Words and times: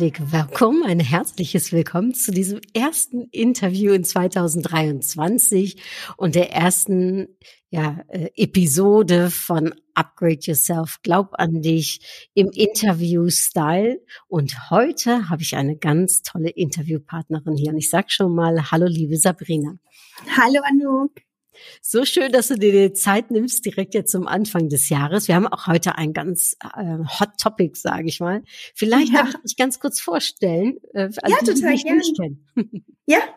Herzlich 0.00 0.32
Willkommen, 0.32 0.82
ein 0.84 0.98
herzliches 0.98 1.72
Willkommen 1.72 2.14
zu 2.14 2.30
diesem 2.30 2.58
ersten 2.72 3.24
Interview 3.32 3.92
in 3.92 4.02
2023 4.02 5.76
und 6.16 6.36
der 6.36 6.52
ersten 6.52 7.36
ja, 7.68 8.00
äh, 8.08 8.30
Episode 8.34 9.30
von 9.30 9.74
Upgrade 9.92 10.38
Yourself, 10.40 11.00
Glaub 11.02 11.34
an 11.34 11.60
dich 11.60 12.30
im 12.32 12.48
Interview-Style. 12.48 14.00
Und 14.26 14.70
heute 14.70 15.28
habe 15.28 15.42
ich 15.42 15.56
eine 15.56 15.76
ganz 15.76 16.22
tolle 16.22 16.48
Interviewpartnerin 16.48 17.58
hier. 17.58 17.72
Und 17.72 17.78
ich 17.78 17.90
sag 17.90 18.10
schon 18.10 18.34
mal, 18.34 18.70
hallo 18.70 18.86
liebe 18.86 19.18
Sabrina. 19.18 19.74
Hallo 20.34 20.62
Anouk. 20.64 21.12
So 21.82 22.04
schön, 22.04 22.32
dass 22.32 22.48
du 22.48 22.56
dir 22.56 22.72
die 22.88 22.92
Zeit 22.94 23.30
nimmst, 23.30 23.64
direkt 23.64 23.94
jetzt 23.94 24.10
zum 24.12 24.26
Anfang 24.26 24.68
des 24.68 24.88
Jahres. 24.88 25.28
Wir 25.28 25.34
haben 25.36 25.46
auch 25.46 25.66
heute 25.66 25.96
ein 25.96 26.12
ganz 26.12 26.56
äh, 26.76 26.98
Hot 27.20 27.30
Topic, 27.40 27.78
sage 27.78 28.08
ich 28.08 28.20
mal. 28.20 28.42
Vielleicht 28.74 29.12
Ja. 29.12 29.22
darf 29.24 29.34
ich 29.34 29.40
dich 29.42 29.56
ganz 29.56 29.78
kurz 29.80 30.00
vorstellen. 30.00 30.78
Äh, 30.94 31.10
Ja, 31.26 31.38
die 31.40 31.46
total 31.54 31.76
gerne. 31.76 32.02
Ja, 33.06 33.20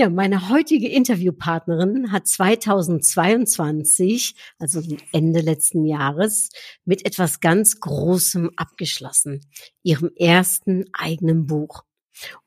Ja, 0.00 0.08
meine 0.08 0.48
heutige 0.48 0.88
Interviewpartnerin 0.88 2.12
hat 2.12 2.28
2022, 2.28 4.36
also 4.60 4.80
Ende 5.12 5.40
letzten 5.40 5.84
Jahres, 5.84 6.50
mit 6.84 7.04
etwas 7.04 7.40
ganz 7.40 7.80
Großem 7.80 8.52
abgeschlossen. 8.56 9.44
Ihrem 9.82 10.12
ersten 10.14 10.84
eigenen 10.92 11.46
Buch. 11.46 11.82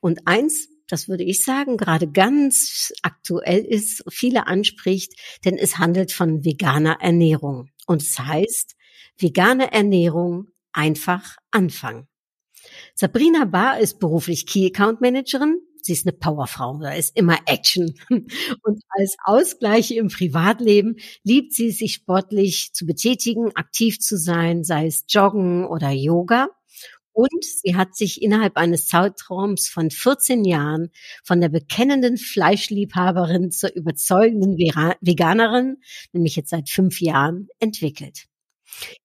Und 0.00 0.26
eins, 0.26 0.68
das 0.92 1.08
würde 1.08 1.24
ich 1.24 1.42
sagen, 1.42 1.78
gerade 1.78 2.06
ganz 2.06 2.92
aktuell 3.00 3.64
ist, 3.64 4.04
viele 4.10 4.46
anspricht, 4.46 5.14
denn 5.42 5.56
es 5.56 5.78
handelt 5.78 6.12
von 6.12 6.44
veganer 6.44 6.98
Ernährung. 7.00 7.70
Und 7.86 8.02
es 8.02 8.18
heißt, 8.18 8.74
vegane 9.16 9.72
Ernährung 9.72 10.48
einfach 10.70 11.38
anfangen. 11.50 12.08
Sabrina 12.94 13.46
Barr 13.46 13.78
ist 13.80 14.00
beruflich 14.00 14.44
Key 14.44 14.66
Account 14.66 15.00
Managerin. 15.00 15.60
Sie 15.80 15.94
ist 15.94 16.06
eine 16.06 16.12
Powerfrau, 16.12 16.78
da 16.82 16.92
ist 16.92 17.16
immer 17.16 17.38
Action. 17.46 17.94
Und 18.10 18.82
als 18.90 19.16
Ausgleich 19.24 19.92
im 19.92 20.08
Privatleben 20.08 20.96
liebt 21.24 21.54
sie 21.54 21.70
sich 21.70 21.94
sportlich 21.94 22.74
zu 22.74 22.84
betätigen, 22.84 23.50
aktiv 23.56 23.98
zu 23.98 24.18
sein, 24.18 24.62
sei 24.62 24.88
es 24.88 25.06
Joggen 25.08 25.64
oder 25.64 25.90
Yoga. 25.90 26.50
Und 27.12 27.44
sie 27.44 27.76
hat 27.76 27.94
sich 27.94 28.22
innerhalb 28.22 28.56
eines 28.56 28.86
Zeitraums 28.86 29.68
von 29.68 29.90
14 29.90 30.44
Jahren 30.44 30.90
von 31.24 31.40
der 31.40 31.50
bekennenden 31.50 32.16
Fleischliebhaberin 32.16 33.50
zur 33.50 33.74
überzeugenden 33.74 34.56
Veganerin, 34.56 35.78
nämlich 36.12 36.36
jetzt 36.36 36.50
seit 36.50 36.70
fünf 36.70 37.00
Jahren, 37.00 37.48
entwickelt. 37.58 38.26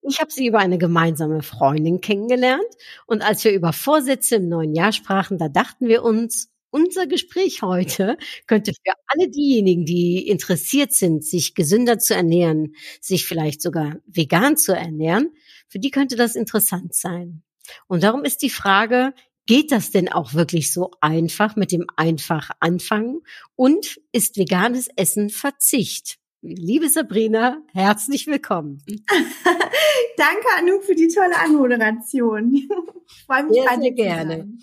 Ich 0.02 0.20
habe 0.22 0.32
sie 0.32 0.48
über 0.48 0.60
eine 0.60 0.78
gemeinsame 0.78 1.44
Freundin 1.44 2.00
kennengelernt 2.02 2.64
und 3.06 3.22
als 3.22 3.44
wir 3.44 3.52
über 3.52 3.74
Vorsätze 3.74 4.38
im 4.38 4.48
neuen 4.48 4.74
Jahr 4.74 4.94
sprachen, 4.94 5.38
da 5.38 5.50
dachten 5.50 5.88
wir 5.88 6.04
uns, 6.04 6.50
unser 6.70 7.08
Gespräch 7.08 7.62
heute 7.62 8.18
könnte 8.46 8.72
für 8.74 8.94
alle 9.08 9.30
diejenigen, 9.30 9.86
die 9.86 10.28
interessiert 10.28 10.94
sind, 10.94 11.26
sich 11.26 11.56
gesünder 11.56 11.98
zu 12.00 12.14
ernähren, 12.14 12.76
sich 13.02 13.26
vielleicht 13.26 13.62
sogar 13.62 13.98
vegan 14.06 14.58
zu 14.58 14.74
ernähren, 14.76 15.32
für 15.70 15.80
die 15.80 15.92
könnte 15.92 16.16
das 16.16 16.36
interessant 16.36 16.94
sein. 16.94 17.44
Und 17.88 18.04
darum 18.04 18.24
ist 18.24 18.42
die 18.42 18.50
Frage, 18.50 19.14
geht 19.46 19.72
das 19.72 19.92
denn 19.92 20.12
auch 20.12 20.34
wirklich 20.34 20.74
so 20.74 20.92
einfach 21.02 21.56
mit 21.56 21.72
dem 21.72 21.88
einfach 21.96 22.52
anfangen? 22.60 23.22
Und 23.56 24.00
ist 24.12 24.38
veganes 24.38 24.90
Essen 24.96 25.30
Verzicht? 25.30 26.18
Liebe 26.42 26.88
Sabrina, 26.90 27.62
herzlich 27.74 28.28
willkommen. 28.28 28.84
danke 30.18 30.46
Anouk 30.58 30.84
für 30.84 30.96
die 30.96 31.08
tolle 31.08 31.38
Anmoderation. 31.38 32.54
Ich 32.54 32.68
freue 33.26 33.44
mich 33.46 33.54
Sehr, 33.54 33.66
bei 33.66 33.82
sehr 33.82 33.92
gerne. 33.92 34.58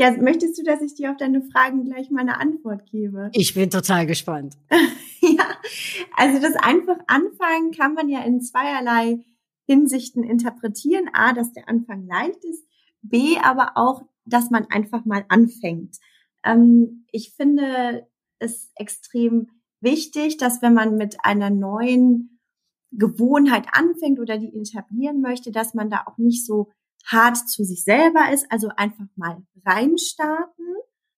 Ja, 0.00 0.12
möchtest 0.12 0.56
du, 0.56 0.62
dass 0.62 0.80
ich 0.80 0.94
dir 0.94 1.10
auf 1.10 1.16
deine 1.16 1.42
Fragen 1.42 1.84
gleich 1.84 2.08
mal 2.10 2.20
eine 2.20 2.40
Antwort 2.40 2.88
gebe? 2.88 3.30
Ich 3.34 3.54
bin 3.54 3.70
total 3.70 4.06
gespannt. 4.06 4.56
Ja, 5.20 5.56
also 6.16 6.40
das 6.40 6.54
einfach 6.54 6.96
anfangen 7.08 7.72
kann 7.72 7.94
man 7.94 8.08
ja 8.08 8.20
in 8.22 8.40
zweierlei 8.40 9.24
Hinsichten 9.68 10.24
interpretieren. 10.24 11.10
A, 11.12 11.34
dass 11.34 11.52
der 11.52 11.68
Anfang 11.68 12.06
leicht 12.06 12.42
ist. 12.44 12.66
B, 13.02 13.36
aber 13.38 13.72
auch, 13.76 14.02
dass 14.24 14.50
man 14.50 14.66
einfach 14.70 15.04
mal 15.04 15.24
anfängt. 15.28 15.98
Ähm, 16.42 17.04
ich 17.12 17.34
finde 17.36 18.08
es 18.38 18.72
extrem 18.76 19.50
wichtig, 19.80 20.38
dass 20.38 20.62
wenn 20.62 20.74
man 20.74 20.96
mit 20.96 21.18
einer 21.22 21.50
neuen 21.50 22.40
Gewohnheit 22.90 23.66
anfängt 23.72 24.18
oder 24.18 24.38
die 24.38 24.54
etablieren 24.58 25.20
möchte, 25.20 25.52
dass 25.52 25.74
man 25.74 25.90
da 25.90 26.04
auch 26.06 26.16
nicht 26.16 26.46
so 26.46 26.70
hart 27.06 27.36
zu 27.36 27.62
sich 27.62 27.84
selber 27.84 28.32
ist, 28.32 28.50
also 28.50 28.68
einfach 28.76 29.06
mal 29.16 29.42
reinstarten 29.66 30.66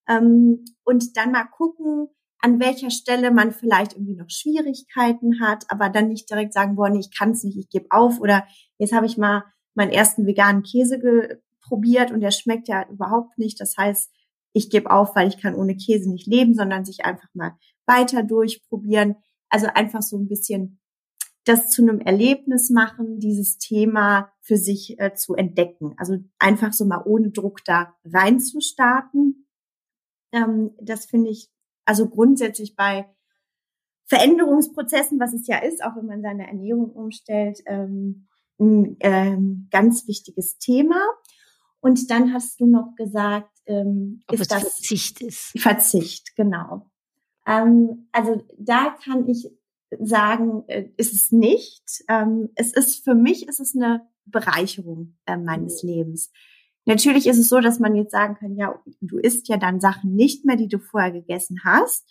ähm, 0.08 0.64
und 0.82 1.16
dann 1.16 1.30
mal 1.30 1.44
gucken, 1.44 2.08
an 2.42 2.60
welcher 2.60 2.90
Stelle 2.90 3.30
man 3.30 3.52
vielleicht 3.52 3.92
irgendwie 3.94 4.16
noch 4.16 4.30
Schwierigkeiten 4.30 5.40
hat, 5.40 5.64
aber 5.68 5.88
dann 5.88 6.08
nicht 6.08 6.30
direkt 6.30 6.52
sagen, 6.52 6.76
boah, 6.76 6.88
nee, 6.88 7.00
ich 7.00 7.16
kann 7.16 7.32
es 7.32 7.44
nicht, 7.44 7.58
ich 7.58 7.68
gebe 7.68 7.86
auf 7.90 8.20
oder 8.20 8.46
jetzt 8.78 8.92
habe 8.92 9.06
ich 9.06 9.18
mal 9.18 9.44
meinen 9.74 9.90
ersten 9.90 10.26
veganen 10.26 10.62
Käse 10.62 10.98
probiert 11.60 12.10
und 12.10 12.20
der 12.20 12.30
schmeckt 12.30 12.68
ja 12.68 12.88
überhaupt 12.88 13.38
nicht. 13.38 13.60
Das 13.60 13.76
heißt, 13.76 14.10
ich 14.52 14.70
gebe 14.70 14.90
auf, 14.90 15.14
weil 15.14 15.28
ich 15.28 15.38
kann 15.38 15.54
ohne 15.54 15.76
Käse 15.76 16.10
nicht 16.10 16.26
leben, 16.26 16.54
sondern 16.54 16.84
sich 16.84 17.04
einfach 17.04 17.28
mal 17.34 17.56
weiter 17.86 18.22
durchprobieren. 18.22 19.16
Also 19.48 19.66
einfach 19.66 20.02
so 20.02 20.18
ein 20.18 20.28
bisschen 20.28 20.80
das 21.44 21.70
zu 21.70 21.82
einem 21.82 22.00
Erlebnis 22.00 22.70
machen, 22.70 23.18
dieses 23.18 23.58
Thema 23.58 24.30
für 24.40 24.56
sich 24.56 24.98
äh, 24.98 25.14
zu 25.14 25.34
entdecken. 25.34 25.94
Also 25.96 26.18
einfach 26.38 26.72
so 26.72 26.84
mal 26.84 27.02
ohne 27.04 27.30
Druck 27.30 27.64
da 27.64 27.94
reinzustarten. 28.04 29.46
Ähm, 30.32 30.72
das 30.80 31.06
finde 31.06 31.30
ich 31.30 31.50
also 31.90 32.08
grundsätzlich 32.08 32.76
bei 32.76 33.10
Veränderungsprozessen, 34.06 35.18
was 35.18 35.34
es 35.34 35.48
ja 35.48 35.58
ist, 35.58 35.82
auch 35.82 35.96
wenn 35.96 36.06
man 36.06 36.22
seine 36.22 36.46
Ernährung 36.46 36.92
umstellt, 36.92 37.58
ähm, 37.66 38.28
ein 38.60 38.96
ähm, 39.00 39.66
ganz 39.72 40.06
wichtiges 40.06 40.58
Thema. 40.58 41.00
Und 41.80 42.08
dann 42.08 42.32
hast 42.32 42.60
du 42.60 42.66
noch 42.66 42.94
gesagt, 42.94 43.50
ähm, 43.66 44.22
Ob 44.28 44.38
ist 44.38 44.52
das 44.52 44.62
Verzicht 44.62 45.20
ist. 45.20 45.58
Verzicht, 45.58 46.36
genau. 46.36 46.88
Ähm, 47.44 48.06
also 48.12 48.40
da 48.56 48.96
kann 49.02 49.28
ich 49.28 49.50
sagen, 49.98 50.62
äh, 50.68 50.90
ist 50.96 51.12
es 51.12 51.32
nicht. 51.32 52.04
Ähm, 52.06 52.50
es 52.54 52.72
ist 52.72 53.02
für 53.02 53.16
mich 53.16 53.48
ist 53.48 53.58
es 53.58 53.74
eine 53.74 54.06
Bereicherung 54.26 55.16
äh, 55.26 55.36
meines 55.36 55.82
Lebens. 55.82 56.30
Natürlich 56.86 57.26
ist 57.26 57.38
es 57.38 57.48
so, 57.48 57.60
dass 57.60 57.78
man 57.78 57.94
jetzt 57.94 58.12
sagen 58.12 58.36
kann, 58.36 58.56
ja, 58.56 58.80
du 59.00 59.18
isst 59.18 59.48
ja 59.48 59.56
dann 59.56 59.80
Sachen 59.80 60.14
nicht 60.14 60.44
mehr, 60.44 60.56
die 60.56 60.68
du 60.68 60.78
vorher 60.78 61.12
gegessen 61.12 61.60
hast. 61.64 62.08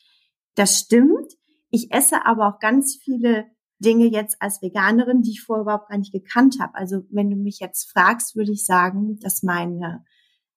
Das 0.55 0.77
stimmt. 0.77 1.33
Ich 1.69 1.91
esse 1.91 2.25
aber 2.25 2.47
auch 2.47 2.59
ganz 2.59 2.97
viele 3.01 3.47
Dinge 3.79 4.05
jetzt 4.05 4.41
als 4.41 4.61
Veganerin, 4.61 5.21
die 5.21 5.31
ich 5.31 5.41
vorher 5.41 5.63
überhaupt 5.63 5.89
gar 5.89 5.97
nicht 5.97 6.11
gekannt 6.11 6.57
habe. 6.59 6.75
Also 6.75 7.03
wenn 7.09 7.29
du 7.29 7.35
mich 7.35 7.59
jetzt 7.59 7.89
fragst, 7.91 8.35
würde 8.35 8.51
ich 8.51 8.65
sagen, 8.65 9.19
dass 9.19 9.43
meine 9.43 10.05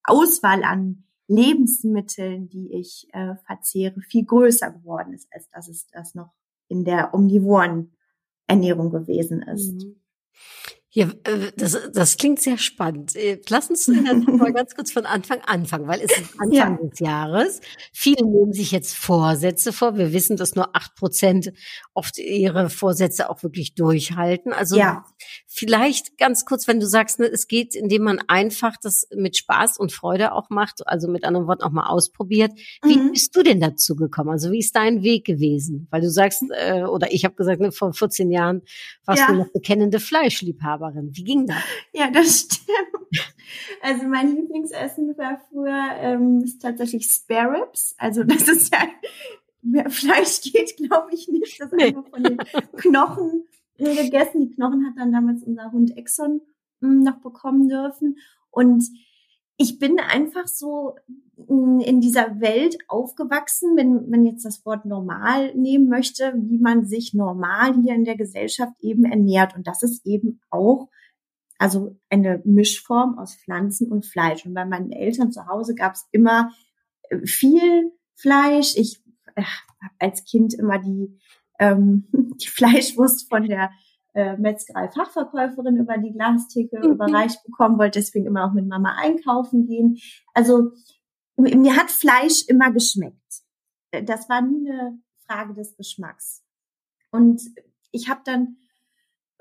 Auswahl 0.05 0.65
an 0.65 1.05
Lebensmitteln, 1.29 2.49
die 2.49 2.73
ich 2.75 3.09
äh, 3.13 3.37
verzehre, 3.47 4.01
viel 4.03 4.25
größer 4.25 4.71
geworden 4.71 5.15
ist, 5.15 5.29
als 5.33 5.49
dass 5.51 5.69
es 5.69 5.87
das 5.87 6.15
noch 6.15 6.33
in 6.69 6.85
der 6.85 7.15
omnivoren 7.15 7.97
Ernährung 8.47 8.91
gewesen 8.91 9.43
ist. 9.43 9.85
Mhm. 9.85 10.01
Ja, 10.95 11.07
äh, 11.25 11.53
das, 11.57 11.79
das 11.95 12.19
klingt 12.19 12.41
sehr 12.43 12.59
spannend. 12.59 13.17
Äh, 13.17 13.41
Lass 13.49 13.71
uns 13.71 13.87
dann 13.87 14.25
mal 14.37 14.53
ganz 14.55 14.75
kurz 14.75 14.93
von 14.93 15.07
Anfang 15.07 15.41
anfangen, 15.47 15.87
weil 15.89 16.01
es 16.03 16.11
ist 16.13 16.31
Anfang 16.39 16.53
Ja. 16.53 16.89
des 16.89 16.99
Jahres. 17.01 17.61
Viele 17.95 18.27
nehmen 18.27 18.53
sich 18.53 18.73
jetzt 18.73 18.95
Vorsätze 18.95 19.73
vor. 19.73 19.97
Wir 19.97 20.13
wissen, 20.13 20.37
dass 20.37 20.55
nur 20.55 20.77
acht 20.77 20.95
Prozent 20.95 21.51
oft 21.95 22.19
ihre 22.19 22.69
Vorsätze 22.69 23.31
auch 23.31 23.43
wirklich 23.43 23.75
durchhalten. 23.75 24.53
Also 24.53 24.77
Ja. 24.77 25.07
Vielleicht 25.55 26.17
ganz 26.17 26.45
kurz, 26.47 26.67
wenn 26.67 26.81
du 26.81 26.87
sagst, 26.87 27.19
ne, 27.19 27.27
es 27.27 27.47
geht, 27.47 27.75
indem 27.75 28.03
man 28.05 28.21
einfach 28.27 28.77
das 28.83 29.07
mit 29.15 29.37
Spaß 29.37 29.79
und 29.79 29.93
Freude 29.93 30.33
auch 30.33 30.49
macht, 30.49 30.87
also 30.87 31.09
mit 31.09 31.25
anderen 31.25 31.47
Worten 31.47 31.63
auch 31.63 31.71
mal 31.73 31.87
ausprobiert. 31.89 32.53
Wie 32.83 32.97
Mhm. 32.97 33.13
bist 33.13 33.37
du 33.37 33.43
denn 33.43 33.61
dazu 33.61 33.95
gekommen? 33.95 34.31
Also 34.31 34.51
wie 34.51 34.61
ist 34.61 34.75
dein 34.75 35.03
Weg 35.03 35.27
gewesen? 35.27 35.89
Weil 35.91 36.01
du 36.01 36.11
sagst, 36.11 36.43
äh, 36.57 36.85
oder 36.85 37.13
ich 37.13 37.25
habe 37.27 37.35
gesagt, 37.35 37.61
ne, 37.61 37.71
vor 37.71 37.93
14 37.93 38.31
Jahren 38.31 38.63
warst 39.05 39.21
Ja. 39.21 39.27
du 39.27 39.35
noch 39.35 39.53
bekennende 39.53 40.01
Fleischliebhaberin. 40.01 41.11
Wie 41.13 41.25
ging 41.25 41.47
das? 41.47 41.57
Ja, 41.93 42.11
das 42.11 42.41
stimmt. 42.63 43.27
Also 43.83 44.05
mein 44.05 44.35
Lieblingsessen 44.35 45.17
war 45.19 45.41
früher 45.51 45.91
ähm, 45.99 46.41
ist 46.45 46.63
tatsächlich 46.63 47.05
Spare 47.07 47.61
Ribs. 47.63 47.95
Also 47.99 48.25
das 48.25 48.49
ist 48.49 48.73
ja 48.73 48.89
mehr 49.61 49.91
Fleisch 49.91 50.41
geht, 50.41 50.77
glaube 50.79 51.11
ich 51.13 51.29
nicht. 51.29 51.61
Das 51.61 51.71
Nee. 51.73 51.85
einfach 51.89 52.09
von 52.09 52.23
den 52.25 52.39
Knochen 52.79 53.45
gegessen. 53.79 54.41
Die 54.41 54.55
Knochen 54.55 54.87
hat 54.87 54.95
dann 54.97 55.13
damals 55.13 55.43
unser 55.43 55.73
Hund 55.73 55.97
Exxon 55.97 56.41
mh, 56.81 57.11
noch 57.11 57.21
bekommen 57.21 57.69
dürfen. 57.69 58.19
Und 58.51 58.85
ich 59.57 59.79
bin 59.79 59.99
einfach 60.01 60.47
so 60.47 60.97
mh, 61.37 61.85
in 61.85 62.01
dieser 62.01 62.41
Welt 62.41 62.77
aufgewachsen, 62.89 63.77
wenn 63.77 64.09
man 64.09 64.25
jetzt 64.25 64.45
das 64.45 64.65
Wort 64.67 64.85
normal 64.85 65.55
nehmen 65.55 65.89
möchte, 65.89 66.35
wie 66.37 66.59
man 66.59 66.85
sich 66.85 67.15
normal 67.15 67.75
hier 67.83 67.95
in 67.95 68.05
der 68.05 68.17
Gesellschaft 68.17 68.75
eben 68.81 69.05
ernährt. 69.05 69.55
Und 69.57 69.67
das 69.67 69.83
ist 69.83 70.05
eben 70.07 70.41
auch 70.51 70.89
also 71.63 71.97
eine 72.11 72.43
Mischform 72.45 73.21
aus 73.21 73.37
Pflanzen 73.37 73.93
und 73.93 74.05
Fleisch. 74.05 74.45
Und 74.45 74.55
bei 74.55 74.65
meinen 74.65 74.91
Eltern 74.91 75.31
zu 75.31 75.47
Hause 75.47 75.77
gab 75.77 75.95
es 75.95 76.09
immer 76.11 76.51
äh, 77.09 77.25
viel 77.25 77.93
Fleisch. 78.17 78.75
Ich 78.77 79.01
äh, 79.37 79.43
habe 79.43 79.95
als 80.01 80.25
Kind 80.25 80.55
immer 80.55 80.81
die, 80.81 81.17
ähm, 81.59 82.07
die 82.43 82.49
Fleischwurst 82.49 83.29
von 83.29 83.45
der 83.49 83.71
äh, 84.15 84.37
Metzgerei-Fachverkäuferin 84.37 85.77
über 85.77 85.97
die 85.99 86.13
Glastheke 86.13 86.79
Mhm. 86.79 86.93
überreicht 86.93 87.43
bekommen, 87.45 87.79
wollte 87.79 87.99
deswegen 87.99 88.27
immer 88.27 88.45
auch 88.47 88.53
mit 88.53 88.67
Mama 88.67 88.95
einkaufen 88.99 89.67
gehen. 89.67 89.99
Also 90.35 90.73
mir 91.37 91.77
hat 91.77 91.91
Fleisch 91.91 92.45
immer 92.49 92.71
geschmeckt. 92.73 93.43
Äh, 93.91 94.05
Das 94.05 94.29
war 94.29 94.43
nie 94.43 94.69
eine 94.71 94.99
Frage 95.27 95.55
des 95.55 95.77
Geschmacks. 95.77 96.45
Und 97.11 97.41
ich 97.91 98.09
habe 98.11 98.21
dann 98.25 98.57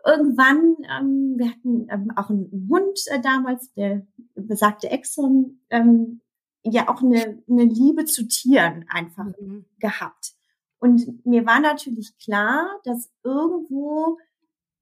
irgendwann, 0.06 0.76
ähm, 0.90 1.36
wir 1.38 1.50
hatten 1.52 1.88
ähm, 1.90 2.12
auch 2.16 2.30
einen, 2.30 2.50
einen 2.52 2.70
Hund 2.70 3.00
äh, 3.08 3.22
damals, 3.22 3.72
der 3.74 4.06
besagte 4.36 4.90
Exxon, 4.90 5.60
ähm, 5.70 6.22
ja 6.64 6.90
auch 6.90 7.02
eine, 7.02 7.42
eine 7.50 7.64
Liebe 7.66 8.06
zu 8.06 8.28
Tieren 8.28 8.86
einfach 8.90 9.26
Mhm. 9.40 9.66
gehabt. 9.80 10.34
Und 10.82 11.26
mir 11.26 11.46
war 11.46 11.60
natürlich 11.60 12.18
klar, 12.18 12.68
dass 12.84 13.12
irgendwo 13.24 14.18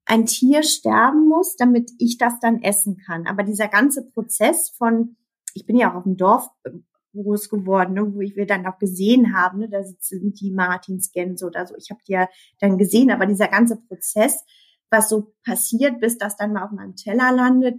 ein 0.06 0.24
Tier 0.24 0.62
sterben 0.62 1.28
muss, 1.28 1.56
damit 1.56 1.92
ich 1.98 2.16
das 2.16 2.40
dann 2.40 2.62
essen 2.62 2.96
kann. 2.96 3.26
Aber 3.26 3.42
dieser 3.42 3.68
ganze 3.68 4.08
Prozess 4.10 4.70
von, 4.70 5.16
ich 5.52 5.66
bin 5.66 5.76
ja 5.76 5.90
auch 5.90 5.96
auf 5.96 6.04
dem 6.04 6.16
Dorf 6.16 6.48
äh, 6.64 6.70
groß 7.12 7.50
geworden, 7.50 7.94
ne, 7.94 8.14
wo 8.14 8.20
ich 8.20 8.34
wir 8.34 8.46
dann 8.46 8.66
auch 8.66 8.78
gesehen 8.78 9.36
haben, 9.36 9.58
ne, 9.58 9.68
da 9.68 9.82
sitzen 9.84 10.32
die 10.32 10.50
Martinsgänse 10.50 11.44
oder 11.44 11.66
so. 11.66 11.74
Ich 11.76 11.90
habe 11.90 12.00
die 12.08 12.12
ja 12.12 12.28
dann 12.60 12.78
gesehen, 12.78 13.10
aber 13.10 13.26
dieser 13.26 13.48
ganze 13.48 13.76
Prozess, 13.76 14.42
was 14.90 15.10
so 15.10 15.34
passiert, 15.44 16.00
bis 16.00 16.16
das 16.16 16.36
dann 16.36 16.54
mal 16.54 16.64
auf 16.64 16.70
meinem 16.70 16.96
Teller 16.96 17.30
landet, 17.30 17.78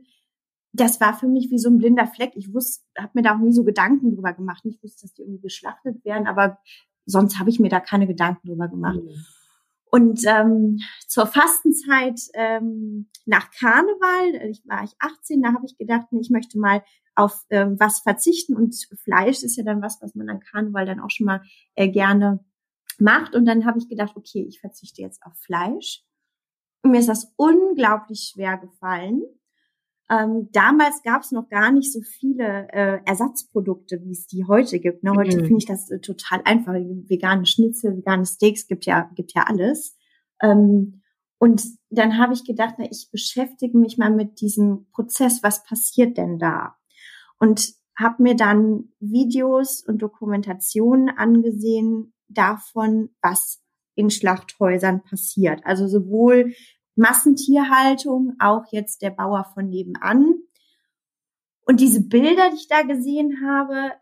das 0.73 1.01
war 1.01 1.17
für 1.17 1.27
mich 1.27 1.49
wie 1.49 1.59
so 1.59 1.69
ein 1.69 1.79
blinder 1.79 2.07
Fleck. 2.07 2.33
Ich 2.35 2.53
wusste, 2.53 2.85
habe 2.97 3.11
mir 3.15 3.23
da 3.23 3.35
auch 3.35 3.39
nie 3.39 3.51
so 3.51 3.63
Gedanken 3.63 4.13
drüber 4.13 4.33
gemacht. 4.33 4.63
Ich 4.63 4.81
wusste, 4.81 5.01
dass 5.01 5.13
die 5.13 5.23
irgendwie 5.23 5.41
geschlachtet 5.41 6.05
werden, 6.05 6.27
aber 6.27 6.59
sonst 7.11 7.39
habe 7.39 7.49
ich 7.49 7.59
mir 7.59 7.69
da 7.69 7.79
keine 7.79 8.07
Gedanken 8.07 8.47
drüber 8.47 8.67
gemacht. 8.67 9.01
Mhm. 9.03 9.25
Und 9.91 10.21
ähm, 10.25 10.79
zur 11.05 11.27
Fastenzeit 11.27 12.21
ähm, 12.33 13.09
nach 13.25 13.51
Karneval, 13.51 14.35
äh, 14.35 14.49
ich 14.49 14.63
war 14.65 14.85
ich 14.85 14.93
18, 14.99 15.41
da 15.41 15.53
habe 15.53 15.65
ich 15.65 15.77
gedacht, 15.77 16.07
ich 16.11 16.29
möchte 16.29 16.57
mal 16.57 16.81
auf 17.15 17.45
ähm, 17.49 17.77
was 17.77 17.99
verzichten 17.99 18.55
und 18.55 18.73
Fleisch 19.03 19.43
ist 19.43 19.57
ja 19.57 19.65
dann 19.65 19.81
was, 19.81 20.01
was 20.01 20.15
man 20.15 20.29
an 20.29 20.39
Karneval 20.39 20.85
dann 20.85 21.01
auch 21.01 21.09
schon 21.09 21.25
mal 21.25 21.41
äh, 21.75 21.89
gerne 21.89 22.39
macht. 22.99 23.35
Und 23.35 23.45
dann 23.45 23.65
habe 23.65 23.79
ich 23.79 23.89
gedacht, 23.89 24.15
okay, 24.15 24.45
ich 24.47 24.61
verzichte 24.61 25.01
jetzt 25.01 25.21
auf 25.23 25.33
Fleisch. 25.37 26.03
Und 26.83 26.91
mir 26.91 26.99
ist 26.99 27.09
das 27.09 27.33
unglaublich 27.35 28.31
schwer 28.31 28.57
gefallen. 28.57 29.21
Ähm, 30.11 30.49
damals 30.51 31.03
gab 31.03 31.21
es 31.21 31.31
noch 31.31 31.47
gar 31.47 31.71
nicht 31.71 31.93
so 31.93 32.01
viele 32.01 32.67
äh, 32.73 32.99
Ersatzprodukte, 33.05 34.01
wie 34.03 34.11
es 34.11 34.27
die 34.27 34.43
heute 34.45 34.79
gibt. 34.79 35.03
Ne? 35.03 35.13
Heute 35.15 35.37
Mhm. 35.37 35.45
finde 35.45 35.57
ich 35.59 35.65
das 35.65 35.89
äh, 35.89 35.99
total 35.99 36.41
einfach. 36.43 36.73
Vegane 36.73 37.45
Schnitzel, 37.45 37.95
vegane 37.95 38.25
Steaks 38.25 38.67
gibt 38.67 38.85
ja 38.85 39.09
gibt 39.15 39.33
ja 39.33 39.43
alles. 39.43 39.95
Ähm, 40.41 41.01
und 41.39 41.63
dann 41.89 42.17
habe 42.17 42.33
ich 42.33 42.43
gedacht, 42.43 42.75
na, 42.77 42.85
ich 42.91 43.09
beschäftige 43.09 43.77
mich 43.77 43.97
mal 43.97 44.11
mit 44.11 44.41
diesem 44.41 44.87
Prozess. 44.91 45.43
Was 45.43 45.63
passiert 45.63 46.17
denn 46.17 46.37
da? 46.39 46.75
Und 47.39 47.73
habe 47.97 48.21
mir 48.21 48.35
dann 48.35 48.89
Videos 48.99 49.81
und 49.81 50.01
Dokumentationen 50.01 51.09
angesehen 51.09 52.13
davon, 52.27 53.09
was 53.21 53.61
in 53.95 54.09
Schlachthäusern 54.09 55.03
passiert. 55.03 55.61
Also 55.65 55.87
sowohl 55.87 56.53
Massentierhaltung, 56.95 58.35
auch 58.39 58.65
jetzt 58.71 59.01
der 59.01 59.11
Bauer 59.11 59.45
von 59.53 59.69
nebenan. 59.69 60.35
Und 61.65 61.79
diese 61.79 62.01
Bilder, 62.01 62.49
die 62.49 62.57
ich 62.57 62.67
da 62.67 62.81
gesehen 62.81 63.39
habe, 63.45 63.93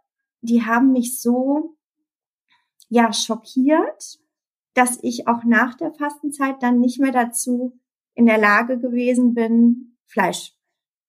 die 0.41 0.65
haben 0.65 0.91
mich 0.91 1.19
so, 1.19 1.75
ja, 2.89 3.13
schockiert, 3.13 4.19
dass 4.73 4.97
ich 5.01 5.27
auch 5.27 5.43
nach 5.43 5.75
der 5.75 5.93
Fastenzeit 5.93 6.61
dann 6.61 6.79
nicht 6.79 6.99
mehr 6.99 7.11
dazu 7.11 7.79
in 8.15 8.25
der 8.25 8.37
Lage 8.37 8.79
gewesen 8.79 9.33
bin, 9.33 9.97
Fleisch 10.05 10.53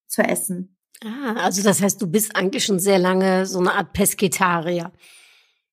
zu 0.07 0.23
essen. 0.23 0.77
Ah, 1.03 1.35
also 1.45 1.63
das 1.63 1.81
heißt, 1.81 2.01
du 2.03 2.07
bist 2.07 2.37
eigentlich 2.37 2.65
schon 2.65 2.79
sehr 2.79 2.99
lange 2.99 3.47
so 3.47 3.59
eine 3.59 3.73
Art 3.73 3.93
Pesketarier. 3.93 4.93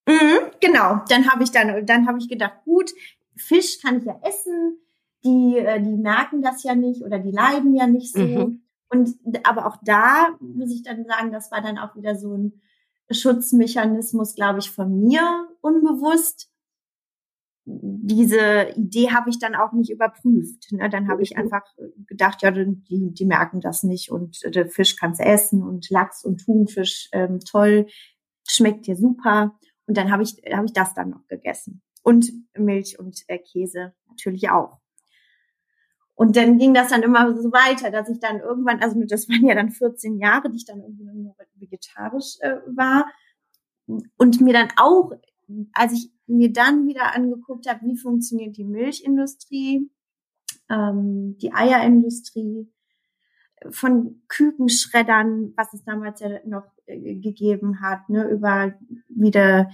Mhm, 0.07 0.51
genau. 0.62 1.01
Dann 1.10 1.30
habe 1.30 1.44
ich 1.44 1.51
dann, 1.51 1.86
dann 1.86 2.07
habe 2.07 2.18
ich 2.19 2.30
gedacht, 2.30 2.63
gut, 2.63 2.92
Fisch 3.36 3.81
kann 3.81 4.00
ich 4.00 4.06
ja 4.06 4.19
essen. 4.24 4.80
Die, 5.27 5.57
äh, 5.57 5.81
die 5.81 5.97
merken 5.97 6.41
das 6.41 6.63
ja 6.63 6.75
nicht 6.75 7.03
oder 7.03 7.19
die 7.19 7.31
leiden 7.31 7.75
ja 7.75 7.88
nicht 7.88 8.13
so. 8.13 8.24
Mhm. 8.24 8.62
Und 8.89 9.18
aber 9.44 9.68
auch 9.68 9.77
da 9.83 10.38
muss 10.39 10.71
ich 10.71 10.83
dann 10.83 11.03
sagen, 11.06 11.31
das 11.31 11.51
war 11.51 11.62
dann 11.62 11.77
auch 11.77 11.95
wieder 11.95 12.15
so 12.15 12.33
ein 12.33 12.62
Schutzmechanismus, 13.12 14.35
glaube 14.35 14.59
ich, 14.59 14.71
von 14.71 14.97
mir 15.00 15.47
unbewusst. 15.62 16.50
Diese 17.65 18.69
Idee 18.77 19.12
habe 19.12 19.29
ich 19.29 19.39
dann 19.39 19.56
auch 19.56 19.74
nicht 19.74 19.91
überprüft. 19.91 20.71
Ne? 20.71 20.89
Dann 20.89 21.09
habe 21.09 21.21
ich 21.21 21.35
Mhm. 21.35 21.41
einfach 21.44 21.63
gedacht, 22.07 22.41
ja, 22.41 22.51
die, 22.51 23.13
die 23.13 23.25
merken 23.25 23.59
das 23.59 23.83
nicht 23.83 24.09
und 24.09 24.41
äh, 24.45 24.51
der 24.51 24.69
Fisch 24.69 24.95
kannst 24.95 25.19
essen 25.19 25.62
und 25.63 25.89
Lachs 25.89 26.24
und 26.24 26.45
Thunfisch 26.45 27.09
ähm, 27.12 27.39
toll, 27.41 27.88
schmeckt 28.47 28.88
dir 28.88 28.95
super. 28.95 29.57
Und 29.85 29.97
dann 29.97 30.12
habe 30.12 30.24
ich 30.24 30.41
habe 30.53 30.65
ich 30.65 30.74
das 30.74 30.94
dann 30.94 31.09
noch 31.09 31.27
gegessen 31.27 31.81
und 32.03 32.31
Milch 32.57 33.00
und 33.00 33.21
äh, 33.27 33.38
Käse 33.38 33.94
natürlich 34.07 34.50
auch. 34.50 34.79
Und 36.17 36.35
dann 36.35 36.57
ging 36.57 36.73
das 36.73 36.89
dann 36.89 37.03
immer 37.03 37.39
so 37.39 37.51
weiter, 37.51 37.91
dass 37.91 38.09
ich 38.09 38.19
dann 38.19 38.39
irgendwann, 38.39 38.81
also 38.81 38.99
das 39.07 39.29
waren 39.29 39.45
ja 39.45 39.53
dann 39.53 39.69
14 39.69 40.17
Jahre, 40.17 40.50
die 40.50 40.57
ich 40.57 40.65
dann 40.65 40.81
irgendwie 40.81 41.03
nur 41.03 41.36
vegetarisch 41.55 42.38
äh, 42.39 42.57
war. 42.75 43.05
Und 43.86 44.41
mir 44.41 44.53
dann 44.53 44.69
auch, 44.77 45.12
als 45.74 45.93
ich 45.93 46.12
mir 46.25 46.51
dann 46.51 46.88
wieder 46.88 47.15
angeguckt 47.15 47.69
habe, 47.69 47.86
wie 47.86 47.97
funktioniert 47.97 48.57
die 48.57 48.63
Milchindustrie, 48.63 49.91
ähm, 50.69 51.38
die 51.38 51.53
Eierindustrie, 51.53 52.67
von 53.69 54.21
Kükenschreddern, 54.27 55.53
was 55.55 55.74
es 55.74 55.83
damals 55.83 56.19
ja 56.19 56.39
noch 56.45 56.65
äh, 56.86 57.15
gegeben 57.15 57.81
hat, 57.81 58.09
ne, 58.09 58.27
über 58.29 58.74
wieder 59.07 59.69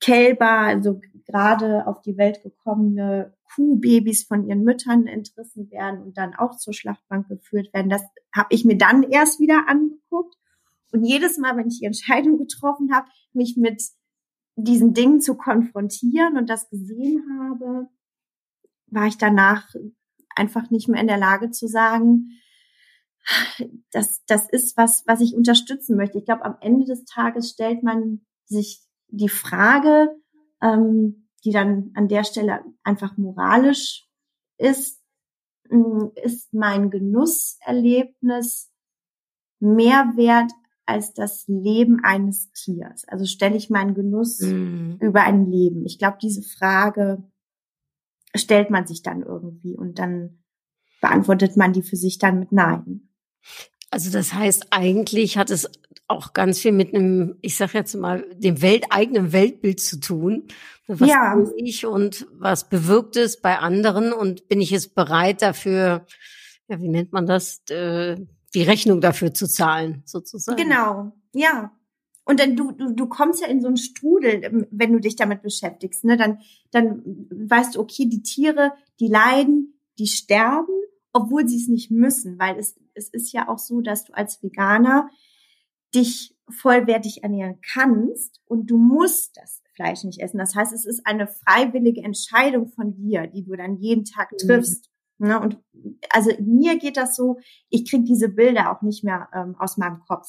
Kälber, 0.00 0.50
also 0.50 1.00
gerade 1.26 1.86
auf 1.86 2.02
die 2.02 2.16
Welt 2.16 2.42
gekommene 2.42 3.34
Kuhbabys 3.54 4.24
von 4.24 4.46
ihren 4.46 4.62
Müttern 4.62 5.06
entrissen 5.06 5.70
werden 5.70 6.02
und 6.02 6.18
dann 6.18 6.34
auch 6.34 6.56
zur 6.56 6.74
Schlachtbank 6.74 7.28
geführt 7.28 7.72
werden. 7.72 7.88
Das 7.88 8.02
habe 8.34 8.48
ich 8.50 8.64
mir 8.64 8.76
dann 8.76 9.02
erst 9.02 9.40
wieder 9.40 9.68
angeguckt. 9.68 10.36
Und 10.92 11.04
jedes 11.04 11.38
Mal, 11.38 11.56
wenn 11.56 11.68
ich 11.68 11.80
die 11.80 11.86
Entscheidung 11.86 12.38
getroffen 12.38 12.94
habe, 12.94 13.08
mich 13.32 13.56
mit 13.56 13.82
diesen 14.56 14.94
Dingen 14.94 15.20
zu 15.20 15.36
konfrontieren 15.36 16.38
und 16.38 16.48
das 16.48 16.68
gesehen 16.70 17.24
habe, 17.40 17.88
war 18.86 19.06
ich 19.06 19.18
danach 19.18 19.68
einfach 20.34 20.70
nicht 20.70 20.88
mehr 20.88 21.00
in 21.00 21.08
der 21.08 21.18
Lage 21.18 21.50
zu 21.50 21.66
sagen, 21.66 22.40
das, 23.90 24.22
das 24.26 24.48
ist 24.48 24.76
was, 24.76 25.02
was 25.06 25.20
ich 25.20 25.34
unterstützen 25.34 25.96
möchte. 25.96 26.18
Ich 26.18 26.24
glaube, 26.24 26.44
am 26.44 26.56
Ende 26.60 26.86
des 26.86 27.04
Tages 27.04 27.50
stellt 27.50 27.82
man 27.82 28.24
sich 28.44 28.85
die 29.08 29.28
Frage, 29.28 30.08
ähm, 30.62 31.28
die 31.44 31.50
dann 31.52 31.92
an 31.94 32.08
der 32.08 32.24
Stelle 32.24 32.64
einfach 32.82 33.16
moralisch 33.16 34.08
ist, 34.58 35.02
mh, 35.70 36.10
ist 36.22 36.52
mein 36.52 36.90
Genusserlebnis 36.90 38.72
mehr 39.60 40.12
wert 40.16 40.50
als 40.86 41.12
das 41.14 41.46
Leben 41.48 42.00
eines 42.04 42.50
Tiers? 42.52 43.04
Also 43.08 43.24
stelle 43.26 43.56
ich 43.56 43.70
meinen 43.70 43.94
Genuss 43.94 44.40
Mhm. 44.40 44.98
über 45.00 45.22
ein 45.22 45.46
Leben? 45.46 45.84
Ich 45.84 45.98
glaube, 45.98 46.18
diese 46.20 46.42
Frage 46.42 47.22
stellt 48.34 48.70
man 48.70 48.86
sich 48.86 49.02
dann 49.02 49.22
irgendwie 49.22 49.76
und 49.76 49.98
dann 49.98 50.42
beantwortet 51.00 51.56
man 51.56 51.72
die 51.72 51.82
für 51.82 51.96
sich 51.96 52.18
dann 52.18 52.38
mit 52.38 52.52
Nein. 52.52 53.08
Also 53.90 54.10
das 54.10 54.32
heißt, 54.32 54.66
eigentlich 54.70 55.38
hat 55.38 55.50
es 55.50 55.70
auch 56.08 56.32
ganz 56.32 56.60
viel 56.60 56.72
mit 56.72 56.94
einem, 56.94 57.36
ich 57.40 57.56
sag 57.56 57.74
jetzt 57.74 57.94
mal, 57.94 58.24
dem 58.36 58.62
Welt, 58.62 58.84
eigenen 58.90 59.32
Weltbild 59.32 59.80
zu 59.80 59.98
tun. 59.98 60.44
Was 60.86 61.08
Ja. 61.08 61.34
bin 61.34 61.66
ich 61.66 61.84
und 61.84 62.26
was 62.32 62.68
bewirkt 62.68 63.16
es 63.16 63.40
bei 63.40 63.58
anderen 63.58 64.12
und 64.12 64.48
bin 64.48 64.60
ich 64.60 64.72
es 64.72 64.88
bereit 64.88 65.42
dafür, 65.42 66.06
ja, 66.68 66.80
wie 66.80 66.88
nennt 66.88 67.12
man 67.12 67.26
das, 67.26 67.62
äh, 67.70 68.16
die 68.54 68.62
Rechnung 68.62 69.00
dafür 69.00 69.34
zu 69.34 69.48
zahlen, 69.48 70.02
sozusagen. 70.04 70.56
Genau, 70.56 71.12
ja. 71.32 71.72
Und 72.24 72.40
dann 72.40 72.56
du, 72.56 72.72
du, 72.72 72.92
du 72.92 73.06
kommst 73.06 73.40
ja 73.40 73.48
in 73.48 73.60
so 73.60 73.68
einen 73.68 73.76
Strudel, 73.76 74.42
ähm, 74.44 74.66
wenn 74.70 74.92
du 74.92 75.00
dich 75.00 75.16
damit 75.16 75.42
beschäftigst, 75.42 76.04
ne? 76.04 76.16
Dann, 76.16 76.38
dann 76.70 77.02
weißt 77.30 77.74
du, 77.76 77.80
okay, 77.80 78.06
die 78.06 78.22
Tiere, 78.22 78.72
die 78.98 79.08
leiden, 79.08 79.78
die 79.98 80.06
sterben, 80.08 80.72
obwohl 81.16 81.48
sie 81.48 81.56
es 81.56 81.66
nicht 81.68 81.90
müssen, 81.90 82.38
weil 82.38 82.58
es, 82.58 82.78
es 82.92 83.08
ist 83.08 83.32
ja 83.32 83.48
auch 83.48 83.58
so, 83.58 83.80
dass 83.80 84.04
du 84.04 84.12
als 84.12 84.42
Veganer 84.42 85.08
dich 85.94 86.36
vollwertig 86.50 87.22
ernähren 87.22 87.58
kannst 87.72 88.42
und 88.44 88.70
du 88.70 88.76
musst 88.76 89.38
das 89.38 89.62
Fleisch 89.74 90.04
nicht 90.04 90.20
essen. 90.20 90.36
Das 90.36 90.54
heißt, 90.54 90.74
es 90.74 90.84
ist 90.84 91.06
eine 91.06 91.26
freiwillige 91.26 92.02
Entscheidung 92.02 92.68
von 92.68 92.94
dir, 92.94 93.26
die 93.26 93.44
du 93.44 93.56
dann 93.56 93.78
jeden 93.78 94.04
Tag 94.04 94.30
Mhm. 94.32 94.36
triffst. 94.46 94.90
Ne? 95.18 95.40
Und 95.40 95.58
also 96.10 96.30
mir 96.40 96.78
geht 96.78 96.98
das 96.98 97.16
so, 97.16 97.38
ich 97.70 97.88
krieg 97.90 98.04
diese 98.04 98.28
Bilder 98.28 98.70
auch 98.70 98.82
nicht 98.82 99.02
mehr 99.02 99.28
ähm, 99.32 99.56
aus 99.58 99.78
meinem 99.78 100.00
Kopf. 100.00 100.28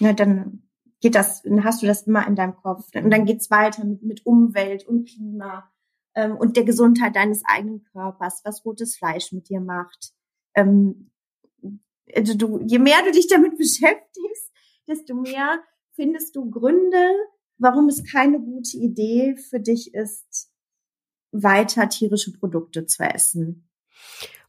Ne, 0.00 0.14
dann 0.14 0.62
geht 1.00 1.14
das, 1.14 1.42
dann 1.42 1.62
hast 1.62 1.82
du 1.82 1.86
das 1.86 2.06
immer 2.06 2.26
in 2.26 2.36
deinem 2.36 2.56
Kopf. 2.56 2.88
Und 2.94 3.10
dann 3.10 3.26
geht's 3.26 3.50
weiter 3.50 3.84
mit, 3.84 4.02
mit 4.02 4.24
Umwelt 4.24 4.86
und 4.88 5.06
Klima 5.06 5.70
ähm, 6.14 6.36
und 6.36 6.56
der 6.56 6.64
Gesundheit 6.64 7.16
deines 7.16 7.42
eigenen 7.44 7.84
Körpers, 7.84 8.42
was 8.44 8.64
rotes 8.64 8.96
Fleisch 8.96 9.32
mit 9.32 9.48
dir 9.48 9.60
macht. 9.60 10.12
Ähm, 10.54 11.10
also 12.14 12.34
du, 12.34 12.60
je 12.66 12.78
mehr 12.78 13.02
du 13.04 13.12
dich 13.12 13.28
damit 13.28 13.56
beschäftigst, 13.58 14.50
desto 14.88 15.14
mehr 15.14 15.62
findest 15.94 16.36
du 16.36 16.50
Gründe, 16.50 17.14
warum 17.58 17.88
es 17.88 18.02
keine 18.10 18.40
gute 18.40 18.76
Idee 18.76 19.36
für 19.36 19.60
dich 19.60 19.94
ist, 19.94 20.50
weiter 21.32 21.88
tierische 21.88 22.32
Produkte 22.32 22.86
zu 22.86 23.02
essen. 23.02 23.68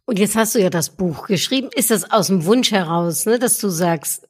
Und 0.06 0.20
jetzt 0.20 0.36
hast 0.36 0.56
du 0.56 0.60
ja 0.60 0.70
das 0.70 0.90
Buch 0.90 1.28
geschrieben. 1.28 1.70
Ist 1.74 1.92
das 1.92 2.12
aus 2.12 2.28
dem 2.28 2.46
Wunsch 2.46 2.72
heraus, 2.72 3.26
ne, 3.26 3.40
dass 3.40 3.58
du 3.60 3.70
sagst, 3.70 4.28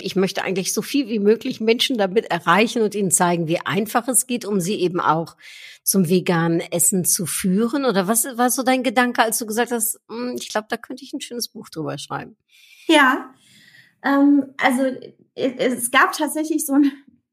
ich 0.00 0.16
möchte 0.16 0.42
eigentlich 0.42 0.72
so 0.72 0.82
viel 0.82 1.08
wie 1.08 1.18
möglich 1.18 1.60
Menschen 1.60 1.98
damit 1.98 2.30
erreichen 2.30 2.82
und 2.82 2.94
ihnen 2.94 3.10
zeigen, 3.10 3.48
wie 3.48 3.60
einfach 3.60 4.08
es 4.08 4.26
geht, 4.26 4.44
um 4.44 4.60
sie 4.60 4.74
eben 4.74 5.00
auch 5.00 5.36
zum 5.82 6.08
veganen 6.08 6.60
Essen 6.60 7.04
zu 7.04 7.26
führen? 7.26 7.84
Oder 7.84 8.08
was 8.08 8.24
war 8.36 8.50
so 8.50 8.62
dein 8.62 8.82
Gedanke, 8.82 9.22
als 9.22 9.38
du 9.38 9.46
gesagt 9.46 9.72
hast, 9.72 10.00
hm, 10.08 10.36
ich 10.38 10.48
glaube, 10.48 10.66
da 10.68 10.76
könnte 10.76 11.04
ich 11.04 11.12
ein 11.12 11.20
schönes 11.20 11.48
Buch 11.48 11.68
drüber 11.68 11.98
schreiben? 11.98 12.36
Ja, 12.86 13.32
ähm, 14.02 14.54
also 14.58 14.82
es, 15.34 15.52
es 15.56 15.90
gab 15.90 16.12
tatsächlich 16.12 16.66
so 16.66 16.74
ein, 16.74 16.92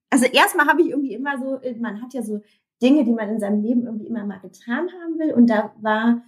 also 0.09 0.25
erstmal 0.25 0.67
habe 0.67 0.81
ich 0.81 0.89
irgendwie 0.89 1.13
immer 1.13 1.37
so, 1.37 1.59
man 1.79 2.01
hat 2.01 2.13
ja 2.13 2.23
so 2.23 2.41
Dinge, 2.81 3.05
die 3.05 3.13
man 3.13 3.29
in 3.29 3.39
seinem 3.39 3.61
Leben 3.61 3.85
irgendwie 3.85 4.07
immer 4.07 4.25
mal 4.25 4.39
getan 4.39 4.89
haben 5.01 5.17
will 5.17 5.33
und 5.33 5.49
da 5.49 5.73
war 5.81 6.23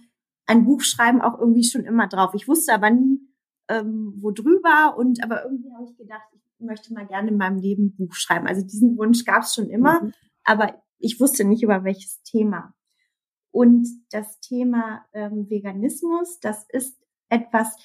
ein 0.46 0.64
Buchschreiben 0.64 1.20
auch 1.20 1.38
irgendwie 1.38 1.64
schon 1.64 1.84
immer 1.84 2.08
drauf. 2.08 2.32
Ich 2.34 2.48
wusste 2.48 2.72
aber 2.72 2.90
nie, 2.90 3.20
ähm, 3.68 4.14
wo 4.20 4.30
drüber 4.30 4.96
und 4.96 5.22
aber 5.22 5.44
irgendwie 5.44 5.72
habe 5.74 5.84
ich 5.84 5.96
gedacht, 5.96 6.28
ich 6.32 6.66
möchte 6.66 6.92
mal 6.92 7.06
gerne 7.06 7.28
in 7.30 7.36
meinem 7.36 7.58
Leben 7.58 7.86
ein 7.86 7.96
Buch 7.96 8.14
schreiben. 8.14 8.46
Also 8.46 8.62
diesen 8.62 8.96
Wunsch 8.98 9.24
gab 9.24 9.42
es 9.42 9.54
schon 9.54 9.70
immer, 9.70 10.02
Mhm. 10.02 10.12
aber 10.44 10.82
ich 10.98 11.20
wusste 11.20 11.44
nicht 11.44 11.62
über 11.62 11.84
welches 11.84 12.22
Thema. 12.22 12.74
Und 13.50 13.86
das 14.10 14.40
Thema 14.40 15.04
ähm, 15.12 15.48
Veganismus, 15.48 16.38
das 16.40 16.66
ist 16.70 17.00
etwas, 17.28 17.76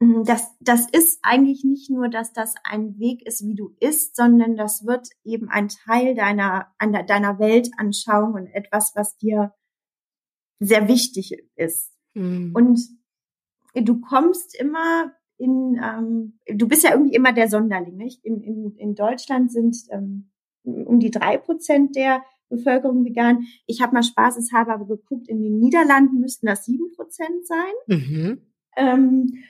mm, 0.00 0.24
das, 0.24 0.48
das 0.60 0.88
ist 0.90 1.20
eigentlich 1.22 1.64
nicht 1.64 1.90
nur, 1.90 2.08
dass 2.08 2.32
das 2.32 2.54
ein 2.64 2.98
Weg 2.98 3.24
ist, 3.26 3.44
wie 3.46 3.54
du 3.54 3.74
isst, 3.80 4.16
sondern 4.16 4.56
das 4.56 4.84
wird 4.84 5.08
eben 5.24 5.48
ein 5.48 5.68
Teil 5.68 6.14
deiner, 6.14 6.72
einer- 6.78 7.04
deiner 7.04 7.38
Weltanschauung 7.38 8.34
und 8.34 8.46
etwas, 8.48 8.92
was 8.96 9.16
dir 9.16 9.54
sehr 10.58 10.88
wichtig 10.88 11.32
ist. 11.56 11.92
Hm. 12.14 12.50
Und 12.54 12.80
du 13.74 14.00
kommst 14.00 14.58
immer 14.58 15.12
in, 15.38 15.80
ähm, 15.82 16.38
du 16.46 16.68
bist 16.68 16.84
ja 16.84 16.92
irgendwie 16.92 17.14
immer 17.14 17.32
der 17.32 17.48
Sonderling. 17.48 17.96
Nicht? 17.96 18.24
In, 18.24 18.42
in, 18.42 18.74
in 18.76 18.94
Deutschland 18.94 19.50
sind 19.50 19.76
ähm, 19.90 20.30
um 20.62 21.00
die 21.00 21.10
drei 21.10 21.38
Prozent 21.38 21.96
der 21.96 22.22
Bevölkerung 22.50 23.04
vegan. 23.04 23.46
Ich 23.66 23.80
habe 23.80 23.94
mal 23.94 24.02
spaßeshalber 24.02 24.74
aber 24.74 24.86
geguckt, 24.86 25.28
in 25.28 25.40
den 25.40 25.58
Niederlanden 25.58 26.20
müssten 26.20 26.46
das 26.46 26.64
sieben 26.64 26.92
Prozent 26.92 27.46
sein. 27.46 27.72
Mhm. 27.86 28.40
Ähm, 28.76 29.44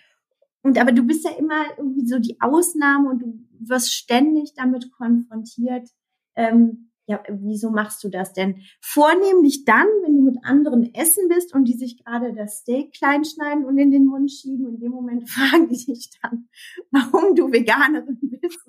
und 0.63 0.79
aber 0.79 0.93
du 0.93 1.03
bist 1.03 1.25
ja 1.25 1.33
immer 1.33 1.65
irgendwie 1.79 2.07
so 2.07 2.19
die 2.19 2.41
Ausnahme 2.41 3.09
und 3.09 3.23
du 3.23 3.47
wirst 3.61 3.93
ständig 3.93 4.53
damit 4.55 4.93
konfrontiert. 4.93 5.89
Ähm, 6.37 6.90
ja, 7.11 7.21
wieso 7.29 7.71
machst 7.71 8.05
du 8.05 8.09
das 8.09 8.33
denn? 8.33 8.63
Vornehmlich 8.81 9.65
dann, 9.65 9.89
wenn 10.05 10.17
du 10.17 10.23
mit 10.23 10.37
anderen 10.45 10.95
essen 10.95 11.27
bist 11.29 11.53
und 11.53 11.65
die 11.65 11.77
sich 11.77 12.05
gerade 12.05 12.33
das 12.33 12.59
Steak 12.59 12.93
klein 12.93 13.25
schneiden 13.25 13.65
und 13.65 13.77
in 13.79 13.91
den 13.91 14.07
Mund 14.07 14.31
schieben. 14.31 14.69
In 14.69 14.79
dem 14.79 14.93
Moment 14.93 15.29
fragen 15.31 15.69
die 15.69 15.85
dich 15.85 16.11
dann, 16.23 16.49
warum 16.93 17.35
du 17.35 17.51
Veganerin 17.51 18.19
bist. 18.21 18.61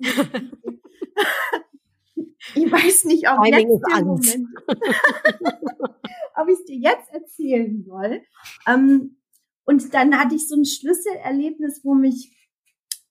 ich 2.56 2.72
weiß 2.72 3.04
nicht, 3.04 3.30
ob 3.30 3.46
jetzt. 3.46 3.68
Moment 4.02 4.48
ob 6.34 6.48
ich 6.48 6.58
es 6.58 6.64
dir 6.64 6.78
jetzt 6.78 7.12
erzählen 7.12 7.84
soll. 7.84 8.22
Ähm, 8.66 9.18
und 9.64 9.94
dann 9.94 10.18
hatte 10.18 10.34
ich 10.34 10.48
so 10.48 10.56
ein 10.56 10.64
Schlüsselerlebnis, 10.64 11.84
wo 11.84 11.94
mich 11.94 12.36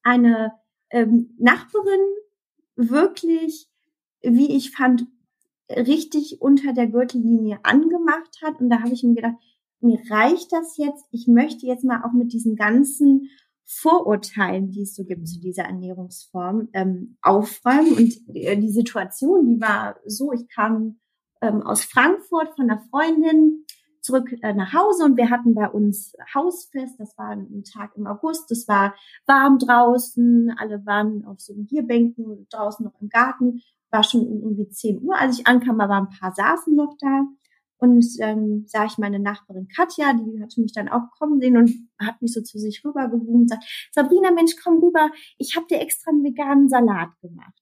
eine 0.03 0.51
ähm, 0.89 1.33
Nachbarin 1.39 2.01
wirklich, 2.75 3.69
wie 4.21 4.57
ich 4.57 4.71
fand, 4.71 5.05
richtig 5.77 6.41
unter 6.41 6.73
der 6.73 6.87
Gürtellinie 6.87 7.59
angemacht 7.63 8.39
hat. 8.43 8.59
Und 8.59 8.69
da 8.69 8.79
habe 8.79 8.93
ich 8.93 9.03
mir 9.03 9.15
gedacht, 9.15 9.35
mir 9.79 9.99
reicht 10.09 10.51
das 10.51 10.77
jetzt. 10.77 11.05
Ich 11.11 11.27
möchte 11.27 11.65
jetzt 11.65 11.83
mal 11.83 12.03
auch 12.03 12.13
mit 12.13 12.33
diesen 12.33 12.55
ganzen 12.55 13.29
Vorurteilen, 13.65 14.71
die 14.71 14.81
es 14.81 14.95
so 14.95 15.05
gibt 15.05 15.27
zu 15.27 15.39
dieser 15.39 15.63
Ernährungsform, 15.63 16.69
ähm, 16.73 17.17
aufräumen. 17.21 17.93
Und 17.93 18.35
äh, 18.35 18.57
die 18.57 18.71
Situation, 18.71 19.47
die 19.47 19.61
war 19.61 19.95
so, 20.05 20.33
ich 20.33 20.47
kam 20.49 20.99
ähm, 21.41 21.61
aus 21.63 21.83
Frankfurt 21.83 22.55
von 22.55 22.69
einer 22.69 22.83
Freundin 22.89 23.65
zurück 24.01 24.33
äh, 24.41 24.53
nach 24.53 24.73
Hause 24.73 25.05
und 25.05 25.15
wir 25.15 25.29
hatten 25.29 25.53
bei 25.53 25.69
uns 25.69 26.13
Hausfest. 26.33 26.99
Das 26.99 27.17
war 27.17 27.29
ein 27.29 27.63
Tag 27.63 27.95
im 27.95 28.07
August. 28.07 28.51
Es 28.51 28.67
war 28.67 28.95
warm 29.25 29.57
draußen. 29.59 30.53
Alle 30.57 30.85
waren 30.85 31.25
auf 31.25 31.39
so 31.39 31.53
Bierbänken 31.55 32.47
draußen 32.49 32.83
noch 32.83 32.99
im 32.99 33.09
Garten. 33.09 33.61
War 33.91 34.03
schon 34.03 34.25
irgendwie 34.25 34.69
10 34.69 35.01
Uhr, 35.03 35.17
als 35.17 35.39
ich 35.39 35.47
ankam, 35.47 35.81
aber 35.81 35.95
ein 35.95 36.09
paar 36.09 36.33
saßen 36.33 36.75
noch 36.75 36.95
da. 36.99 37.25
Und 37.77 38.05
ähm, 38.19 38.65
sah 38.67 38.85
ich 38.85 38.99
meine 38.99 39.19
Nachbarin 39.19 39.67
Katja, 39.67 40.13
die 40.13 40.41
hatte 40.41 40.61
mich 40.61 40.71
dann 40.71 40.87
auch 40.87 41.09
kommen 41.17 41.41
sehen 41.41 41.57
und 41.57 41.71
hat 41.99 42.21
mich 42.21 42.31
so 42.31 42.41
zu 42.41 42.59
sich 42.59 42.85
rübergewogen 42.85 43.41
und 43.41 43.49
sagt, 43.49 43.63
Sabrina, 43.91 44.29
Mensch, 44.31 44.55
komm 44.63 44.83
rüber, 44.83 45.09
ich 45.39 45.55
habe 45.55 45.65
dir 45.65 45.79
extra 45.79 46.11
einen 46.11 46.23
veganen 46.23 46.69
Salat 46.69 47.09
gemacht. 47.21 47.59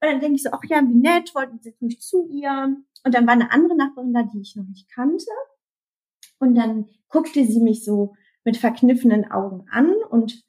Und 0.00 0.08
dann 0.08 0.20
denke 0.20 0.36
ich 0.36 0.44
so, 0.44 0.50
ach 0.52 0.62
ja, 0.68 0.80
wie 0.82 0.94
nett, 0.94 1.34
wollte 1.34 1.58
setz 1.60 1.80
mich 1.80 2.00
zu 2.00 2.28
ihr. 2.30 2.76
Und 3.04 3.14
dann 3.14 3.26
war 3.26 3.34
eine 3.34 3.50
andere 3.50 3.76
Nachbarin 3.76 4.14
da, 4.14 4.22
die 4.22 4.40
ich 4.40 4.54
noch 4.54 4.66
nicht 4.66 4.88
kannte. 4.88 5.30
Und 6.38 6.54
dann 6.54 6.86
guckte 7.08 7.44
sie 7.44 7.60
mich 7.60 7.84
so 7.84 8.14
mit 8.44 8.56
verkniffenen 8.56 9.30
Augen 9.30 9.66
an 9.70 9.92
und 10.10 10.44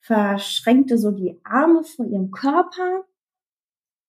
verschränkte 0.00 0.98
so 0.98 1.12
die 1.12 1.40
Arme 1.44 1.84
vor 1.84 2.04
ihrem 2.04 2.30
Körper 2.30 3.04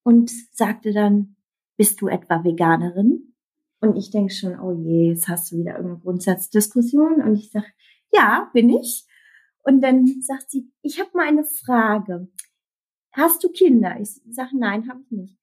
und 0.05 0.31
sagte 0.51 0.93
dann, 0.93 1.35
bist 1.77 1.99
du 1.99 2.07
etwa 2.07 2.43
Veganerin? 2.43 3.33
Und 3.81 3.97
ich 3.97 4.11
denke 4.11 4.33
schon, 4.33 4.59
oh 4.59 4.71
je, 4.71 5.09
jetzt 5.09 5.27
hast 5.27 5.51
du 5.51 5.57
wieder 5.57 5.73
irgendeine 5.73 5.99
Grundsatzdiskussion. 5.99 7.21
Und 7.21 7.35
ich 7.35 7.51
sage, 7.51 7.67
ja, 8.13 8.49
bin 8.53 8.69
ich. 8.69 9.05
Und 9.63 9.81
dann 9.81 10.05
sagt 10.21 10.51
sie, 10.51 10.71
ich 10.81 10.99
habe 10.99 11.09
mal 11.13 11.27
eine 11.27 11.43
Frage. 11.43 12.29
Hast 13.11 13.43
du 13.43 13.49
Kinder? 13.49 13.99
Ich 13.99 14.21
sage, 14.29 14.51
nein, 14.57 14.87
habe 14.87 15.01
ich 15.01 15.11
nicht. 15.11 15.37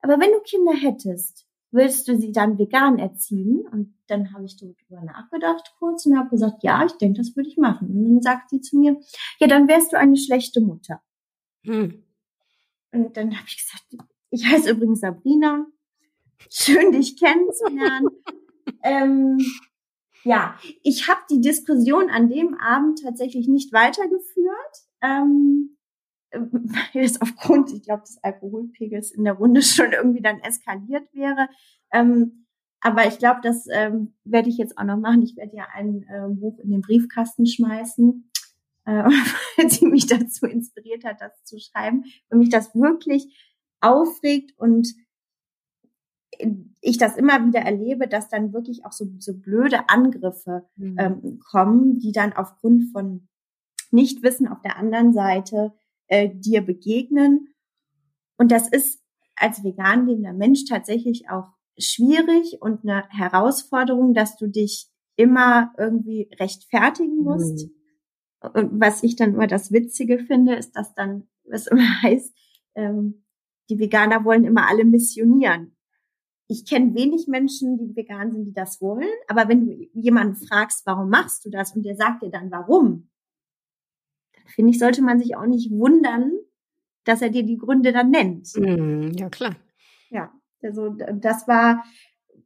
Aber 0.00 0.18
wenn 0.18 0.32
du 0.32 0.40
Kinder 0.40 0.74
hättest, 0.74 1.46
willst 1.70 2.08
du 2.08 2.16
sie 2.16 2.32
dann 2.32 2.58
vegan 2.58 2.98
erziehen? 2.98 3.66
Und 3.70 3.94
dann 4.08 4.32
habe 4.32 4.46
ich 4.46 4.56
darüber 4.56 5.04
nachgedacht 5.04 5.74
kurz 5.78 6.06
und 6.06 6.18
habe 6.18 6.30
gesagt, 6.30 6.64
ja, 6.64 6.84
ich 6.84 6.92
denke, 6.92 7.18
das 7.18 7.36
würde 7.36 7.48
ich 7.48 7.56
machen. 7.56 7.88
Und 7.88 8.04
dann 8.04 8.22
sagt 8.22 8.50
sie 8.50 8.60
zu 8.60 8.78
mir, 8.78 8.96
ja, 9.38 9.46
dann 9.46 9.68
wärst 9.68 9.92
du 9.92 9.98
eine 9.98 10.16
schlechte 10.16 10.60
Mutter. 10.60 11.02
Hm. 11.64 12.02
Und 13.04 13.16
dann 13.16 13.36
habe 13.36 13.46
ich 13.46 13.56
gesagt, 13.56 14.08
ich 14.30 14.46
heiße 14.46 14.70
übrigens 14.70 15.00
Sabrina. 15.00 15.66
Schön, 16.50 16.92
dich 16.92 17.16
kennenzulernen. 17.16 18.08
ähm, 18.82 19.38
ja, 20.24 20.58
ich 20.82 21.08
habe 21.08 21.20
die 21.30 21.40
Diskussion 21.40 22.10
an 22.10 22.28
dem 22.28 22.54
Abend 22.54 23.02
tatsächlich 23.02 23.48
nicht 23.48 23.72
weitergeführt. 23.72 24.84
Ähm, 25.02 25.76
weil 26.32 27.04
es 27.04 27.20
aufgrund, 27.22 27.72
ich 27.72 27.82
glaube, 27.84 28.02
des 28.02 28.18
Alkoholpegels 28.22 29.12
in 29.12 29.24
der 29.24 29.34
Runde 29.34 29.62
schon 29.62 29.92
irgendwie 29.92 30.20
dann 30.20 30.40
eskaliert 30.40 31.08
wäre. 31.14 31.48
Ähm, 31.92 32.46
aber 32.80 33.06
ich 33.06 33.18
glaube, 33.18 33.40
das 33.42 33.66
ähm, 33.72 34.14
werde 34.24 34.48
ich 34.48 34.58
jetzt 34.58 34.76
auch 34.76 34.84
noch 34.84 34.98
machen. 34.98 35.22
Ich 35.22 35.36
werde 35.36 35.56
ja 35.56 35.66
ein 35.72 36.04
äh, 36.08 36.28
Buch 36.28 36.58
in 36.60 36.70
den 36.70 36.80
Briefkasten 36.80 37.46
schmeißen, 37.46 38.30
äh, 38.88 39.04
weil 39.56 39.70
sie 39.70 39.86
mich 39.86 40.06
dazu 40.06 40.46
inspiriert 40.46 41.04
hat, 41.04 41.20
das 41.20 41.44
zu 41.44 41.58
schreiben, 41.58 42.04
weil 42.28 42.38
mich 42.38 42.48
das 42.48 42.74
wirklich 42.74 43.36
aufregt 43.80 44.58
und 44.58 44.94
ich 46.80 46.98
das 46.98 47.16
immer 47.16 47.44
wieder 47.46 47.60
erlebe, 47.60 48.06
dass 48.06 48.28
dann 48.28 48.52
wirklich 48.52 48.84
auch 48.84 48.92
so, 48.92 49.06
so 49.18 49.36
blöde 49.36 49.88
Angriffe 49.88 50.68
mhm. 50.76 50.96
ähm, 50.98 51.40
kommen, 51.50 51.98
die 51.98 52.12
dann 52.12 52.32
aufgrund 52.32 52.92
von 52.92 53.28
Nichtwissen 53.90 54.46
auf 54.46 54.60
der 54.62 54.76
anderen 54.76 55.12
Seite 55.12 55.74
äh, 56.06 56.30
dir 56.32 56.62
begegnen. 56.62 57.48
Und 58.36 58.52
das 58.52 58.68
ist 58.68 59.02
als 59.36 59.64
vegan 59.64 60.06
lebender 60.06 60.32
Mensch 60.32 60.64
tatsächlich 60.64 61.28
auch 61.28 61.48
schwierig 61.76 62.58
und 62.60 62.84
eine 62.84 63.04
Herausforderung, 63.08 64.14
dass 64.14 64.36
du 64.36 64.46
dich 64.46 64.88
immer 65.16 65.72
irgendwie 65.76 66.30
rechtfertigen 66.38 67.24
musst. 67.24 67.66
Mhm. 67.66 67.77
Und 68.40 68.80
was 68.80 69.02
ich 69.02 69.16
dann 69.16 69.34
immer 69.34 69.46
das 69.46 69.72
Witzige 69.72 70.18
finde, 70.18 70.54
ist, 70.54 70.72
dass 70.72 70.94
dann, 70.94 71.28
was 71.44 71.66
immer 71.70 72.02
heißt, 72.02 72.34
ähm, 72.74 73.24
die 73.68 73.78
Veganer 73.78 74.24
wollen 74.24 74.44
immer 74.44 74.68
alle 74.68 74.84
missionieren. 74.84 75.76
Ich 76.46 76.64
kenne 76.64 76.94
wenig 76.94 77.28
Menschen, 77.28 77.76
die 77.76 77.94
vegan 77.94 78.32
sind, 78.32 78.46
die 78.46 78.54
das 78.54 78.80
wollen. 78.80 79.08
Aber 79.26 79.48
wenn 79.48 79.66
du 79.66 79.88
jemanden 79.92 80.34
fragst, 80.34 80.86
warum 80.86 81.10
machst 81.10 81.44
du 81.44 81.50
das, 81.50 81.76
und 81.76 81.82
der 81.82 81.96
sagt 81.96 82.22
dir 82.22 82.30
dann 82.30 82.50
warum, 82.50 83.10
dann 84.32 84.46
finde 84.46 84.70
ich, 84.70 84.78
sollte 84.78 85.02
man 85.02 85.18
sich 85.18 85.36
auch 85.36 85.44
nicht 85.44 85.70
wundern, 85.70 86.32
dass 87.04 87.20
er 87.20 87.28
dir 87.28 87.42
die 87.42 87.58
Gründe 87.58 87.92
dann 87.92 88.10
nennt. 88.10 88.54
Mhm, 88.56 89.12
ja, 89.18 89.28
klar. 89.28 89.56
Ja. 90.08 90.32
Also 90.62 90.90
das 90.90 91.46
war, 91.46 91.84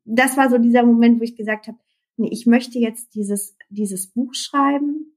das 0.04 0.36
war 0.36 0.50
so 0.50 0.58
dieser 0.58 0.84
Moment, 0.84 1.18
wo 1.20 1.24
ich 1.24 1.36
gesagt 1.36 1.66
habe, 1.66 1.78
nee, 2.16 2.28
ich 2.30 2.46
möchte 2.46 2.78
jetzt 2.78 3.14
dieses, 3.14 3.56
dieses 3.70 4.12
Buch 4.12 4.34
schreiben. 4.34 5.11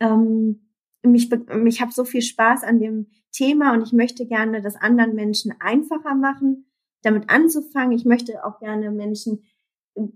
Ähm, 0.00 0.68
mich, 1.02 1.30
ich 1.66 1.80
habe 1.80 1.92
so 1.92 2.04
viel 2.04 2.22
Spaß 2.22 2.64
an 2.64 2.80
dem 2.80 3.06
Thema 3.32 3.72
und 3.72 3.82
ich 3.82 3.92
möchte 3.92 4.26
gerne 4.26 4.62
das 4.62 4.76
anderen 4.76 5.14
Menschen 5.14 5.54
einfacher 5.60 6.14
machen, 6.14 6.66
damit 7.02 7.30
anzufangen. 7.30 7.92
Ich 7.92 8.04
möchte 8.04 8.44
auch 8.44 8.58
gerne 8.58 8.90
Menschen 8.90 9.44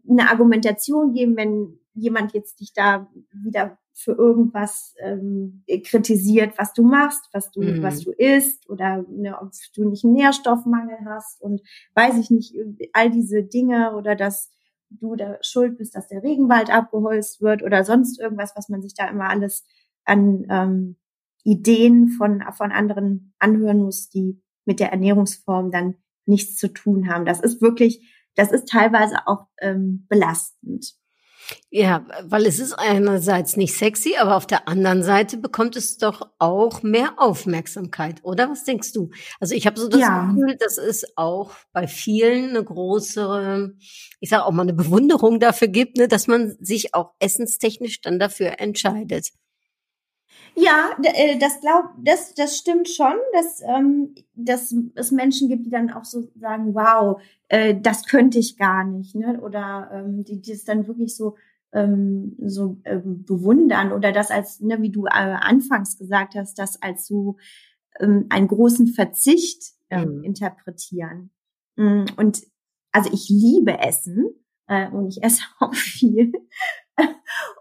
eine 0.08 0.30
Argumentation 0.30 1.12
geben, 1.12 1.36
wenn 1.36 1.78
jemand 1.94 2.32
jetzt 2.32 2.60
dich 2.60 2.72
da 2.72 3.10
wieder 3.32 3.78
für 3.94 4.12
irgendwas 4.12 4.94
ähm, 5.00 5.64
kritisiert, 5.84 6.54
was 6.56 6.72
du 6.72 6.82
machst, 6.82 7.28
was 7.32 7.50
du, 7.50 7.60
mhm. 7.60 7.82
was 7.82 8.00
du 8.00 8.10
isst 8.10 8.68
oder 8.70 9.04
ne, 9.08 9.38
ob 9.40 9.50
du 9.74 9.88
nicht 9.88 10.04
einen 10.04 10.14
Nährstoffmangel 10.14 10.98
hast 11.04 11.42
und 11.42 11.60
weiß 11.94 12.18
ich 12.18 12.30
nicht, 12.30 12.54
all 12.94 13.10
diese 13.10 13.42
Dinge 13.42 13.94
oder 13.94 14.16
dass 14.16 14.50
du 15.00 15.16
da 15.16 15.38
schuld 15.42 15.78
bist, 15.78 15.94
dass 15.94 16.08
der 16.08 16.22
Regenwald 16.22 16.70
abgeholzt 16.70 17.40
wird 17.40 17.62
oder 17.62 17.84
sonst 17.84 18.20
irgendwas, 18.20 18.52
was 18.56 18.68
man 18.68 18.82
sich 18.82 18.94
da 18.94 19.08
immer 19.08 19.28
alles 19.28 19.64
an 20.04 20.46
ähm, 20.50 20.96
Ideen 21.44 22.08
von, 22.08 22.42
von 22.52 22.72
anderen 22.72 23.34
anhören 23.38 23.78
muss, 23.78 24.08
die 24.08 24.40
mit 24.64 24.80
der 24.80 24.92
Ernährungsform 24.92 25.70
dann 25.70 25.96
nichts 26.26 26.56
zu 26.56 26.68
tun 26.68 27.08
haben. 27.08 27.24
Das 27.24 27.40
ist 27.40 27.60
wirklich, 27.60 28.08
das 28.34 28.52
ist 28.52 28.68
teilweise 28.68 29.26
auch 29.26 29.46
ähm, 29.60 30.06
belastend. 30.08 30.94
Ja, 31.70 32.06
weil 32.24 32.46
es 32.46 32.58
ist 32.58 32.74
einerseits 32.74 33.56
nicht 33.56 33.74
sexy, 33.74 34.16
aber 34.16 34.36
auf 34.36 34.46
der 34.46 34.68
anderen 34.68 35.02
Seite 35.02 35.36
bekommt 35.36 35.76
es 35.76 35.98
doch 35.98 36.28
auch 36.38 36.82
mehr 36.82 37.14
Aufmerksamkeit, 37.16 38.20
oder? 38.22 38.50
Was 38.50 38.64
denkst 38.64 38.92
du? 38.92 39.10
Also 39.40 39.54
ich 39.54 39.66
habe 39.66 39.78
so 39.78 39.88
das 39.88 40.00
ja. 40.00 40.26
Gefühl, 40.26 40.56
dass 40.56 40.78
es 40.78 41.04
auch 41.16 41.52
bei 41.72 41.86
vielen 41.86 42.50
eine 42.50 42.64
große, 42.64 43.74
ich 44.20 44.30
sage 44.30 44.44
auch 44.44 44.52
mal 44.52 44.62
eine 44.62 44.74
Bewunderung 44.74 45.40
dafür 45.40 45.68
gibt, 45.68 45.96
ne, 45.96 46.08
dass 46.08 46.26
man 46.26 46.56
sich 46.60 46.94
auch 46.94 47.12
essenstechnisch 47.18 48.00
dann 48.00 48.18
dafür 48.18 48.60
entscheidet. 48.60 49.30
Ja, 50.54 50.90
äh, 51.02 51.38
das 51.38 51.60
glaub, 51.60 51.86
das, 51.98 52.34
das 52.34 52.56
stimmt 52.56 52.88
schon, 52.88 53.14
dass, 53.32 53.62
ähm, 53.62 54.14
dass 54.34 54.74
es 54.94 55.10
Menschen 55.10 55.48
gibt, 55.48 55.66
die 55.66 55.70
dann 55.70 55.90
auch 55.90 56.04
so 56.04 56.28
sagen, 56.38 56.74
wow, 56.74 57.20
äh, 57.48 57.74
das 57.80 58.06
könnte 58.06 58.38
ich 58.38 58.58
gar 58.58 58.84
nicht, 58.84 59.14
ne? 59.14 59.40
Oder 59.40 59.90
ähm, 59.92 60.24
die, 60.24 60.40
die 60.40 60.52
es 60.52 60.64
dann 60.64 60.86
wirklich 60.86 61.16
so 61.16 61.36
ähm, 61.72 62.36
so 62.44 62.78
ähm, 62.84 63.24
bewundern 63.24 63.92
oder 63.92 64.12
das 64.12 64.30
als, 64.30 64.60
ne, 64.60 64.82
wie 64.82 64.90
du 64.90 65.06
äh, 65.06 65.10
anfangs 65.10 65.98
gesagt 65.98 66.34
hast, 66.34 66.58
das 66.58 66.80
als 66.82 67.06
so 67.06 67.36
ähm, 67.98 68.26
einen 68.28 68.48
großen 68.48 68.88
Verzicht 68.88 69.72
ähm, 69.90 70.18
mhm. 70.18 70.24
interpretieren. 70.24 71.30
Mm, 71.76 72.04
und 72.16 72.42
also 72.92 73.10
ich 73.12 73.28
liebe 73.30 73.78
Essen 73.78 74.26
äh, 74.66 74.88
und 74.90 75.08
ich 75.08 75.22
esse 75.22 75.42
auch 75.60 75.74
viel. 75.74 76.32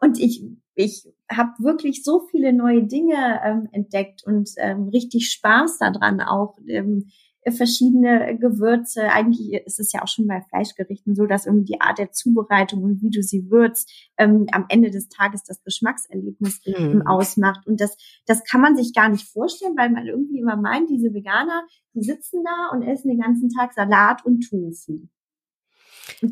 und 0.02 0.20
ich 0.20 0.44
ich 0.76 1.08
habe 1.30 1.52
wirklich 1.60 2.04
so 2.04 2.28
viele 2.32 2.54
neue 2.54 2.84
Dinge 2.84 3.42
ähm, 3.44 3.68
entdeckt 3.72 4.24
und 4.26 4.50
ähm, 4.58 4.88
richtig 4.90 5.30
Spaß 5.30 5.80
daran 5.80 6.22
auch. 6.22 6.58
Ähm, 6.68 7.08
verschiedene 7.50 8.38
Gewürze. 8.38 9.10
Eigentlich 9.12 9.54
ist 9.66 9.80
es 9.80 9.92
ja 9.92 10.04
auch 10.04 10.08
schon 10.08 10.28
bei 10.28 10.42
Fleischgerichten 10.50 11.16
so, 11.16 11.26
dass 11.26 11.48
irgendwie 11.48 11.74
die 11.74 11.82
Art 11.82 11.98
der 11.98 12.12
Zubereitung 12.12 12.84
und 12.84 13.02
wie 13.02 13.10
du 13.10 13.24
sie 13.24 13.50
würzt, 13.50 13.92
ähm, 14.18 14.46
am 14.52 14.66
Ende 14.70 14.92
des 14.92 15.10
Tages 15.10 15.44
das 15.44 15.64
Geschmackserlebnis 15.64 16.62
mhm. 16.66 17.02
ausmacht. 17.08 17.66
Und 17.66 17.82
das, 17.82 17.98
das 18.28 18.44
kann 18.44 18.62
man 18.62 18.78
sich 18.78 18.94
gar 18.94 19.10
nicht 19.10 19.28
vorstellen, 19.28 19.76
weil 19.76 19.90
man 19.90 20.06
irgendwie 20.06 20.40
immer 20.40 20.56
meint, 20.56 20.90
diese 20.90 21.14
Veganer, 21.14 21.66
die 21.96 22.04
sitzen 22.04 22.44
da 22.44 22.76
und 22.76 22.84
essen 22.84 23.10
den 23.10 23.20
ganzen 23.20 23.50
Tag 23.50 23.74
Salat 23.74 24.24
und 24.24 24.42
Tofu. 24.48 25.08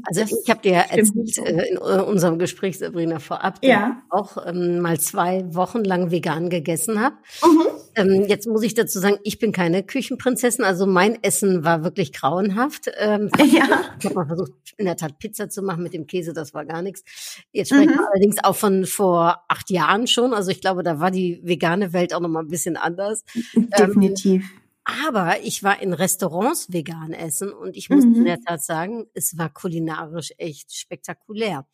Also 0.05 0.21
ich 0.21 0.49
habe 0.49 0.61
dir 0.61 0.71
ja 0.71 0.81
erzählt 0.81 1.37
äh, 1.39 1.69
in 1.69 1.77
unserem 1.77 2.39
Gespräch, 2.39 2.77
Sabrina, 2.77 3.19
vorab, 3.19 3.59
ja. 3.63 4.01
auch 4.09 4.37
ähm, 4.45 4.79
mal 4.79 4.99
zwei 4.99 5.43
Wochen 5.53 5.83
lang 5.83 6.11
vegan 6.11 6.49
gegessen 6.49 7.01
habe. 7.01 7.15
Mhm. 7.43 7.67
Ähm, 7.95 8.25
jetzt 8.27 8.47
muss 8.47 8.63
ich 8.63 8.73
dazu 8.73 8.99
sagen, 8.99 9.17
ich 9.23 9.39
bin 9.39 9.51
keine 9.51 9.83
Küchenprinzessin, 9.83 10.63
also 10.63 10.85
mein 10.85 11.21
Essen 11.23 11.63
war 11.63 11.83
wirklich 11.83 12.13
grauenhaft. 12.13 12.91
Ähm, 12.97 13.29
ja. 13.37 13.67
Ich 13.99 14.05
habe 14.05 14.15
mal 14.15 14.27
versucht, 14.27 14.51
in 14.77 14.85
der 14.85 14.95
Tat 14.95 15.19
Pizza 15.19 15.49
zu 15.49 15.61
machen 15.61 15.83
mit 15.83 15.93
dem 15.93 16.07
Käse, 16.07 16.33
das 16.33 16.53
war 16.53 16.65
gar 16.65 16.81
nichts. 16.81 17.03
Jetzt 17.51 17.69
sprechen 17.69 17.91
mhm. 17.91 17.99
wir 17.99 18.09
allerdings 18.11 18.43
auch 18.43 18.55
von 18.55 18.85
vor 18.85 19.43
acht 19.47 19.69
Jahren 19.69 20.07
schon. 20.07 20.33
Also 20.33 20.51
ich 20.51 20.61
glaube, 20.61 20.83
da 20.83 20.99
war 20.99 21.11
die 21.11 21.41
vegane 21.43 21.93
Welt 21.93 22.13
auch 22.13 22.19
noch 22.19 22.29
mal 22.29 22.41
ein 22.41 22.47
bisschen 22.47 22.77
anders. 22.77 23.23
Definitiv. 23.53 24.43
Ähm, 24.43 24.59
aber 25.05 25.41
ich 25.41 25.63
war 25.63 25.81
in 25.81 25.93
Restaurants 25.93 26.71
vegan 26.71 27.13
essen 27.13 27.51
und 27.51 27.75
ich 27.75 27.89
muss 27.89 28.05
mhm. 28.05 28.15
in 28.15 28.25
der 28.25 28.41
Tat 28.41 28.63
sagen, 28.63 29.05
es 29.13 29.37
war 29.37 29.49
kulinarisch 29.49 30.33
echt 30.37 30.75
spektakulär. 30.75 31.67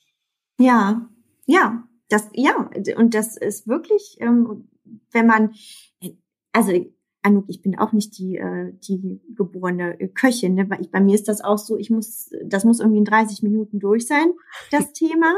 Ja, 0.60 1.10
ja, 1.46 1.88
das, 2.10 2.30
ja, 2.34 2.70
und 2.98 3.14
das 3.14 3.38
ist 3.38 3.68
wirklich, 3.68 4.18
ähm, 4.20 4.68
wenn 5.12 5.28
man, 5.28 5.54
also 6.52 6.72
Anouk, 7.26 7.46
ich 7.48 7.62
bin 7.64 7.78
auch 7.80 7.92
nicht 7.92 8.18
die, 8.20 8.38
äh, 8.38 8.72
die 8.88 9.20
geborene 9.36 9.98
Köchin. 10.14 10.54
Ne? 10.54 10.66
Bei, 10.66 10.78
bei 10.92 11.02
mir 11.02 11.16
ist 11.16 11.28
das 11.28 11.42
auch 11.42 11.58
so, 11.58 11.76
ich 11.76 11.90
muss, 11.90 12.30
das 12.44 12.64
muss 12.66 12.80
irgendwie 12.80 13.00
in 13.00 13.06
30 13.06 13.42
Minuten 13.42 13.80
durch 13.80 14.06
sein, 14.06 14.32
das 14.70 14.94
Thema. 14.94 15.34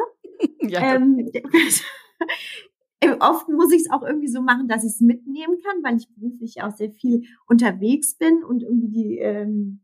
ja, 0.60 0.96
ähm, 0.96 1.30
Äh, 1.34 1.42
oft 3.20 3.48
muss 3.50 3.72
ich 3.72 3.82
es 3.82 3.92
auch 3.92 4.04
irgendwie 4.04 4.28
so 4.28 4.42
machen, 4.42 4.68
dass 4.68 4.84
ich 4.84 4.92
es 4.92 5.02
mitnehmen 5.02 5.58
kann, 5.64 5.84
weil 5.84 5.98
ich 5.98 6.14
beruflich 6.14 6.62
auch 6.62 6.76
sehr 6.76 6.92
viel 6.92 7.24
unterwegs 7.48 8.18
bin 8.18 8.44
und 8.44 8.64
irgendwie 8.64 8.90
die 8.90 9.18
ähm, 9.20 9.82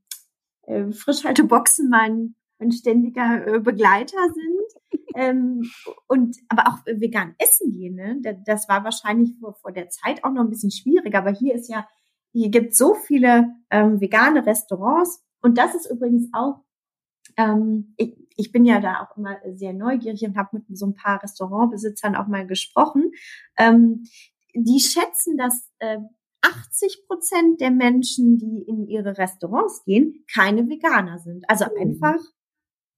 äh, 0.64 0.92
Frischhalteboxen 0.92 1.90
mein, 1.90 2.36
mein 2.60 2.72
ständiger 2.72 3.48
äh, 3.48 3.60
Begleiter 3.60 4.18
sind. 4.34 5.04
ähm, 5.16 5.70
und 6.08 6.38
aber 6.50 6.68
auch 6.68 6.78
vegan 6.86 7.36
essen 7.38 7.72
gehen, 7.72 7.96
ne? 7.96 8.22
Das 8.46 8.68
war 8.68 8.84
wahrscheinlich 8.84 9.34
vor, 9.40 9.54
vor 9.56 9.72
der 9.72 9.90
Zeit 9.90 10.24
auch 10.24 10.32
noch 10.32 10.42
ein 10.44 10.50
bisschen 10.50 10.72
schwierig. 10.72 11.16
Aber 11.16 11.32
hier 11.32 11.56
ist 11.56 11.70
ja, 11.70 11.88
hier 12.32 12.50
gibt 12.50 12.76
so 12.76 12.96
viele 12.96 13.54
ähm, 13.70 14.02
vegane 14.02 14.46
Restaurants. 14.46 15.24
Und 15.42 15.58
das 15.58 15.76
ist 15.76 15.92
übrigens 15.92 16.30
auch 16.34 16.64
ähm, 17.38 17.94
ich, 17.98 18.16
ich 18.36 18.52
bin 18.52 18.66
ja 18.66 18.80
da 18.80 19.02
auch 19.02 19.18
immer 19.18 19.38
sehr 19.54 19.74
neugierig 19.74 20.24
und 20.24 20.38
habe 20.38 20.58
mit 20.58 20.78
so 20.78 20.86
ein 20.88 20.96
paar 20.96 21.22
Restaurantbesitzern 21.22 22.16
auch 22.16 22.28
mal 22.28 22.48
gesprochen. 22.48 23.12
Ähm, 23.58 24.06
die 24.56 24.80
schätzen, 24.80 25.38
dass 25.38 25.70
äh, 25.80 25.98
80 26.42 27.06
Prozent 27.08 27.62
der 27.62 27.72
Menschen, 27.72 28.38
die 28.38 28.64
in 28.68 28.88
ihre 28.88 29.18
Restaurants 29.18 29.84
gehen, 29.86 30.26
keine 30.32 30.68
Veganer 30.68 31.20
sind. 31.20 31.50
Also 31.50 31.66
mhm. 31.66 31.82
einfach 31.82 32.22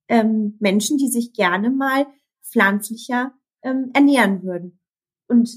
ähm, 0.08 0.58
Menschen, 0.60 0.98
die 0.98 1.10
sich 1.10 1.34
gerne 1.34 1.70
mal 1.70 2.08
pflanzlicher 2.44 3.34
ähm, 3.64 3.92
ernähren 3.94 4.44
würden. 4.44 4.80
Und 5.28 5.50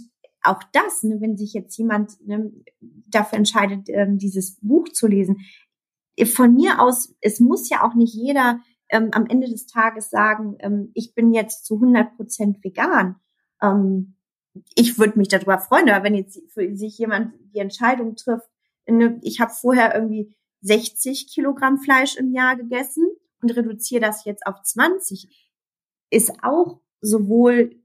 auch 0.42 0.62
das, 0.72 1.02
ne, 1.02 1.20
wenn 1.20 1.36
sich 1.36 1.52
jetzt 1.52 1.76
jemand 1.76 2.24
ne, 2.26 2.52
dafür 2.80 3.38
entscheidet, 3.38 3.88
ähm, 3.88 4.18
dieses 4.18 4.58
Buch 4.60 4.88
zu 4.90 5.06
lesen, 5.06 5.38
von 6.24 6.54
mir 6.54 6.80
aus, 6.80 7.14
es 7.20 7.38
muss 7.38 7.68
ja 7.68 7.86
auch 7.86 7.94
nicht 7.94 8.14
jeder 8.14 8.60
ähm, 8.90 9.10
am 9.12 9.26
Ende 9.26 9.48
des 9.48 9.66
Tages 9.66 10.10
sagen, 10.10 10.56
ähm, 10.60 10.90
ich 10.94 11.14
bin 11.14 11.32
jetzt 11.32 11.66
zu 11.66 11.74
100 11.74 12.16
Prozent 12.16 12.62
vegan. 12.64 13.16
Ähm, 13.62 14.16
ich 14.74 14.98
würde 14.98 15.18
mich 15.18 15.28
darüber 15.28 15.58
freuen, 15.58 15.88
aber 15.90 16.04
wenn 16.04 16.14
jetzt 16.14 16.40
für 16.52 16.74
sich 16.76 16.98
jemand 16.98 17.34
die 17.54 17.60
Entscheidung 17.60 18.16
trifft, 18.16 18.48
ne, 18.86 19.18
ich 19.22 19.40
habe 19.40 19.52
vorher 19.52 19.94
irgendwie 19.94 20.34
60 20.62 21.32
Kilogramm 21.32 21.78
Fleisch 21.78 22.16
im 22.16 22.32
Jahr 22.32 22.56
gegessen 22.56 23.06
und 23.40 23.54
reduziere 23.56 24.00
das 24.00 24.24
jetzt 24.24 24.46
auf 24.46 24.62
20, 24.62 25.28
ist 26.10 26.32
auch 26.42 26.80
sowohl 27.00 27.76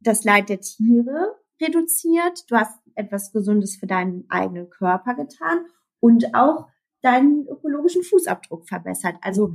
das 0.00 0.24
Leid 0.24 0.48
der 0.48 0.60
Tiere 0.60 1.34
reduziert, 1.60 2.44
du 2.48 2.56
hast 2.56 2.78
etwas 2.94 3.32
Gesundes 3.32 3.76
für 3.76 3.86
deinen 3.86 4.26
eigenen 4.28 4.70
Körper 4.70 5.14
getan 5.14 5.66
und 6.00 6.34
auch 6.34 6.68
deinen 7.02 7.46
ökologischen 7.48 8.02
Fußabdruck 8.02 8.68
verbessert. 8.68 9.16
Also 9.22 9.54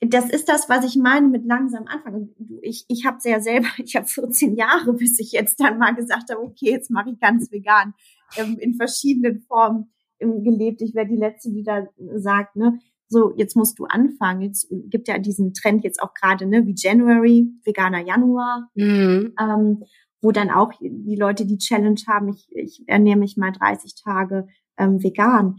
das 0.00 0.30
ist 0.30 0.48
das, 0.48 0.68
was 0.68 0.84
ich 0.84 0.96
meine 0.96 1.26
mit 1.26 1.44
langsam 1.44 1.86
anfangen. 1.86 2.34
Ich, 2.62 2.84
ich 2.88 3.04
habe 3.04 3.20
sehr 3.20 3.40
selber, 3.40 3.68
ich 3.78 3.96
habe 3.96 4.06
14 4.06 4.54
Jahre, 4.56 4.92
bis 4.92 5.18
ich 5.18 5.32
jetzt 5.32 5.60
dann 5.60 5.78
mal 5.78 5.94
gesagt 5.94 6.30
habe, 6.30 6.42
okay, 6.42 6.70
jetzt 6.70 6.90
mache 6.90 7.10
ich 7.10 7.20
ganz 7.20 7.50
vegan 7.50 7.94
ähm, 8.36 8.58
in 8.58 8.74
verschiedenen 8.74 9.40
Formen 9.40 9.90
ähm, 10.20 10.42
gelebt. 10.44 10.82
Ich 10.82 10.94
wäre 10.94 11.06
die 11.06 11.16
Letzte, 11.16 11.50
die 11.50 11.64
da 11.64 11.86
sagt, 12.16 12.56
ne, 12.56 12.78
so, 13.08 13.32
jetzt 13.36 13.56
musst 13.56 13.78
du 13.78 13.86
anfangen. 13.86 14.42
Jetzt 14.42 14.68
gibt 14.70 15.08
ja 15.08 15.18
diesen 15.18 15.54
Trend 15.54 15.82
jetzt 15.82 16.02
auch 16.02 16.14
gerade, 16.14 16.46
ne, 16.46 16.66
wie 16.66 16.74
January, 16.76 17.50
veganer 17.64 18.04
Januar, 18.04 18.70
mhm. 18.74 19.34
ähm, 19.40 19.84
wo 20.20 20.30
dann 20.30 20.50
auch 20.50 20.72
die 20.80 21.16
Leute 21.16 21.46
die 21.46 21.58
Challenge 21.58 22.00
haben, 22.06 22.28
ich, 22.28 22.48
ich 22.50 22.84
ernähre 22.86 23.18
mich 23.18 23.36
mal 23.36 23.52
30 23.52 23.94
Tage 24.02 24.48
ähm, 24.76 25.02
vegan 25.02 25.56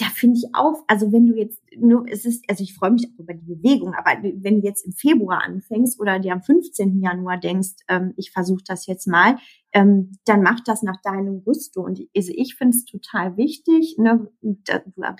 da 0.00 0.06
finde 0.06 0.38
ich 0.38 0.46
auch, 0.54 0.82
also 0.86 1.12
wenn 1.12 1.26
du 1.26 1.36
jetzt 1.36 1.60
nur, 1.76 2.06
es 2.08 2.24
ist, 2.24 2.48
also 2.48 2.64
ich 2.64 2.74
freue 2.74 2.92
mich 2.92 3.06
auch 3.06 3.18
über 3.18 3.34
die 3.34 3.54
Bewegung, 3.54 3.92
aber 3.92 4.22
wenn 4.22 4.60
du 4.60 4.66
jetzt 4.66 4.86
im 4.86 4.92
Februar 4.92 5.42
anfängst 5.44 6.00
oder 6.00 6.18
dir 6.18 6.32
am 6.32 6.42
15. 6.42 7.00
Januar 7.02 7.38
denkst, 7.38 7.76
ähm, 7.86 8.14
ich 8.16 8.30
versuche 8.30 8.62
das 8.66 8.86
jetzt 8.86 9.06
mal, 9.06 9.36
ähm, 9.72 10.12
dann 10.24 10.42
mach 10.42 10.60
das 10.60 10.82
nach 10.82 11.02
deinem 11.02 11.44
Gusto. 11.44 11.84
Und 11.84 12.00
also 12.16 12.32
ich 12.34 12.54
finde 12.54 12.78
es 12.78 12.86
total 12.86 13.36
wichtig, 13.36 13.96
ne, 13.98 14.30
du 14.40 14.56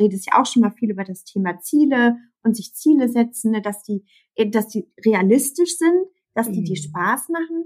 redest 0.00 0.26
ja 0.26 0.40
auch 0.40 0.46
schon 0.46 0.62
mal 0.62 0.70
viel 0.70 0.90
über 0.90 1.04
das 1.04 1.24
Thema 1.24 1.60
Ziele 1.60 2.16
und 2.42 2.56
sich 2.56 2.74
Ziele 2.74 3.10
setzen, 3.10 3.50
ne, 3.50 3.60
dass 3.60 3.82
die, 3.82 4.06
äh, 4.34 4.48
dass 4.48 4.68
die 4.68 4.90
realistisch 5.04 5.76
sind, 5.76 6.06
dass 6.32 6.50
die 6.50 6.60
mhm. 6.60 6.64
dir 6.64 6.76
Spaß 6.76 7.28
machen 7.28 7.64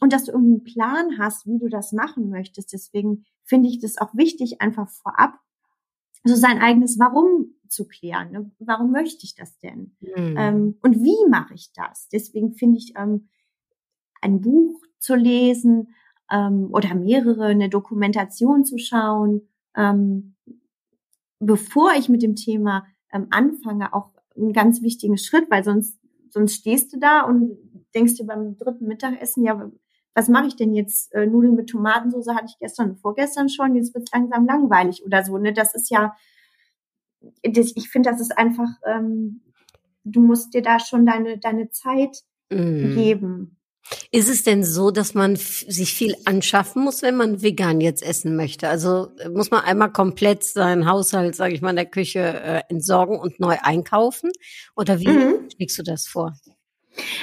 und 0.00 0.12
dass 0.12 0.26
du 0.26 0.32
irgendwie 0.32 0.56
einen 0.56 0.64
Plan 0.64 1.18
hast, 1.18 1.46
wie 1.46 1.58
du 1.58 1.68
das 1.68 1.92
machen 1.92 2.28
möchtest. 2.28 2.74
Deswegen 2.74 3.24
finde 3.44 3.70
ich 3.70 3.80
das 3.80 3.96
auch 3.96 4.14
wichtig, 4.14 4.60
einfach 4.60 4.90
vorab 4.90 5.38
so 6.24 6.34
sein 6.34 6.58
eigenes 6.58 6.98
Warum 6.98 7.54
zu 7.68 7.86
klären. 7.86 8.32
Ne? 8.32 8.50
Warum 8.58 8.90
möchte 8.90 9.24
ich 9.24 9.34
das 9.34 9.58
denn? 9.58 9.96
Mhm. 10.00 10.34
Ähm, 10.36 10.78
und 10.82 11.02
wie 11.02 11.28
mache 11.28 11.54
ich 11.54 11.72
das? 11.72 12.08
Deswegen 12.08 12.54
finde 12.54 12.78
ich 12.78 12.94
ähm, 12.96 13.28
ein 14.20 14.40
Buch 14.40 14.82
zu 14.98 15.14
lesen 15.14 15.94
ähm, 16.30 16.68
oder 16.72 16.94
mehrere, 16.94 17.46
eine 17.46 17.68
Dokumentation 17.68 18.64
zu 18.64 18.78
schauen, 18.78 19.48
ähm, 19.76 20.34
bevor 21.38 21.92
ich 21.94 22.08
mit 22.08 22.22
dem 22.22 22.36
Thema 22.36 22.86
ähm, 23.12 23.28
anfange, 23.30 23.94
auch 23.94 24.10
einen 24.36 24.52
ganz 24.52 24.82
wichtigen 24.82 25.16
Schritt, 25.16 25.50
weil 25.50 25.64
sonst 25.64 26.00
sonst 26.30 26.54
stehst 26.54 26.92
du 26.92 26.98
da 26.98 27.22
und 27.22 27.58
denkst 27.94 28.14
dir 28.14 28.26
beim 28.26 28.56
dritten 28.56 28.86
Mittagessen, 28.86 29.44
ja, 29.44 29.70
was 30.14 30.28
mache 30.28 30.48
ich 30.48 30.56
denn 30.56 30.74
jetzt? 30.74 31.12
Äh, 31.14 31.26
Nudeln 31.26 31.54
mit 31.54 31.70
Tomatensauce 31.70 32.34
hatte 32.34 32.46
ich 32.48 32.58
gestern 32.58 32.90
und 32.90 33.00
vorgestern 33.00 33.48
schon, 33.48 33.74
jetzt 33.76 33.94
wird 33.94 34.10
langsam 34.12 34.46
langweilig 34.46 35.04
oder 35.04 35.24
so. 35.24 35.38
Ne? 35.38 35.52
Das 35.52 35.74
ist 35.74 35.90
ja, 35.90 36.16
das, 37.42 37.72
ich 37.76 37.88
finde, 37.90 38.10
das 38.10 38.20
ist 38.20 38.36
einfach, 38.36 38.68
ähm, 38.86 39.42
du 40.04 40.20
musst 40.20 40.54
dir 40.54 40.62
da 40.62 40.80
schon 40.80 41.06
deine, 41.06 41.38
deine 41.38 41.70
Zeit 41.70 42.22
mm. 42.50 42.94
geben. 42.94 43.56
Ist 44.12 44.28
es 44.28 44.44
denn 44.44 44.62
so, 44.64 44.90
dass 44.90 45.14
man 45.14 45.36
sich 45.36 45.94
viel 45.94 46.14
anschaffen 46.24 46.84
muss, 46.84 47.02
wenn 47.02 47.16
man 47.16 47.42
vegan 47.42 47.80
jetzt 47.80 48.02
essen 48.02 48.36
möchte? 48.36 48.68
Also 48.68 49.08
äh, 49.18 49.28
muss 49.28 49.50
man 49.50 49.62
einmal 49.62 49.92
komplett 49.92 50.44
seinen 50.44 50.88
Haushalt, 50.88 51.34
sage 51.34 51.54
ich 51.54 51.62
mal, 51.62 51.70
in 51.70 51.76
der 51.76 51.86
Küche 51.86 52.20
äh, 52.20 52.62
entsorgen 52.68 53.18
und 53.18 53.40
neu 53.40 53.56
einkaufen? 53.62 54.30
Oder 54.76 55.00
wie 55.00 55.08
mhm. 55.08 55.48
schlägst 55.54 55.78
du 55.78 55.82
das 55.82 56.06
vor? 56.06 56.34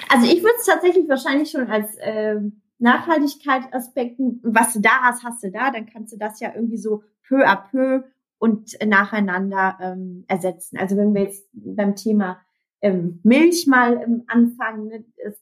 Also 0.09 0.25
ich 0.25 0.41
würde 0.41 0.55
es 0.59 0.65
tatsächlich 0.65 1.07
wahrscheinlich 1.07 1.51
schon 1.51 1.69
als 1.69 1.95
äh, 1.97 2.35
Nachhaltigkeitsaspekten, 2.79 4.39
was 4.43 4.73
du 4.73 4.81
da 4.81 5.01
hast, 5.01 5.23
hast 5.23 5.43
du 5.43 5.51
da, 5.51 5.71
dann 5.71 5.87
kannst 5.87 6.13
du 6.13 6.17
das 6.17 6.39
ja 6.39 6.53
irgendwie 6.53 6.77
so 6.77 7.03
peu 7.27 7.45
à 7.45 7.55
peu 7.55 8.03
und 8.37 8.77
nacheinander 8.85 9.77
ähm, 9.81 10.25
ersetzen. 10.27 10.77
Also 10.77 10.95
wenn 10.95 11.13
wir 11.13 11.23
jetzt 11.23 11.47
beim 11.53 11.95
Thema 11.95 12.39
ähm, 12.81 13.19
Milch 13.23 13.65
mal 13.67 14.01
ähm, 14.01 14.23
anfangen, 14.27 14.87
ne, 14.87 15.05
es, 15.25 15.41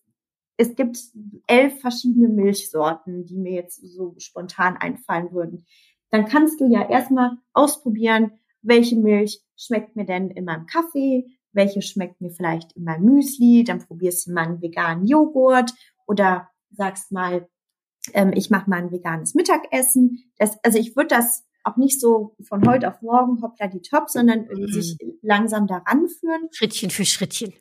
es 0.57 0.75
gibt 0.75 0.97
elf 1.47 1.81
verschiedene 1.81 2.29
Milchsorten, 2.29 3.25
die 3.25 3.37
mir 3.37 3.51
jetzt 3.51 3.81
so 3.81 4.15
spontan 4.17 4.77
einfallen 4.77 5.33
würden. 5.33 5.65
Dann 6.11 6.25
kannst 6.25 6.61
du 6.61 6.67
ja 6.67 6.87
erstmal 6.87 7.31
ausprobieren, 7.51 8.31
welche 8.61 8.95
Milch 8.95 9.41
schmeckt 9.57 9.95
mir 9.95 10.05
denn 10.05 10.31
in 10.31 10.45
meinem 10.45 10.65
Kaffee, 10.65 11.25
welche 11.51 11.81
schmeckt 11.81 12.21
mir 12.21 12.31
vielleicht 12.31 12.73
in 12.73 12.83
meinem 12.83 13.05
Müsli, 13.05 13.63
dann 13.63 13.79
probierst 13.79 14.27
du 14.27 14.33
mal 14.33 14.45
einen 14.45 14.61
veganen 14.61 15.05
Joghurt 15.05 15.73
oder 16.07 16.49
sagst 16.75 17.11
mal, 17.11 17.47
ähm, 18.13 18.31
ich 18.33 18.49
mache 18.49 18.69
mal 18.69 18.77
ein 18.77 18.91
veganes 18.91 19.35
Mittagessen. 19.35 20.31
Das, 20.37 20.57
also 20.63 20.77
ich 20.77 20.95
würde 20.95 21.09
das 21.09 21.45
auch 21.63 21.77
nicht 21.77 21.99
so 21.99 22.35
von 22.47 22.67
heute 22.67 22.87
auf 22.87 23.01
morgen 23.01 23.41
hoppla 23.41 23.67
die 23.67 23.81
top, 23.81 24.09
sondern 24.09 24.47
mhm. 24.47 24.67
sich 24.67 24.97
langsam 25.21 25.67
daran 25.67 26.07
führen. 26.07 26.47
Schrittchen 26.51 26.91
für 26.91 27.05
Schrittchen. 27.05 27.53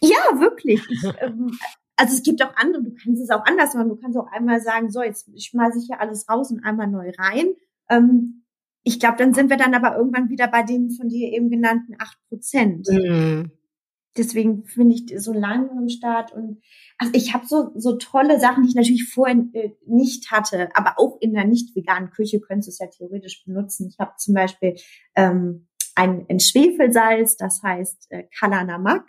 Ja, 0.00 0.40
wirklich. 0.40 0.82
Ich, 0.88 1.04
ähm, 1.20 1.52
also 1.96 2.14
es 2.14 2.22
gibt 2.22 2.42
auch 2.42 2.54
andere, 2.56 2.82
du 2.82 2.94
kannst 2.94 3.22
es 3.22 3.30
auch 3.30 3.44
anders 3.44 3.74
machen. 3.74 3.88
Du 3.88 3.96
kannst 3.96 4.18
auch 4.18 4.26
einmal 4.32 4.60
sagen, 4.60 4.90
so, 4.90 5.02
jetzt 5.02 5.28
schmeiße 5.40 5.78
ich 5.78 5.86
hier 5.86 6.00
alles 6.00 6.28
raus 6.28 6.50
und 6.50 6.64
einmal 6.64 6.88
neu 6.88 7.12
rein. 7.16 7.54
Ähm, 7.88 8.44
ich 8.82 8.98
glaube, 8.98 9.16
dann 9.18 9.32
sind 9.32 9.48
wir 9.48 9.56
dann 9.56 9.74
aber 9.74 9.96
irgendwann 9.96 10.28
wieder 10.28 10.48
bei 10.48 10.64
den 10.64 10.90
von 10.90 11.08
dir 11.08 11.32
eben 11.32 11.48
genannten 11.50 11.94
acht 12.00 12.18
Prozent. 12.28 12.88
Mhm. 12.88 13.52
Deswegen 14.16 14.64
finde 14.64 14.94
ich 14.94 15.22
so 15.22 15.32
langsam 15.32 15.78
im 15.78 15.88
Start 15.88 16.32
und 16.32 16.60
also 16.98 17.12
ich 17.14 17.32
habe 17.32 17.46
so 17.46 17.70
so 17.74 17.96
tolle 17.96 18.38
Sachen, 18.38 18.62
die 18.62 18.68
ich 18.68 18.74
natürlich 18.74 19.08
vorher 19.08 19.36
äh, 19.54 19.70
nicht 19.86 20.30
hatte, 20.30 20.68
aber 20.74 20.94
auch 20.98 21.16
in 21.20 21.32
der 21.32 21.46
nicht 21.46 21.74
veganen 21.74 22.10
Küche 22.10 22.40
könntest 22.40 22.68
du 22.68 22.70
es 22.70 22.78
ja 22.78 22.86
theoretisch 22.88 23.42
benutzen. 23.44 23.88
Ich 23.88 23.98
habe 23.98 24.12
zum 24.18 24.34
Beispiel 24.34 24.76
ähm, 25.16 25.66
ein, 25.94 26.26
ein 26.28 26.40
Schwefelsalz, 26.40 27.36
das 27.36 27.62
heißt 27.62 28.08
äh, 28.10 28.24
Kalanamak. 28.38 29.08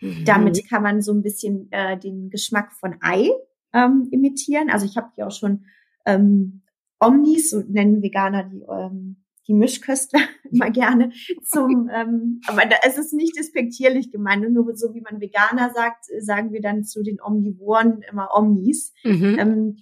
Mhm. 0.00 0.24
Damit 0.24 0.68
kann 0.68 0.82
man 0.82 1.02
so 1.02 1.12
ein 1.12 1.22
bisschen 1.22 1.70
äh, 1.70 1.98
den 1.98 2.30
Geschmack 2.30 2.72
von 2.72 2.96
Ei 3.00 3.30
ähm, 3.74 4.08
imitieren. 4.10 4.70
Also 4.70 4.86
ich 4.86 4.96
habe 4.96 5.10
hier 5.14 5.26
auch 5.26 5.32
schon 5.32 5.66
ähm, 6.06 6.62
Omnis, 6.98 7.50
so 7.50 7.60
nennen 7.60 8.02
Veganer 8.02 8.44
die 8.44 8.62
ähm, 8.62 9.23
die 9.46 9.54
Mischköstler 9.54 10.20
immer 10.50 10.70
gerne 10.70 11.12
zum, 11.44 11.90
ähm, 11.92 12.40
aber 12.46 12.62
da, 12.66 12.76
es 12.84 12.98
ist 12.98 13.12
nicht 13.12 13.36
despektierlich 13.36 14.10
gemeint, 14.10 14.50
nur 14.50 14.76
so 14.76 14.94
wie 14.94 15.00
man 15.00 15.20
Veganer 15.20 15.70
sagt, 15.74 16.06
sagen 16.20 16.52
wir 16.52 16.60
dann 16.60 16.84
zu 16.84 17.02
den 17.02 17.20
Omnivoren 17.20 18.02
immer 18.10 18.30
Omnis, 18.34 18.92
mhm. 19.04 19.36
ähm, 19.38 19.76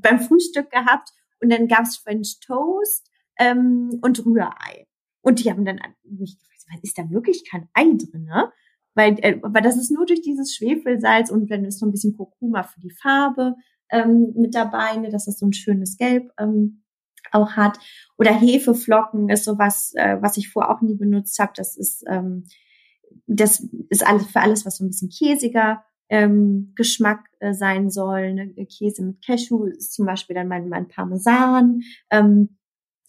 beim 0.00 0.20
Frühstück 0.20 0.70
gehabt 0.70 1.10
und 1.40 1.50
dann 1.52 1.68
gab's 1.68 1.98
French 1.98 2.40
Toast 2.40 3.10
ähm, 3.38 3.98
und 4.02 4.24
Rührei. 4.24 4.86
Und 5.20 5.44
die 5.44 5.50
haben 5.50 5.64
dann, 5.64 5.78
ich 6.20 6.36
weiß, 6.72 6.80
ist 6.82 6.98
da 6.98 7.10
wirklich 7.10 7.48
kein 7.48 7.68
Ei 7.74 7.84
drin, 7.84 8.24
ne? 8.24 8.52
Weil, 8.94 9.16
äh, 9.20 9.38
aber 9.42 9.60
das 9.60 9.76
ist 9.76 9.90
nur 9.90 10.06
durch 10.06 10.22
dieses 10.22 10.54
Schwefelsalz 10.54 11.30
und 11.30 11.50
dann 11.50 11.64
ist 11.64 11.78
so 11.78 11.86
ein 11.86 11.92
bisschen 11.92 12.16
Kurkuma 12.16 12.64
für 12.64 12.80
die 12.80 12.90
Farbe 12.90 13.54
ähm, 13.90 14.32
mit 14.34 14.54
dabei, 14.54 14.96
ne, 14.96 15.10
dass 15.10 15.26
das 15.26 15.38
so 15.38 15.46
ein 15.46 15.52
schönes 15.52 15.96
Gelb 15.96 16.30
ähm, 16.38 16.82
auch 17.32 17.52
hat. 17.52 17.78
Oder 18.16 18.32
Hefeflocken 18.32 19.28
ist 19.28 19.44
sowas, 19.44 19.92
äh, 19.96 20.16
was 20.20 20.36
ich 20.36 20.50
vorher 20.50 20.74
auch 20.74 20.80
nie 20.80 20.94
benutzt 20.94 21.38
habe. 21.38 21.52
Das 21.54 21.76
ist 21.76 22.04
ähm, 22.08 22.44
das 23.26 23.60
ist 23.90 24.06
alles 24.06 24.26
für 24.26 24.40
alles, 24.40 24.66
was 24.66 24.78
so 24.78 24.84
ein 24.84 24.88
bisschen 24.88 25.10
käsiger 25.10 25.84
ähm, 26.08 26.72
Geschmack 26.74 27.28
äh, 27.40 27.52
sein 27.52 27.90
soll. 27.90 28.34
Ne? 28.34 28.66
Käse 28.66 29.02
mit 29.02 29.24
Cashew 29.24 29.64
ist 29.66 29.92
zum 29.92 30.06
Beispiel 30.06 30.34
dann 30.34 30.48
mein, 30.48 30.68
mein 30.68 30.88
Parmesan. 30.88 31.82
Ähm, 32.10 32.56